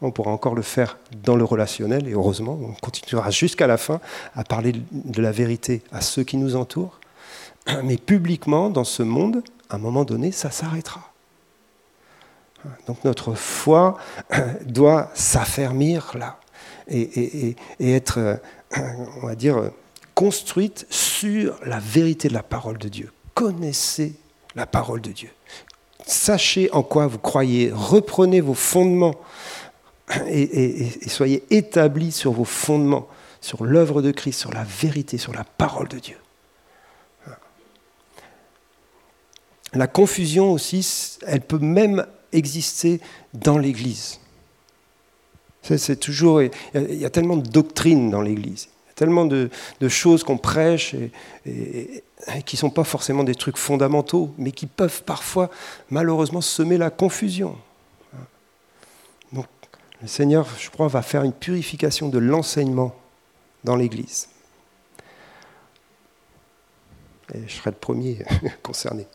On 0.00 0.12
pourra 0.12 0.30
encore 0.30 0.54
le 0.54 0.62
faire 0.62 0.98
dans 1.24 1.34
le 1.34 1.42
relationnel, 1.42 2.06
et 2.06 2.12
heureusement, 2.12 2.56
on 2.62 2.74
continuera 2.74 3.32
jusqu'à 3.32 3.66
la 3.66 3.76
fin 3.76 4.00
à 4.36 4.44
parler 4.44 4.72
de 4.92 5.20
la 5.20 5.32
vérité 5.32 5.82
à 5.90 6.02
ceux 6.02 6.22
qui 6.22 6.36
nous 6.36 6.54
entourent. 6.54 7.00
Mais 7.82 7.96
publiquement, 7.96 8.70
dans 8.70 8.84
ce 8.84 9.02
monde, 9.02 9.42
à 9.68 9.74
un 9.74 9.78
moment 9.78 10.04
donné, 10.04 10.30
ça 10.30 10.52
s'arrêtera. 10.52 11.12
Donc 12.86 13.02
notre 13.04 13.34
foi 13.34 13.98
doit 14.64 15.10
s'affermir 15.14 16.12
là 16.16 16.39
et, 16.90 17.56
être, 17.80 18.18
euh, 18.18 18.36
on 19.22 19.26
va 19.26 19.34
dire, 19.34 19.70
construite 20.14 20.86
sur 20.90 21.58
la 21.64 21.78
vérité 21.78 22.28
de 22.28 22.34
la 22.34 22.42
parole 22.42 22.78
de 22.78 22.88
Dieu. 22.88 23.12
Connaissez 23.34 24.14
la 24.54 24.66
parole 24.66 25.00
de 25.00 25.12
Dieu. 25.12 25.30
Sachez 26.06 26.70
en 26.72 26.82
quoi 26.82 27.06
vous 27.06 27.18
croyez. 27.18 27.70
Reprenez 27.72 28.40
vos 28.40 28.54
fondements 28.54 29.14
et, 30.26 31.04
et 31.04 31.08
soyez 31.08 31.44
établis 31.50 32.10
sur 32.12 32.32
vos 32.32 32.44
fondements, 32.44 33.06
sur 33.40 33.64
l'œuvre 33.64 34.02
de 34.02 34.10
Christ, 34.10 34.40
sur 34.40 34.52
la 34.52 34.64
vérité, 34.64 35.18
sur 35.18 35.32
la 35.32 35.44
parole 35.44 35.88
de 35.88 35.98
Dieu. 35.98 36.16
La 39.72 39.86
confusion 39.86 40.52
aussi, 40.52 41.18
elle 41.26 41.42
peut 41.42 41.58
même 41.58 42.04
exister 42.32 43.00
dans 43.34 43.58
l'Église. 43.58 44.19
C'est 45.62 46.00
toujours, 46.00 46.42
il 46.42 46.50
y, 46.74 47.04
a, 47.04 47.10
tellement 47.10 47.36
de 47.36 47.46
doctrines 47.48 48.10
dans 48.10 48.22
l'Église, 48.22 48.68
tellement 48.94 49.26
de, 49.26 49.50
choses 49.88 50.24
qu'on 50.24 50.38
prêche 50.38 50.94
et, 51.44 52.02
qui 52.44 52.56
ne 52.56 52.58
sont 52.58 52.70
pas 52.70 52.84
forcément 52.84 53.24
des 53.24 53.34
trucs 53.34 53.56
fondamentaux, 53.56 54.34
mais 54.38 54.52
qui 54.52 54.66
peuvent 54.66 55.02
parfois 55.04 55.50
malheureusement 55.90 56.40
semer 56.40 56.78
la 56.78 56.90
confusion. 56.90 57.56
Donc 59.32 59.46
le 60.00 60.08
Seigneur, 60.08 60.48
je 60.58 60.70
crois, 60.70 60.88
va 60.88 61.02
faire 61.02 61.24
une 61.24 61.32
purification 61.32 62.08
de 62.08 62.18
l'enseignement 62.18 62.94
dans 63.62 63.76
l'Église. 63.76 64.28
Et 67.34 67.46
je 67.46 67.54
serai 67.54 67.70
le 67.70 67.76
premier 67.76 68.24
concerné. 68.62 69.06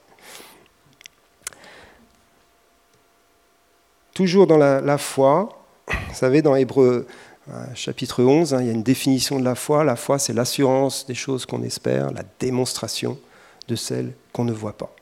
Toujours 4.14 4.48
dans 4.48 4.58
la 4.58 4.98
foi, 4.98 5.65
vous 5.88 6.16
savez, 6.16 6.42
dans 6.42 6.56
Hébreu 6.56 7.08
euh, 7.52 7.66
chapitre 7.76 8.24
11, 8.24 8.54
hein, 8.54 8.62
il 8.62 8.68
y 8.68 8.70
a 8.70 8.74
une 8.74 8.84
définition 8.84 9.40
de 9.40 9.44
la 9.44 9.56
foi. 9.56 9.84
La 9.84 9.96
foi, 9.96 10.18
c'est 10.20 10.34
l'assurance 10.34 11.06
des 11.06 11.16
choses 11.16 11.46
qu'on 11.46 11.62
espère, 11.64 12.12
la 12.12 12.24
démonstration 12.40 13.20
de 13.68 13.76
celles 13.76 14.14
qu'on 14.34 14.46
ne 14.46 14.54
voit 14.54 14.78
pas. 14.78 14.96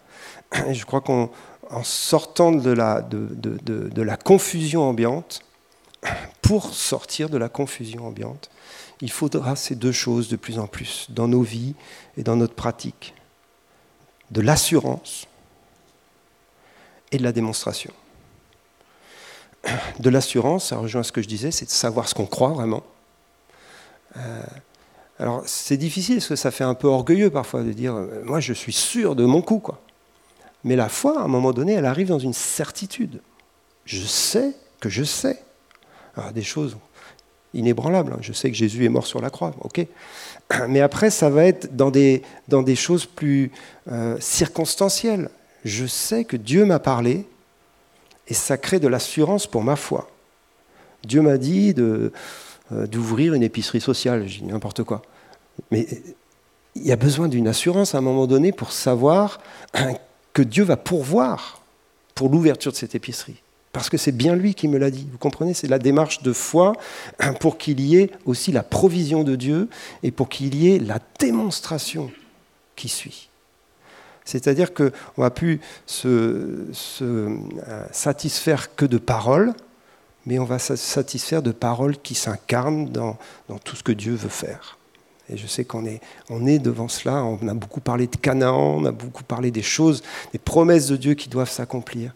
Et 0.67 0.73
je 0.73 0.85
crois 0.85 1.01
qu'en 1.01 1.29
sortant 1.83 2.51
de 2.51 2.71
la, 2.71 3.01
de, 3.01 3.27
de 3.31 4.01
la 4.01 4.17
confusion 4.17 4.83
ambiante, 4.83 5.41
pour 6.41 6.73
sortir 6.73 7.29
de 7.29 7.37
la 7.37 7.49
confusion 7.49 8.07
ambiante, 8.07 8.49
il 9.01 9.11
faudra 9.11 9.55
ces 9.55 9.75
deux 9.75 9.91
choses 9.91 10.29
de 10.29 10.35
plus 10.35 10.59
en 10.59 10.67
plus 10.67 11.07
dans 11.09 11.27
nos 11.27 11.41
vies 11.41 11.75
et 12.17 12.23
dans 12.23 12.35
notre 12.35 12.53
pratique. 12.53 13.13
De 14.31 14.41
l'assurance 14.41 15.27
et 17.11 17.17
de 17.17 17.23
la 17.23 17.31
démonstration 17.31 17.93
de 19.99 20.09
l'assurance, 20.09 20.69
ça 20.69 20.77
rejoint 20.77 21.03
ce 21.03 21.11
que 21.11 21.21
je 21.21 21.27
disais, 21.27 21.51
c'est 21.51 21.65
de 21.65 21.71
savoir 21.71 22.07
ce 22.07 22.13
qu'on 22.13 22.25
croit 22.25 22.49
vraiment. 22.49 22.83
Euh, 24.17 24.41
alors 25.19 25.43
c'est 25.45 25.77
difficile 25.77 26.15
parce 26.17 26.27
que 26.27 26.35
ça 26.35 26.51
fait 26.51 26.63
un 26.63 26.73
peu 26.73 26.87
orgueilleux 26.87 27.29
parfois 27.29 27.63
de 27.63 27.71
dire 27.71 27.95
euh, 27.95 28.21
moi 28.25 28.39
je 28.39 28.53
suis 28.53 28.73
sûr 28.73 29.15
de 29.15 29.25
mon 29.25 29.41
coup 29.41 29.59
quoi. 29.59 29.81
Mais 30.63 30.75
la 30.75 30.89
foi 30.89 31.19
à 31.19 31.23
un 31.23 31.27
moment 31.27 31.51
donné 31.51 31.73
elle 31.73 31.85
arrive 31.85 32.07
dans 32.07 32.19
une 32.19 32.33
certitude. 32.33 33.21
Je 33.85 34.03
sais 34.05 34.53
que 34.79 34.89
je 34.89 35.03
sais. 35.03 35.39
Alors, 36.15 36.31
des 36.31 36.43
choses 36.43 36.77
inébranlables. 37.53 38.13
Hein. 38.13 38.19
Je 38.21 38.33
sais 38.33 38.49
que 38.49 38.55
Jésus 38.55 38.85
est 38.85 38.89
mort 38.89 39.07
sur 39.07 39.19
la 39.21 39.29
croix, 39.29 39.53
ok. 39.61 39.85
Mais 40.67 40.81
après 40.81 41.09
ça 41.09 41.29
va 41.29 41.45
être 41.45 41.75
dans 41.75 41.91
des, 41.91 42.21
dans 42.47 42.63
des 42.63 42.75
choses 42.75 43.05
plus 43.05 43.51
euh, 43.91 44.17
circonstancielles. 44.19 45.29
Je 45.63 45.85
sais 45.85 46.25
que 46.25 46.37
Dieu 46.37 46.65
m'a 46.65 46.79
parlé 46.79 47.25
et 48.27 48.33
ça 48.33 48.57
crée 48.57 48.79
de 48.79 48.87
l'assurance 48.87 49.47
pour 49.47 49.63
ma 49.63 49.75
foi. 49.75 50.09
Dieu 51.03 51.21
m'a 51.21 51.37
dit 51.37 51.73
euh, 51.77 52.11
d'ouvrir 52.71 53.33
une 53.33 53.43
épicerie 53.43 53.81
sociale, 53.81 54.27
je 54.27 54.39
dis 54.39 54.45
n'importe 54.45 54.83
quoi. 54.83 55.01
Mais 55.71 55.87
il 56.75 56.87
y 56.87 56.91
a 56.91 56.95
besoin 56.95 57.27
d'une 57.27 57.47
assurance 57.47 57.93
à 57.93 57.99
un 57.99 58.01
moment 58.01 58.27
donné 58.27 58.51
pour 58.51 58.71
savoir 58.71 59.39
que 60.33 60.41
Dieu 60.41 60.63
va 60.63 60.77
pourvoir 60.77 61.61
pour 62.15 62.29
l'ouverture 62.29 62.71
de 62.71 62.77
cette 62.77 62.95
épicerie. 62.95 63.41
Parce 63.71 63.89
que 63.89 63.97
c'est 63.97 64.11
bien 64.11 64.35
lui 64.35 64.53
qui 64.53 64.67
me 64.67 64.77
l'a 64.77 64.91
dit. 64.91 65.07
Vous 65.11 65.17
comprenez 65.17 65.55
C'est 65.55 65.67
la 65.67 65.79
démarche 65.79 66.21
de 66.21 66.31
foi 66.31 66.73
pour 67.39 67.57
qu'il 67.57 67.81
y 67.81 67.97
ait 67.97 68.11
aussi 68.25 68.51
la 68.51 68.63
provision 68.63 69.23
de 69.23 69.35
Dieu 69.35 69.67
et 70.03 70.11
pour 70.11 70.29
qu'il 70.29 70.55
y 70.55 70.73
ait 70.73 70.79
la 70.79 70.99
démonstration 71.19 72.11
qui 72.75 72.87
suit. 72.87 73.29
C'est-à-dire 74.25 74.73
qu'on 74.73 74.85
ne 74.85 74.89
va 75.17 75.29
plus 75.29 75.59
se, 75.85 76.67
euh, 77.01 77.37
satisfaire 77.91 78.75
que 78.75 78.85
de 78.85 78.97
paroles, 78.97 79.53
mais 80.25 80.39
on 80.39 80.45
va 80.45 80.59
se 80.59 80.75
satisfaire 80.75 81.41
de 81.41 81.51
paroles 81.51 81.97
qui 81.97 82.15
s'incarnent 82.15 82.89
dans, 82.89 83.17
tout 83.63 83.75
ce 83.75 83.83
que 83.83 83.91
Dieu 83.91 84.13
veut 84.13 84.29
faire. 84.29 84.77
Et 85.29 85.37
je 85.37 85.47
sais 85.47 85.65
qu'on 85.65 85.85
est, 85.85 86.59
devant 86.59 86.87
cela, 86.87 87.23
on 87.23 87.47
a 87.47 87.53
beaucoup 87.53 87.81
parlé 87.81 88.07
de 88.07 88.15
Canaan, 88.15 88.77
on 88.77 88.85
a 88.85 88.91
beaucoup 88.91 89.23
parlé 89.23 89.51
des 89.51 89.61
choses, 89.61 90.03
des 90.31 90.39
promesses 90.39 90.87
de 90.87 90.97
Dieu 90.97 91.13
qui 91.13 91.29
doivent 91.29 91.49
s'accomplir. 91.49 92.13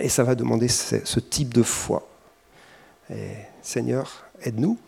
Et 0.00 0.08
ça 0.08 0.22
va 0.22 0.34
demander 0.34 0.68
ce, 0.68 0.96
ce 1.04 1.20
type 1.20 1.52
de 1.52 1.62
foi. 1.62 2.08
Et 3.10 3.32
Seigneur, 3.62 4.24
aide-nous 4.42 4.78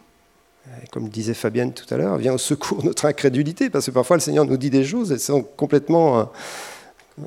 comme 0.93 1.09
disait 1.09 1.35
Fabienne 1.35 1.73
tout 1.73 1.93
à 1.93 1.97
l'heure, 1.97 2.17
vient 2.19 2.35
au 2.35 2.39
secours 2.39 2.85
notre 2.85 3.07
incrédulité, 3.07 3.71
parce 3.71 3.87
que 3.87 3.91
parfois 3.91 4.17
le 4.17 4.21
Seigneur 4.21 4.45
nous 4.45 4.57
dit 4.57 4.71
des 4.71 4.85
choses, 4.85 5.13
elles 5.13 5.21
sont 5.21 5.43
complètement 5.43 6.31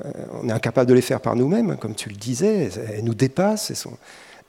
euh, 0.04 0.12
on 0.42 0.48
est 0.48 0.52
incapable 0.52 0.88
de 0.88 0.94
les 0.94 1.02
faire 1.02 1.20
par 1.20 1.36
nous-mêmes, 1.36 1.76
comme 1.76 1.94
tu 1.94 2.08
le 2.08 2.16
disais, 2.16 2.70
elles 2.94 3.04
nous 3.04 3.14
dépassent. 3.14 3.72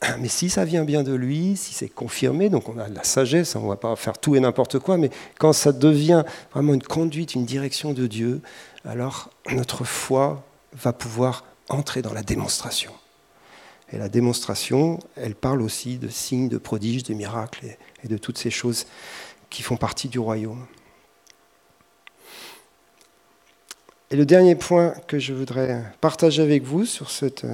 Mais 0.20 0.28
si 0.28 0.50
ça 0.50 0.66
vient 0.66 0.84
bien 0.84 1.04
de 1.04 1.14
lui, 1.14 1.56
si 1.58 1.74
c'est 1.74 1.90
confirmé, 1.90 2.50
donc 2.50 2.70
on 2.70 2.78
a 2.78 2.90
de 2.90 2.96
la 2.96 3.04
sagesse, 3.04 3.56
on 3.56 3.64
ne 3.64 3.70
va 3.70 3.76
pas 3.76 3.96
faire 3.96 4.18
tout 4.18 4.36
et 4.36 4.40
n'importe 4.40 4.80
quoi, 4.80 4.98
mais 4.98 5.10
quand 5.40 5.54
ça 5.54 5.72
devient 5.72 6.24
vraiment 6.54 6.74
une 6.74 6.84
conduite, 6.84 7.36
une 7.36 7.46
direction 7.46 7.94
de 7.94 8.08
Dieu, 8.08 8.42
alors 8.86 9.30
notre 9.52 9.86
foi 9.86 10.44
va 10.74 10.94
pouvoir 10.94 11.46
entrer 11.70 12.02
dans 12.02 12.14
la 12.14 12.24
démonstration. 12.24 12.92
Et 13.92 13.98
la 13.98 14.10
démonstration, 14.10 15.00
elle 15.16 15.36
parle 15.36 15.62
aussi 15.62 15.98
de 15.98 16.10
signes, 16.10 16.50
de 16.50 16.58
prodiges, 16.58 17.04
de 17.04 17.14
miracles 17.14 17.66
et 17.66 17.78
de 18.08 18.18
toutes 18.18 18.38
ces 18.38 18.52
choses 18.52 18.86
qui 19.50 19.62
font 19.62 19.78
partie 19.78 20.10
du 20.10 20.20
royaume. 20.20 20.66
Et 24.12 24.16
le 24.16 24.26
dernier 24.26 24.56
point 24.56 24.94
que 25.08 25.18
je 25.18 25.34
voudrais 25.34 25.84
partager 26.00 26.42
avec 26.42 26.64
vous 26.64 26.86
sur 26.86 27.10
cette 27.10 27.46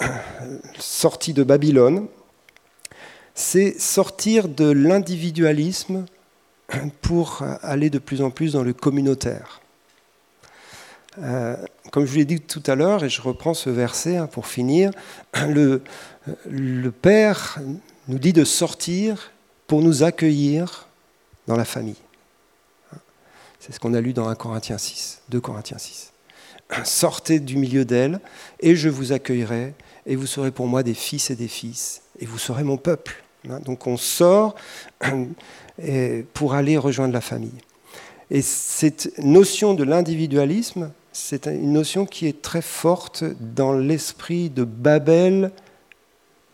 euh, 0.00 0.06
sortie 0.78 1.32
de 1.32 1.42
Babylone, 1.42 2.06
c'est 3.34 3.78
sortir 3.80 4.48
de 4.48 4.70
l'individualisme 4.70 6.06
pour 7.00 7.42
aller 7.62 7.90
de 7.90 7.98
plus 7.98 8.22
en 8.22 8.30
plus 8.30 8.52
dans 8.52 8.62
le 8.62 8.72
communautaire. 8.72 9.60
Euh, 11.18 11.56
comme 11.90 12.06
je 12.06 12.10
vous 12.10 12.18
l'ai 12.18 12.24
dit 12.24 12.40
tout 12.40 12.62
à 12.66 12.74
l'heure, 12.74 13.04
et 13.04 13.08
je 13.10 13.20
reprends 13.20 13.54
ce 13.54 13.68
verset 13.68 14.16
hein, 14.16 14.26
pour 14.26 14.46
finir, 14.46 14.90
le 15.34 16.90
Père 16.90 17.58
nous 18.08 18.18
dit 18.18 18.32
de 18.32 18.44
sortir 18.44 19.32
pour 19.66 19.82
nous 19.82 20.02
accueillir 20.02 20.86
dans 21.46 21.56
la 21.56 21.64
famille. 21.64 21.96
C'est 23.60 23.72
ce 23.72 23.78
qu'on 23.78 23.94
a 23.94 24.00
lu 24.00 24.12
dans 24.12 24.28
1 24.28 24.34
Corinthiens 24.34 24.78
6, 24.78 25.22
2 25.28 25.40
Corinthiens 25.40 25.78
6. 25.78 26.12
Sortez 26.84 27.38
du 27.38 27.56
milieu 27.56 27.84
d'elle, 27.84 28.20
et 28.60 28.74
je 28.74 28.88
vous 28.88 29.12
accueillerai, 29.12 29.74
et 30.06 30.16
vous 30.16 30.26
serez 30.26 30.50
pour 30.50 30.66
moi 30.66 30.82
des 30.82 30.94
fils 30.94 31.30
et 31.30 31.36
des 31.36 31.48
fils, 31.48 32.02
et 32.18 32.26
vous 32.26 32.38
serez 32.38 32.64
mon 32.64 32.76
peuple. 32.76 33.22
Hein, 33.48 33.60
donc 33.60 33.86
on 33.86 33.96
sort 33.96 34.54
pour 36.34 36.54
aller 36.54 36.76
rejoindre 36.76 37.14
la 37.14 37.20
famille. 37.20 37.58
Et 38.30 38.42
cette 38.42 39.16
notion 39.18 39.74
de 39.74 39.84
l'individualisme, 39.84 40.90
c'est 41.12 41.46
une 41.46 41.72
notion 41.72 42.06
qui 42.06 42.26
est 42.26 42.40
très 42.40 42.62
forte 42.62 43.24
dans 43.38 43.74
l'esprit 43.74 44.48
de 44.48 44.64
Babel 44.64 45.52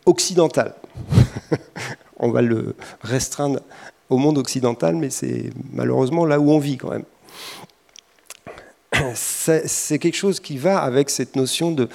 occidental. 0.05 0.75
on 2.19 2.31
va 2.31 2.43
le 2.43 2.75
restreindre 3.03 3.61
au 4.11 4.19
monde 4.19 4.39
occidental, 4.39 4.97
mais 4.97 5.11
c'est 5.11 5.51
malheureusement 5.73 6.25
là 6.25 6.41
où 6.41 6.51
on 6.51 6.59
vit 6.59 6.79
quand 6.79 6.91
même. 6.91 7.05
C'est 9.14 9.99
quelque 9.99 10.16
chose 10.16 10.41
qui 10.41 10.59
va 10.59 10.79
avec 10.81 11.11
cette 11.11 11.37
notion 11.37 11.71
de, 11.71 11.89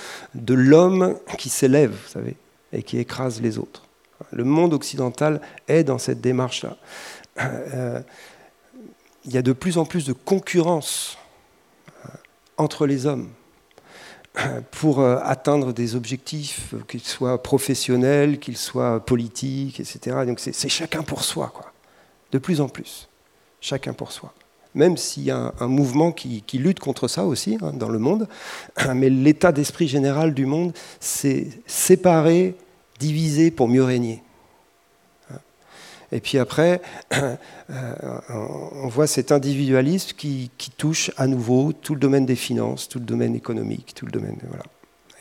l'homme 0.53 1.17
qui 1.38 1.49
s'élève, 1.49 1.91
vous 1.91 2.11
savez, 2.11 2.36
et 2.71 2.84
qui 2.84 2.97
écrase 2.97 3.41
les 3.41 3.57
autres. 3.57 3.84
Le 4.32 4.43
monde 4.43 4.74
occidental 4.74 5.41
est 5.67 5.84
dans 5.84 5.97
cette 5.97 6.21
démarche-là. 6.21 6.78
Euh, 7.41 7.99
il 9.26 9.34
y 9.34 9.38
a 9.38 9.41
de 9.41 9.53
plus 9.53 9.78
en 9.78 9.86
plus 9.86 10.05
de 10.05 10.13
concurrence 10.13 11.17
entre 12.57 12.86
les 12.86 13.05
hommes 13.05 13.30
pour 14.71 14.99
euh, 14.99 15.17
atteindre 15.23 15.73
des 15.73 15.95
objectifs, 15.95 16.73
qu'ils 16.88 17.03
soient 17.03 17.41
professionnels, 17.41 18.39
qu'ils 18.39 18.57
soient 18.57 19.05
politiques, 19.05 19.79
etc. 19.79 20.17
Donc 20.25 20.39
c'est 20.39 20.69
chacun 20.69 21.03
pour 21.03 21.23
soi, 21.23 21.51
quoi. 21.53 21.71
De 22.31 22.39
plus 22.39 22.61
en 22.61 22.67
plus. 22.67 23.07
Chacun 23.61 23.93
pour 23.93 24.11
soi. 24.11 24.34
Même 24.75 24.97
s'il 24.97 25.23
y 25.23 25.31
a 25.31 25.53
un, 25.59 25.67
mouvement 25.67 26.11
qui, 26.11 26.43
lutte 26.53 26.79
contre 26.79 27.07
ça 27.07 27.25
aussi 27.25 27.57
hein, 27.61 27.73
dans 27.73 27.89
le 27.89 27.99
monde, 27.99 28.27
mais 28.95 29.09
l'état 29.09 29.51
d'esprit 29.51 29.88
général 29.88 30.34
du 30.34 30.45
monde, 30.45 30.73
c'est 30.99 31.47
séparer, 31.67 32.55
diviser 32.99 33.51
pour 33.51 33.67
mieux 33.67 33.84
régner. 33.84 34.23
Et 36.14 36.20
puis 36.20 36.38
après, 36.38 36.80
euh, 37.14 37.36
on 38.30 38.88
voit 38.88 39.07
cet 39.07 39.32
individualisme 39.32 40.16
qui, 40.16 40.51
touche 40.78 41.11
à 41.18 41.26
nouveau 41.26 41.74
tout 41.74 41.95
le 41.95 41.99
domaine 41.99 42.26
des 42.26 42.36
finances, 42.36 42.88
tout 42.88 42.99
le 42.99 43.05
domaine 43.05 43.36
économique, 43.36 43.93
tout 43.95 44.05
le 44.05 44.11
domaine. 44.11 44.38
Voilà. 44.47 44.64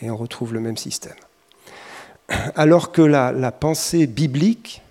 Et 0.03 0.11
on 0.11 0.17
retrouve 0.17 0.53
le 0.53 0.61
même 0.61 0.77
système. 0.77 1.17
Alors 2.55 2.93
que 2.93 3.01
la, 3.01 3.53
pensée 3.53 4.07
biblique, 4.07 4.83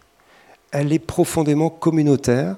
elle 0.71 0.91
est 0.91 0.99
profondément 0.99 1.69
communautaire, 1.69 2.55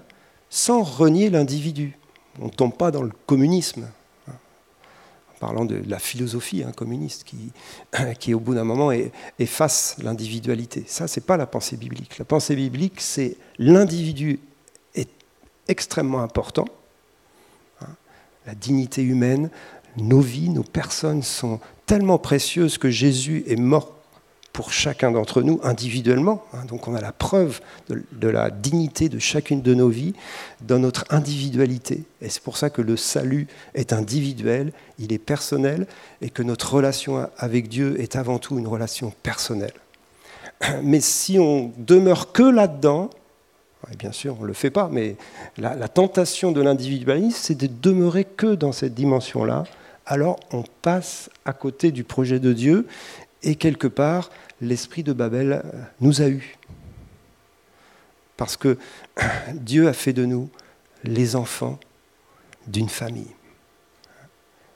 sans 0.49 0.81
renier 0.81 1.29
l'individu. 1.29 1.97
On 2.39 2.45
ne 2.45 2.49
tombe 2.49 2.75
pas 2.75 2.91
dans 2.91 3.03
le 3.03 3.11
communisme 3.25 3.87
parlant 5.43 5.65
de 5.65 5.81
la 5.89 5.99
philosophie 5.99 6.63
hein, 6.63 6.71
communiste 6.73 7.25
qui, 7.25 7.51
qui, 8.19 8.33
au 8.33 8.39
bout 8.39 8.55
d'un 8.55 8.63
moment, 8.63 8.91
efface 9.39 9.97
l'individualité. 10.01 10.85
Ça, 10.87 11.09
c'est 11.09 11.25
pas 11.25 11.35
la 11.35 11.45
pensée 11.45 11.75
biblique. 11.75 12.17
La 12.17 12.23
pensée 12.23 12.55
biblique, 12.55 13.01
c'est 13.01 13.35
l'individu 13.59 14.39
est 14.95 15.09
extrêmement 15.67 16.21
important. 16.21 16.63
Hein. 17.81 17.89
La 18.45 18.55
dignité 18.55 19.03
humaine, 19.03 19.49
nos 19.97 20.21
vies, 20.21 20.47
nos 20.47 20.63
personnes 20.63 21.23
sont 21.23 21.59
tellement 21.85 22.19
précieuses 22.19 22.77
que 22.77 22.89
Jésus 22.89 23.43
est 23.45 23.57
mort 23.57 23.93
pour 24.53 24.71
chacun 24.71 25.11
d'entre 25.11 25.41
nous 25.41 25.59
individuellement. 25.63 26.45
Hein. 26.53 26.65
Donc 26.67 26.87
on 26.87 26.93
a 26.93 27.01
la 27.01 27.11
preuve 27.11 27.59
de, 27.89 28.27
la 28.27 28.51
dignité 28.51 29.09
de 29.09 29.17
chacune 29.17 29.63
de 29.63 29.73
nos 29.73 29.89
vies 29.89 30.13
dans 30.61 30.77
notre 30.77 31.05
individualité. 31.09 32.03
Et 32.21 32.29
c'est 32.29 32.43
pour 32.43 32.57
ça 32.57 32.69
que 32.69 32.83
le 32.83 32.95
salut 32.95 33.47
est 33.73 33.93
individuel, 33.93 34.71
il 34.99 35.11
est 35.11 35.17
personnel, 35.17 35.87
et 36.21 36.29
que 36.29 36.43
notre 36.43 36.75
relation 36.75 37.27
avec 37.37 37.67
Dieu 37.67 37.99
est 37.99 38.15
avant 38.15 38.37
tout 38.37 38.57
une 38.59 38.67
relation 38.67 39.11
personnelle. 39.23 39.73
Mais 40.83 41.01
si 41.01 41.39
on 41.39 41.73
demeure 41.79 42.31
que 42.31 42.43
là-dedans, 42.43 43.09
bien 43.97 44.11
sûr, 44.11 44.37
on 44.39 44.43
ne 44.43 44.47
le 44.47 44.53
fait 44.53 44.69
pas, 44.69 44.87
mais 44.89 45.17
la 45.57 45.89
tentation 45.89 46.53
de 46.53 46.61
l'individualisme, 46.61 47.37
c'est 47.37 47.57
de 47.57 47.67
demeurer 47.67 48.23
que 48.23 48.55
dans 48.55 48.71
cette 48.71 48.93
dimension-là. 48.93 49.65
Alors 50.05 50.39
on 50.51 50.63
passe 50.81 51.29
à 51.45 51.53
côté 51.53 51.91
du 51.91 52.03
projet 52.03 52.39
de 52.39 52.51
Dieu 52.51 52.87
et 53.43 53.55
quelque 53.55 53.87
part, 53.87 54.29
l'esprit 54.61 55.03
de 55.03 55.13
Babel 55.13 55.53
euh, 55.53 55.81
nous 55.99 56.21
a 56.21 56.27
eus. 56.27 56.57
Parce 58.37 58.57
que 58.57 58.77
Dieu 59.53 59.87
a 59.87 59.93
fait 59.93 60.13
de 60.13 60.25
nous 60.25 60.49
les 61.03 61.35
enfants 61.35 61.79
d'une 62.67 62.89
famille. 62.89 63.31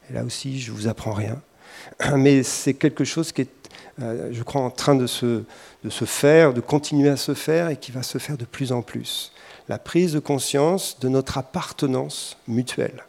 Et 0.09 0.13
là 0.13 0.23
aussi, 0.23 0.59
je 0.59 0.71
ne 0.71 0.77
vous 0.77 0.87
apprends 0.87 1.13
rien. 1.13 1.41
Mais 2.17 2.43
c'est 2.43 2.73
quelque 2.73 3.05
chose 3.05 3.31
qui 3.31 3.41
est, 3.41 3.69
euh, 4.01 4.29
je 4.31 4.43
crois, 4.43 4.61
en 4.61 4.69
train 4.69 4.95
de 4.95 5.07
se, 5.07 5.43
de 5.83 5.89
se 5.89 6.05
faire, 6.05 6.53
de 6.53 6.61
continuer 6.61 7.09
à 7.09 7.17
se 7.17 7.33
faire 7.33 7.69
et 7.69 7.77
qui 7.77 7.91
va 7.91 8.03
se 8.03 8.17
faire 8.17 8.37
de 8.37 8.45
plus 8.45 8.71
en 8.71 8.81
plus. 8.81 9.31
La 9.69 9.79
prise 9.79 10.13
de 10.13 10.19
conscience 10.19 10.99
de 10.99 11.09
notre 11.09 11.37
appartenance 11.37 12.37
mutuelle 12.47 13.06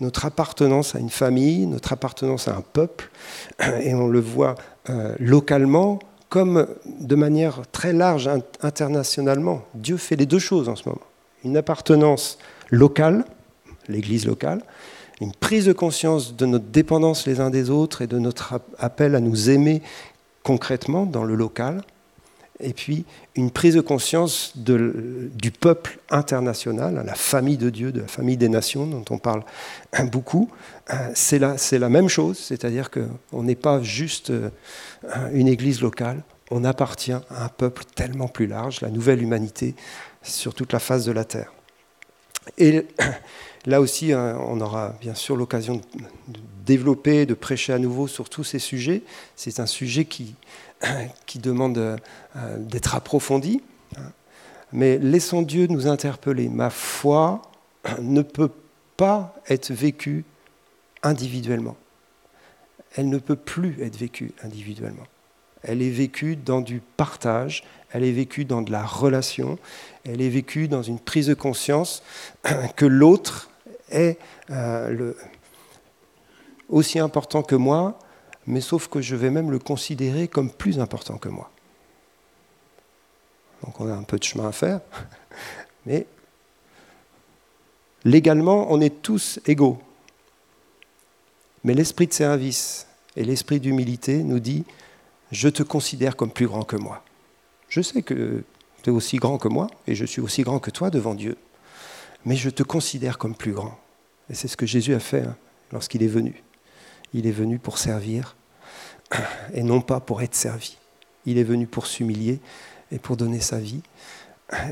notre 0.00 0.24
appartenance 0.24 0.94
à 0.94 0.98
une 0.98 1.10
famille, 1.10 1.66
notre 1.66 1.92
appartenance 1.92 2.48
à 2.48 2.56
un 2.56 2.60
peuple, 2.60 3.10
et 3.82 3.94
on 3.94 4.08
le 4.08 4.20
voit 4.20 4.54
euh, 4.90 5.14
localement 5.18 5.98
comme 6.28 6.66
de 6.86 7.14
manière 7.14 7.62
très 7.72 7.92
large 7.92 8.28
internationalement. 8.60 9.62
Dieu 9.74 9.96
fait 9.96 10.16
les 10.16 10.26
deux 10.26 10.38
choses 10.38 10.68
en 10.68 10.76
ce 10.76 10.88
moment. 10.88 11.00
Une 11.44 11.56
appartenance 11.56 12.38
locale, 12.70 13.24
l'Église 13.88 14.26
locale, 14.26 14.62
une 15.20 15.32
prise 15.32 15.64
de 15.64 15.72
conscience 15.72 16.36
de 16.36 16.46
notre 16.46 16.66
dépendance 16.66 17.26
les 17.26 17.40
uns 17.40 17.50
des 17.50 17.70
autres 17.70 18.02
et 18.02 18.06
de 18.06 18.18
notre 18.18 18.60
appel 18.78 19.14
à 19.14 19.20
nous 19.20 19.50
aimer 19.50 19.82
concrètement 20.42 21.06
dans 21.06 21.24
le 21.24 21.34
local, 21.34 21.82
et 22.60 22.72
puis 22.72 23.04
une 23.36 23.50
prise 23.50 23.74
de 23.74 23.80
conscience 23.80 24.52
du 24.56 25.50
peuple 25.50 25.98
international, 26.10 27.02
la 27.04 27.14
famille 27.14 27.56
de 27.56 27.70
Dieu, 27.70 27.92
de 27.92 28.00
la 28.00 28.08
famille 28.08 28.36
des 28.36 28.48
nations 28.48 28.86
dont 28.86 29.04
on 29.10 29.18
parle 29.18 29.44
beaucoup. 30.10 30.50
Euh, 30.92 31.10
c'est 31.14 31.38
la, 31.38 31.88
même 31.88 32.08
chose, 32.08 32.38
c'est-à-dire 32.38 32.90
qu'on 32.90 33.42
n'est 33.42 33.54
pas 33.54 33.82
juste 33.82 34.30
euh, 34.30 34.50
une 35.32 35.48
église 35.48 35.80
locale, 35.80 36.22
on 36.50 36.64
appartient 36.64 37.12
à 37.12 37.44
un 37.44 37.48
peuple 37.48 37.84
tellement 37.94 38.28
plus 38.28 38.46
large, 38.46 38.80
la 38.80 38.88
nouvelle 38.88 39.22
humanité 39.22 39.74
sur 40.22 40.54
toute 40.54 40.72
la 40.72 40.78
face 40.78 41.04
de 41.04 41.12
la 41.12 41.24
terre. 41.24 41.52
Et 42.56 42.86
là 43.66 43.80
aussi, 43.80 44.12
hein, 44.12 44.38
on 44.46 44.60
aura 44.60 44.94
bien 45.00 45.14
sûr 45.14 45.36
l'occasion 45.36 45.76
de 45.76 45.82
développer, 46.64 47.26
de 47.26 47.34
prêcher 47.34 47.72
à 47.72 47.78
nouveau 47.78 48.06
sur 48.08 48.28
tous 48.28 48.44
ces 48.44 48.58
sujets. 48.58 49.02
C'est 49.36 49.60
un 49.60 49.66
sujet 49.66 50.06
qui, 50.06 50.34
qui 51.26 51.38
demande 51.38 51.78
euh, 51.78 51.96
d'être 52.58 52.94
approfondi. 52.94 53.62
Mais 54.72 54.98
laissons 54.98 55.42
Dieu 55.42 55.66
nous 55.66 55.86
interpeller. 55.86 56.48
Ma 56.48 56.70
foi 56.70 57.42
ne 58.00 58.22
peut 58.22 58.50
pas 58.96 59.34
être 59.48 59.72
vécue 59.72 60.24
individuellement. 61.02 61.76
Elle 62.96 63.08
ne 63.08 63.18
peut 63.18 63.36
plus 63.36 63.80
être 63.82 63.96
vécue 63.96 64.32
individuellement. 64.42 65.06
Elle 65.62 65.82
est 65.82 65.90
vécue 65.90 66.36
dans 66.36 66.60
du 66.60 66.80
partage, 66.96 67.64
elle 67.90 68.04
est 68.04 68.12
vécue 68.12 68.44
dans 68.44 68.62
de 68.62 68.70
la 68.70 68.84
relation, 68.84 69.58
elle 70.04 70.20
est 70.20 70.28
vécue 70.28 70.68
dans 70.68 70.82
une 70.82 71.00
prise 71.00 71.26
de 71.26 71.34
conscience 71.34 72.02
que 72.76 72.86
l'autre 72.86 73.50
est 73.90 74.18
euh, 74.50 75.12
aussi 76.68 76.98
important 76.98 77.42
que 77.42 77.56
moi, 77.56 77.98
mais 78.48 78.62
sauf 78.62 78.88
que 78.88 79.02
je 79.02 79.14
vais 79.14 79.30
même 79.30 79.50
le 79.50 79.58
considérer 79.58 80.26
comme 80.26 80.50
plus 80.50 80.80
important 80.80 81.18
que 81.18 81.28
moi. 81.28 81.50
Donc 83.62 83.78
on 83.80 83.88
a 83.88 83.94
un 83.94 84.02
peu 84.02 84.18
de 84.18 84.24
chemin 84.24 84.48
à 84.48 84.52
faire, 84.52 84.80
mais 85.86 86.06
légalement, 88.04 88.72
on 88.72 88.80
est 88.80 89.02
tous 89.02 89.38
égaux. 89.46 89.78
Mais 91.62 91.74
l'esprit 91.74 92.06
de 92.06 92.12
service 92.14 92.86
et 93.16 93.24
l'esprit 93.24 93.60
d'humilité 93.60 94.22
nous 94.22 94.40
dit, 94.40 94.64
je 95.30 95.48
te 95.48 95.62
considère 95.62 96.16
comme 96.16 96.30
plus 96.30 96.46
grand 96.46 96.64
que 96.64 96.76
moi. 96.76 97.04
Je 97.68 97.82
sais 97.82 98.00
que 98.00 98.44
tu 98.82 98.90
es 98.90 98.92
aussi 98.92 99.18
grand 99.18 99.36
que 99.36 99.48
moi 99.48 99.66
et 99.86 99.94
je 99.94 100.06
suis 100.06 100.22
aussi 100.22 100.42
grand 100.42 100.58
que 100.58 100.70
toi 100.70 100.88
devant 100.88 101.14
Dieu, 101.14 101.36
mais 102.24 102.36
je 102.36 102.48
te 102.48 102.62
considère 102.62 103.18
comme 103.18 103.34
plus 103.34 103.52
grand. 103.52 103.78
Et 104.30 104.34
c'est 104.34 104.48
ce 104.48 104.56
que 104.56 104.64
Jésus 104.64 104.94
a 104.94 105.00
fait 105.00 105.24
hein, 105.24 105.36
lorsqu'il 105.70 106.02
est 106.02 106.08
venu. 106.08 106.42
Il 107.12 107.26
est 107.26 107.32
venu 107.32 107.58
pour 107.58 107.76
servir 107.76 108.36
et 109.52 109.62
non 109.62 109.80
pas 109.80 110.00
pour 110.00 110.22
être 110.22 110.34
servi. 110.34 110.76
Il 111.26 111.38
est 111.38 111.44
venu 111.44 111.66
pour 111.66 111.86
s'humilier 111.86 112.40
et 112.90 112.98
pour 112.98 113.16
donner 113.16 113.40
sa 113.40 113.58
vie. 113.58 113.82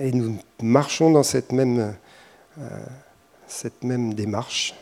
Et 0.01 0.13
nous 0.13 0.39
marchons 0.63 1.11
dans 1.11 1.23
cette 1.23 1.53
même, 1.53 1.95
euh, 2.59 2.87
cette 3.47 3.85
même 3.85 4.15
démarche 4.15 4.75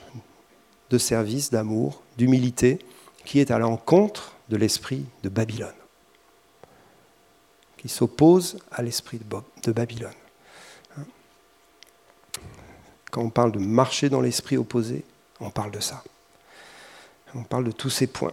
de 0.91 0.99
service, 0.99 1.51
d'amour, 1.51 2.03
d'humilité, 2.17 2.79
qui 3.25 3.41
est 3.41 3.51
à 3.51 3.59
l'encontre 3.59 4.37
de 4.49 4.57
l'esprit 4.57 5.07
de 5.23 5.29
Babylone, 5.29 5.75
qui 7.77 7.89
s'oppose 7.89 8.59
à 8.71 8.83
l'esprit 8.83 9.19
de 9.19 9.73
Babylone. 9.73 10.13
Quand 13.11 13.23
on 13.23 13.31
parle 13.31 13.53
de 13.53 13.61
marcher 13.61 14.09
dans 14.09 14.21
l'esprit 14.21 14.57
opposé, 14.57 15.05
on 15.41 15.51
parle 15.51 15.71
de 15.71 15.81
ça. 15.81 16.03
On 17.35 17.45
parle 17.45 17.65
de 17.65 17.71
tous 17.71 17.91
ces 17.91 18.07
points. 18.07 18.33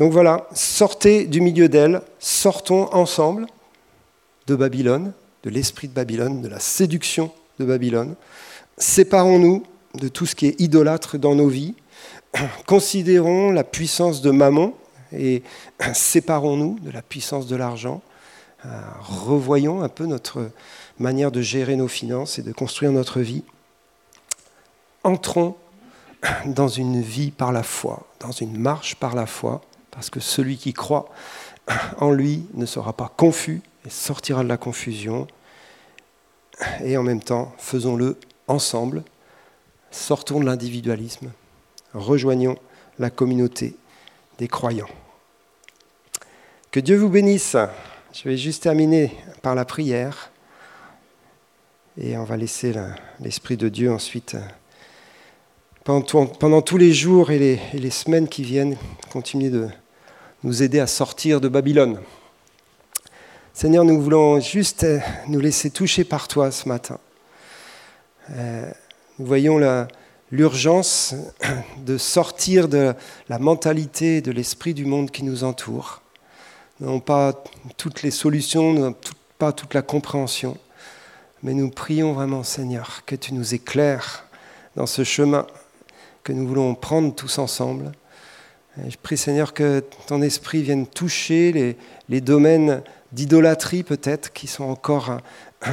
Donc 0.00 0.12
voilà, 0.12 0.48
sortez 0.54 1.24
du 1.26 1.40
milieu 1.40 1.68
d'elle, 1.68 2.02
sortons 2.18 2.92
ensemble 2.92 3.46
de 4.46 4.56
Babylone, 4.56 5.12
de 5.44 5.50
l'esprit 5.50 5.86
de 5.86 5.92
Babylone, 5.92 6.42
de 6.42 6.48
la 6.48 6.58
séduction 6.58 7.30
de 7.60 7.64
Babylone. 7.64 8.16
Séparons-nous 8.76 9.62
de 9.94 10.08
tout 10.08 10.26
ce 10.26 10.34
qui 10.34 10.46
est 10.46 10.60
idolâtre 10.60 11.16
dans 11.16 11.36
nos 11.36 11.48
vies. 11.48 11.76
Considérons 12.66 13.52
la 13.52 13.62
puissance 13.62 14.20
de 14.20 14.32
Mammon 14.32 14.74
et 15.12 15.44
séparons-nous 15.92 16.80
de 16.80 16.90
la 16.90 17.02
puissance 17.02 17.46
de 17.46 17.54
l'argent. 17.54 18.02
Euh, 18.66 18.68
revoyons 19.00 19.82
un 19.82 19.88
peu 19.88 20.06
notre 20.06 20.50
manière 20.98 21.30
de 21.30 21.40
gérer 21.40 21.76
nos 21.76 21.88
finances 21.88 22.38
et 22.40 22.42
de 22.42 22.52
construire 22.52 22.90
notre 22.90 23.20
vie. 23.20 23.44
Entrons 25.04 25.54
dans 26.46 26.68
une 26.68 27.00
vie 27.00 27.30
par 27.30 27.52
la 27.52 27.62
foi, 27.62 28.08
dans 28.18 28.32
une 28.32 28.58
marche 28.58 28.96
par 28.96 29.14
la 29.14 29.26
foi, 29.26 29.60
parce 29.94 30.10
que 30.10 30.20
celui 30.20 30.56
qui 30.56 30.72
croit 30.72 31.08
en 31.98 32.10
lui 32.10 32.46
ne 32.54 32.66
sera 32.66 32.92
pas 32.92 33.12
confus 33.16 33.62
et 33.86 33.90
sortira 33.90 34.42
de 34.42 34.48
la 34.48 34.56
confusion. 34.56 35.26
Et 36.84 36.96
en 36.96 37.02
même 37.02 37.22
temps, 37.22 37.54
faisons-le 37.58 38.18
ensemble, 38.48 39.02
sortons 39.90 40.40
de 40.40 40.44
l'individualisme, 40.44 41.32
rejoignons 41.94 42.56
la 42.98 43.10
communauté 43.10 43.76
des 44.38 44.48
croyants. 44.48 44.88
Que 46.70 46.80
Dieu 46.80 46.96
vous 46.96 47.08
bénisse. 47.08 47.56
Je 48.12 48.28
vais 48.28 48.36
juste 48.36 48.62
terminer 48.62 49.16
par 49.42 49.54
la 49.54 49.64
prière 49.64 50.30
et 51.96 52.16
on 52.16 52.24
va 52.24 52.36
laisser 52.36 52.74
l'Esprit 53.20 53.56
de 53.56 53.68
Dieu 53.68 53.92
ensuite 53.92 54.36
pendant, 55.84 56.62
tous 56.62 56.78
les 56.78 56.94
jours 56.94 57.30
et 57.30 57.60
les, 57.74 57.90
semaines 57.90 58.26
qui 58.26 58.42
viennent, 58.42 58.76
continuer 59.12 59.50
de 59.50 59.68
nous 60.44 60.62
aider 60.62 60.78
à 60.78 60.86
sortir 60.86 61.40
de 61.40 61.48
Babylone. 61.48 62.00
Seigneur, 63.54 63.82
nous 63.82 63.98
voulons 63.98 64.40
juste 64.40 64.84
euh, 64.84 64.98
nous 65.26 65.40
laisser 65.40 65.70
toucher 65.70 66.04
par 66.04 66.28
toi 66.28 66.50
ce 66.50 66.68
matin. 66.68 66.98
Euh, 68.30 68.70
nous 69.18 69.24
voyons 69.24 69.58
l'urgence 70.30 71.14
de 71.78 71.96
sortir 71.96 72.68
de 72.68 72.92
la 73.30 73.38
mentalité, 73.38 74.20
de 74.20 74.32
l'esprit 74.32 74.74
du 74.74 74.84
monde 74.84 75.10
qui 75.10 75.24
nous 75.24 75.44
entoure. 75.44 76.02
Nous 76.78 76.88
n'avons 76.88 77.00
pas 77.00 77.42
toutes 77.78 78.02
les 78.02 78.10
solutions, 78.10 78.74
nous 78.74 78.80
n'avons 78.82 78.96
pas 79.38 79.52
toute 79.52 79.72
la 79.72 79.80
compréhension, 79.80 80.58
mais 81.42 81.54
nous 81.54 81.70
prions 81.70 82.12
vraiment, 82.12 82.42
Seigneur, 82.42 83.00
que 83.06 83.16
tu 83.16 83.32
nous 83.32 83.54
éclaires 83.54 84.26
dans 84.76 84.86
ce 84.86 85.04
chemin 85.04 85.46
que 86.22 86.34
nous 86.34 86.46
voulons 86.46 86.74
prendre 86.74 87.14
tous 87.14 87.38
ensemble. 87.38 87.92
Je 88.76 88.96
prie 89.00 89.16
Seigneur 89.16 89.54
que 89.54 89.84
ton 90.06 90.20
esprit 90.22 90.62
vienne 90.62 90.86
toucher 90.86 91.76
les, 92.08 92.20
domaines 92.20 92.82
d'idolâtrie 93.12 93.84
peut-être 93.84 94.32
qui 94.32 94.46
sont 94.46 94.64
encore 94.64 95.18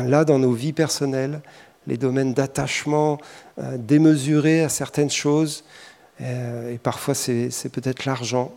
là 0.06 0.24
dans 0.24 0.38
nos 0.38 0.54
vies 0.54 0.74
personnelles, 0.74 1.41
les 1.88 1.97
domaines 1.97 2.34
d'attachement 2.34 3.18
euh, 3.58 3.78
démesuré 3.78 4.64
à 4.64 4.70
certaines 4.70 5.10
choses, 5.10 5.64
euh, 6.22 6.74
et 6.74 6.78
parfois 6.78 7.16
c'est 7.16 7.70
peut-être 7.72 8.06
l'argent. 8.06 8.54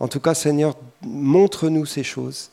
En 0.00 0.08
tout 0.08 0.20
cas, 0.20 0.34
Seigneur, 0.34 0.74
montre-nous 1.02 1.84
ces 1.84 2.02
choses 2.02 2.50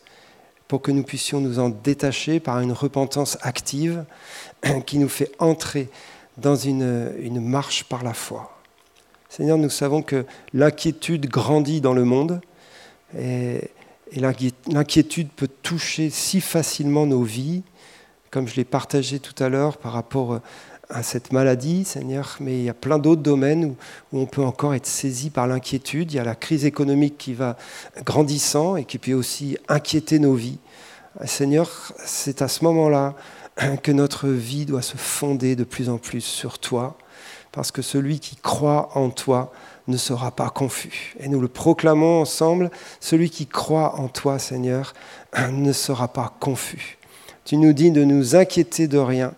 pour 0.68 0.82
que 0.82 0.92
nous 0.92 1.04
puissions 1.04 1.40
nous 1.40 1.58
en 1.58 1.70
détacher 1.70 2.40
par 2.40 2.60
une 2.60 2.74
repentance 2.74 3.38
active 3.42 4.04
qui 4.86 5.00
nous 5.00 5.10
fait 5.10 5.32
entrer 5.40 5.90
dans 6.38 6.56
une 6.56 7.40
marche 7.40 7.86
par 7.86 8.04
la 8.04 8.14
foi. 8.14 8.59
Seigneur, 9.30 9.60
nous 9.60 9.70
savons 9.70 10.02
que 10.02 10.26
l'inquiétude 10.54 11.28
grandit 11.28 11.82
dans 11.82 11.94
le 11.94 12.04
monde 12.04 12.42
et, 13.18 13.70
l'inquiétude 14.16 15.30
peut 15.30 15.48
toucher 15.62 16.10
si 16.10 16.42
facilement 16.42 17.06
nos 17.06 17.22
vies, 17.22 17.62
comme 18.32 18.48
je 18.48 18.56
l'ai 18.56 18.66
partagé 18.66 19.20
tout 19.20 19.36
à 19.44 19.50
l'heure 19.50 19.78
par 19.78 19.94
rapport 19.94 20.42
à 20.90 21.04
cette 21.04 21.32
maladie, 21.32 21.86
Seigneur, 21.86 22.38
mais 22.40 22.58
il 22.58 22.64
y 22.64 22.70
a 22.70 22.74
plein 22.74 22.98
d'autres 22.98 23.22
domaines 23.22 23.76
où, 24.12 24.20
on 24.20 24.26
peut 24.26 24.42
encore 24.42 24.74
être 24.74 24.88
saisi 24.88 25.30
par 25.30 25.46
l'inquiétude. 25.46 26.12
Il 26.12 26.16
y 26.16 26.20
a 26.20 26.24
la 26.24 26.34
crise 26.34 26.66
économique 26.66 27.20
qui 27.20 27.36
va 27.36 27.56
grandissant 28.04 28.78
et 28.78 28.84
qui 28.84 28.98
peut 28.98 29.14
aussi 29.14 29.60
inquiéter 29.68 30.18
nos 30.18 30.34
vies. 30.34 30.58
Seigneur, 31.26 31.94
c'est 32.04 32.42
à 32.42 32.48
ce 32.48 32.64
moment-là 32.64 33.14
que 33.84 33.92
notre 33.92 34.28
vie 34.28 34.66
doit 34.66 34.82
se 34.82 34.98
fonder 34.98 35.56
de 35.56 35.64
plus 35.64 35.88
en 35.88 36.00
plus 36.00 36.22
sur 36.22 36.58
toi 36.58 36.98
parce 37.52 37.72
que 37.72 37.82
celui 37.82 38.20
qui 38.20 38.36
croit 38.36 38.90
en 38.96 39.10
toi 39.10 39.52
ne 39.88 39.98
sera 39.98 40.32
pas 40.32 40.50
confus. 40.50 41.16
Et 41.20 41.28
nous 41.28 41.42
le 41.42 41.48
proclamons 41.48 42.22
ensemble, 42.22 42.70
celui 43.00 43.30
qui 43.30 43.48
croit 43.48 43.96
en 44.00 44.08
toi, 44.08 44.40
Seigneur, 44.40 44.94
ne 45.52 45.74
sera 45.74 46.08
pas 46.08 46.34
confus. 46.40 46.98
Tu 47.44 47.58
nous 47.58 47.74
dis 47.74 47.92
de 47.92 48.04
nous 48.04 48.36
inquiéter 48.36 48.88
de 48.88 49.00
rien, 49.00 49.34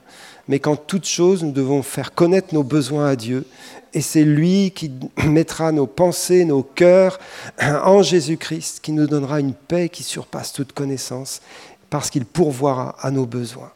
mais 0.48 0.60
qu'en 0.60 0.76
toute 0.76 1.06
chose, 1.06 1.44
nous 1.44 1.54
devons 1.54 1.82
faire 1.82 2.14
connaître 2.14 2.54
nos 2.54 2.64
besoins 2.64 3.08
à 3.08 3.16
Dieu. 3.16 3.46
Et 3.94 4.02
c'est 4.02 4.26
lui 4.26 4.72
qui 4.72 4.92
mettra 5.26 5.72
nos 5.72 5.88
pensées, 5.88 6.44
nos 6.44 6.64
cœurs 6.64 7.20
en 7.62 8.04
Jésus-Christ, 8.04 8.80
qui 8.82 8.92
nous 8.92 9.08
donnera 9.08 9.40
une 9.40 9.54
paix 9.54 9.88
qui 9.88 10.04
surpasse 10.04 10.52
toute 10.52 10.74
connaissance, 10.74 11.42
parce 11.90 12.10
qu'il 12.10 12.26
pourvoira 12.26 12.96
à 13.00 13.12
nos 13.12 13.26
besoins. 13.26 13.72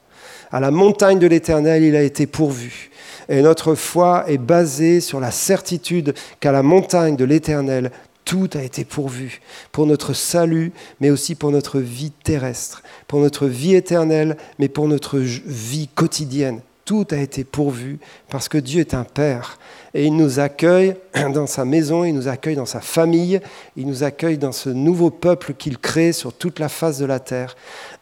À 0.52 0.60
la 0.60 0.72
montagne 0.72 1.20
de 1.20 1.28
l'Éternel, 1.28 1.84
il 1.84 1.96
a 1.96 2.04
été 2.04 2.28
pourvu. 2.28 2.92
Et 3.30 3.42
notre 3.42 3.76
foi 3.76 4.26
est 4.28 4.38
basée 4.38 5.02
sur 5.02 5.20
la 5.20 5.32
certitude 5.32 6.14
qu'à 6.40 6.52
la 6.52 6.64
montagne 6.64 7.16
de 7.16 7.26
l'Éternel, 7.26 7.92
tout 8.26 8.50
a 8.56 8.64
été 8.64 8.84
pourvu 8.84 9.40
pour 9.72 9.86
notre 9.86 10.14
salut, 10.14 10.74
mais 11.00 11.12
aussi 11.12 11.36
pour 11.36 11.52
notre 11.52 11.80
vie 11.80 12.12
terrestre, 12.12 12.82
pour 13.08 13.20
notre 13.20 13.46
vie 13.46 13.76
éternelle, 13.76 14.36
mais 14.58 14.68
pour 14.68 14.88
notre 14.88 15.20
vie 15.20 15.88
quotidienne. 15.94 16.62
Tout 16.86 17.08
a 17.12 17.18
été 17.18 17.44
pourvu 17.44 18.00
parce 18.30 18.48
que 18.48 18.60
Dieu 18.60 18.80
est 18.82 18.94
un 18.94 19.06
Père 19.06 19.58
et 19.96 20.06
il 20.06 20.16
nous 20.16 20.40
accueille 20.40 20.96
dans 21.34 21.48
sa 21.48 21.66
maison, 21.66 22.04
il 22.04 22.14
nous 22.14 22.28
accueille 22.28 22.56
dans 22.56 22.66
sa 22.66 22.82
famille, 22.82 23.40
il 23.76 23.88
nous 23.88 24.04
accueille 24.04 24.38
dans 24.38 24.52
ce 24.52 24.70
nouveau 24.70 25.10
peuple 25.10 25.54
qu'il 25.54 25.78
crée 25.78 26.12
sur 26.12 26.34
toute 26.34 26.60
la 26.60 26.70
face 26.70 27.00
de 27.00 27.06
la 27.06 27.20
terre, 27.20 27.56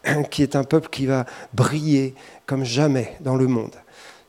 qui 0.30 0.42
est 0.42 0.56
un 0.56 0.64
peuple 0.64 0.88
qui 0.90 1.06
va 1.06 1.24
briller 1.54 2.14
comme 2.46 2.64
jamais 2.64 3.12
dans 3.20 3.36
le 3.36 3.46
monde. 3.46 3.74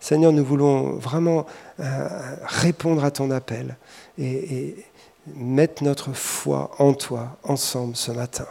Seigneur, 0.06 0.32
nous 0.32 0.46
voulons 0.46 0.98
vraiment 0.98 1.48
euh, 1.80 2.08
répondre 2.44 3.04
à 3.04 3.10
ton 3.10 3.32
appel 3.32 3.76
et, 4.20 4.76
mettre 5.36 5.84
notre 5.84 6.14
foi 6.14 6.70
en 6.78 6.94
toi 6.94 7.40
ensemble 7.42 7.96
ce 7.96 8.12
matin. 8.12 8.46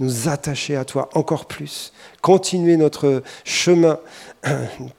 Nous 0.00 0.28
attacher 0.28 0.76
à 0.76 0.84
toi 0.84 1.08
encore 1.14 1.46
plus. 1.46 1.94
Continuer 2.20 2.76
notre 2.76 3.22
chemin 3.42 3.98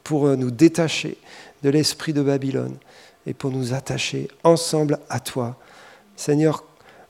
pour 0.04 0.36
nous 0.36 0.50
détacher 0.50 1.16
de 1.62 1.70
l'esprit 1.70 2.14
de 2.14 2.24
Babylone 2.24 2.78
et 3.28 3.36
pour 3.36 3.52
nous 3.52 3.76
attacher 3.76 4.30
ensemble 4.44 4.98
à 5.12 5.20
toi. 5.20 5.58
Seigneur, 6.16 6.64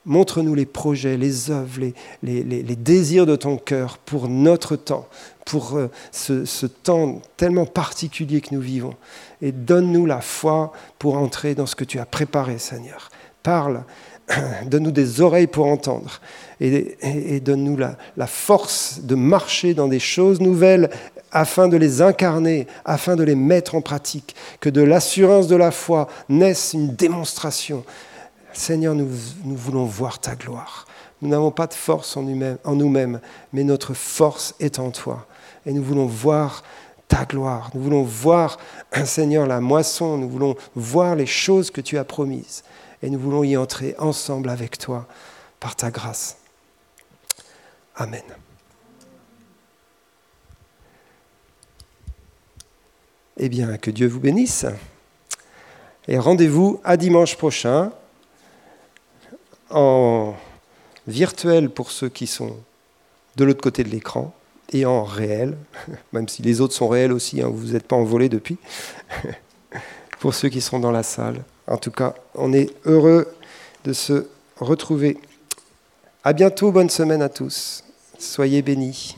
montre-nous 0.06 0.56
les 0.56 0.66
projets, 0.66 1.16
les 1.16 1.52
œuvres, 1.52 1.80
les, 2.22 2.44
les, 2.44 2.76
désirs 2.76 3.26
de 3.26 3.36
ton 3.36 3.58
cœur 3.58 3.98
pour 3.98 4.28
notre 4.28 4.76
temps, 4.76 5.08
pour 5.50 5.78
euh, 5.78 5.90
ce, 6.12 6.68
temps 6.68 7.24
tellement 7.36 7.66
particulier 7.66 8.40
que 8.40 8.54
nous 8.54 8.62
vivons. 8.62 8.94
Et 9.42 9.52
donne-nous 9.52 10.06
la 10.06 10.22
foi 10.22 10.72
pour 11.00 11.18
entrer 11.18 11.56
dans 11.56 11.66
ce 11.66 11.76
que 11.76 11.84
tu 11.84 11.98
as 11.98 12.06
préparé, 12.06 12.60
Seigneur. 12.60 13.10
Parle, 13.42 13.84
donne-nous 14.68 14.92
des 14.92 15.22
oreilles 15.22 15.48
pour 15.48 15.66
entendre 15.66 16.22
et, 16.62 17.40
donne-nous 17.40 17.78
la, 17.78 18.28
force 18.28 19.00
de 19.02 19.16
marcher 19.16 19.74
dans 19.74 19.88
des 19.88 20.00
choses 20.00 20.40
nouvelles 20.40 20.92
afin 21.32 21.68
de 21.68 21.78
les 21.78 22.04
incarner, 22.04 22.68
afin 22.86 23.16
de 23.16 23.24
les 23.24 23.36
mettre 23.36 23.74
en 23.74 23.82
pratique, 23.82 24.36
que 24.60 24.70
de 24.70 24.82
l'assurance 24.82 25.48
de 25.48 25.56
la 25.56 25.72
foi 25.72 26.10
naisse 26.28 26.74
une 26.74 26.94
démonstration. 26.96 27.84
Seigneur, 28.54 28.94
nous 28.94 29.08
voulons 29.56 29.86
voir 29.86 30.20
ta 30.20 30.36
gloire. 30.36 30.86
Nous 31.24 31.30
n'avons 31.30 31.52
pas 31.52 31.66
de 31.66 31.74
force 31.74 32.16
en 32.16 32.22
nous-mêmes, 32.76 33.20
mais 33.52 33.64
notre 33.64 33.96
force 33.96 34.54
est 34.60 34.78
en 34.78 34.92
toi. 34.92 35.26
Et 35.70 35.72
nous 35.72 35.84
voulons 35.84 36.08
voir 36.08 36.64
ta 37.08 37.26
gloire. 37.26 37.70
Nous 37.76 37.84
voulons 37.84 38.02
voir, 38.02 38.58
Seigneur, 39.06 39.46
la 39.46 39.62
moisson. 39.62 40.18
Nous 40.18 40.28
voulons 40.28 40.56
voir 40.74 41.16
les 41.16 41.28
choses 41.28 41.70
que 41.70 41.80
tu 41.80 42.00
as 42.00 42.04
promises. 42.04 42.64
Et 43.04 43.10
nous 43.12 43.20
voulons 43.20 43.44
y 43.44 43.56
entrer 43.56 43.94
ensemble 44.00 44.50
avec 44.50 44.80
toi 44.80 45.06
par 45.60 45.76
ta 45.76 45.92
grâce. 45.92 46.38
Amen. 47.96 48.24
Eh 53.38 53.48
bien, 53.48 53.78
que 53.78 53.92
Dieu 53.92 54.08
vous 54.08 54.20
bénisse. 54.20 54.66
Et 56.08 56.18
rendez-vous 56.18 56.82
à 56.84 56.98
dimanche 56.98 57.38
prochain 57.38 57.92
en 59.70 60.34
virtuel 61.06 61.70
pour 61.70 61.92
ceux 61.92 62.10
qui 62.10 62.26
sont 62.26 62.58
de 63.36 63.44
l'autre 63.44 63.62
côté 63.62 63.84
de 63.84 63.90
l'écran 63.90 64.34
et 64.72 64.86
en 64.86 65.04
réel, 65.04 65.58
même 66.14 66.28
si 66.28 66.42
les 66.42 66.62
autres 66.62 66.74
sont 66.74 66.88
réels 66.88 67.12
aussi, 67.12 67.42
hein, 67.42 67.50
vous 67.52 67.74
n'êtes 67.74 67.88
pas 67.88 67.96
envolés 67.96 68.30
depuis, 68.30 68.58
pour 70.20 70.34
ceux 70.34 70.50
qui 70.50 70.62
sont 70.62 70.80
dans 70.80 70.92
la 70.92 71.04
salle. 71.04 71.44
En 71.68 71.78
tout 71.78 71.92
cas, 71.92 72.16
on 72.36 72.54
est 72.54 72.72
heureux 72.86 73.28
de 73.86 73.94
se 73.94 74.28
retrouver. 74.58 75.18
À 76.24 76.34
bientôt, 76.34 76.72
bonne 76.72 76.90
semaine 76.90 77.22
à 77.22 77.30
tous. 77.30 77.84
Soyez 78.18 78.62
bénis. 78.62 79.16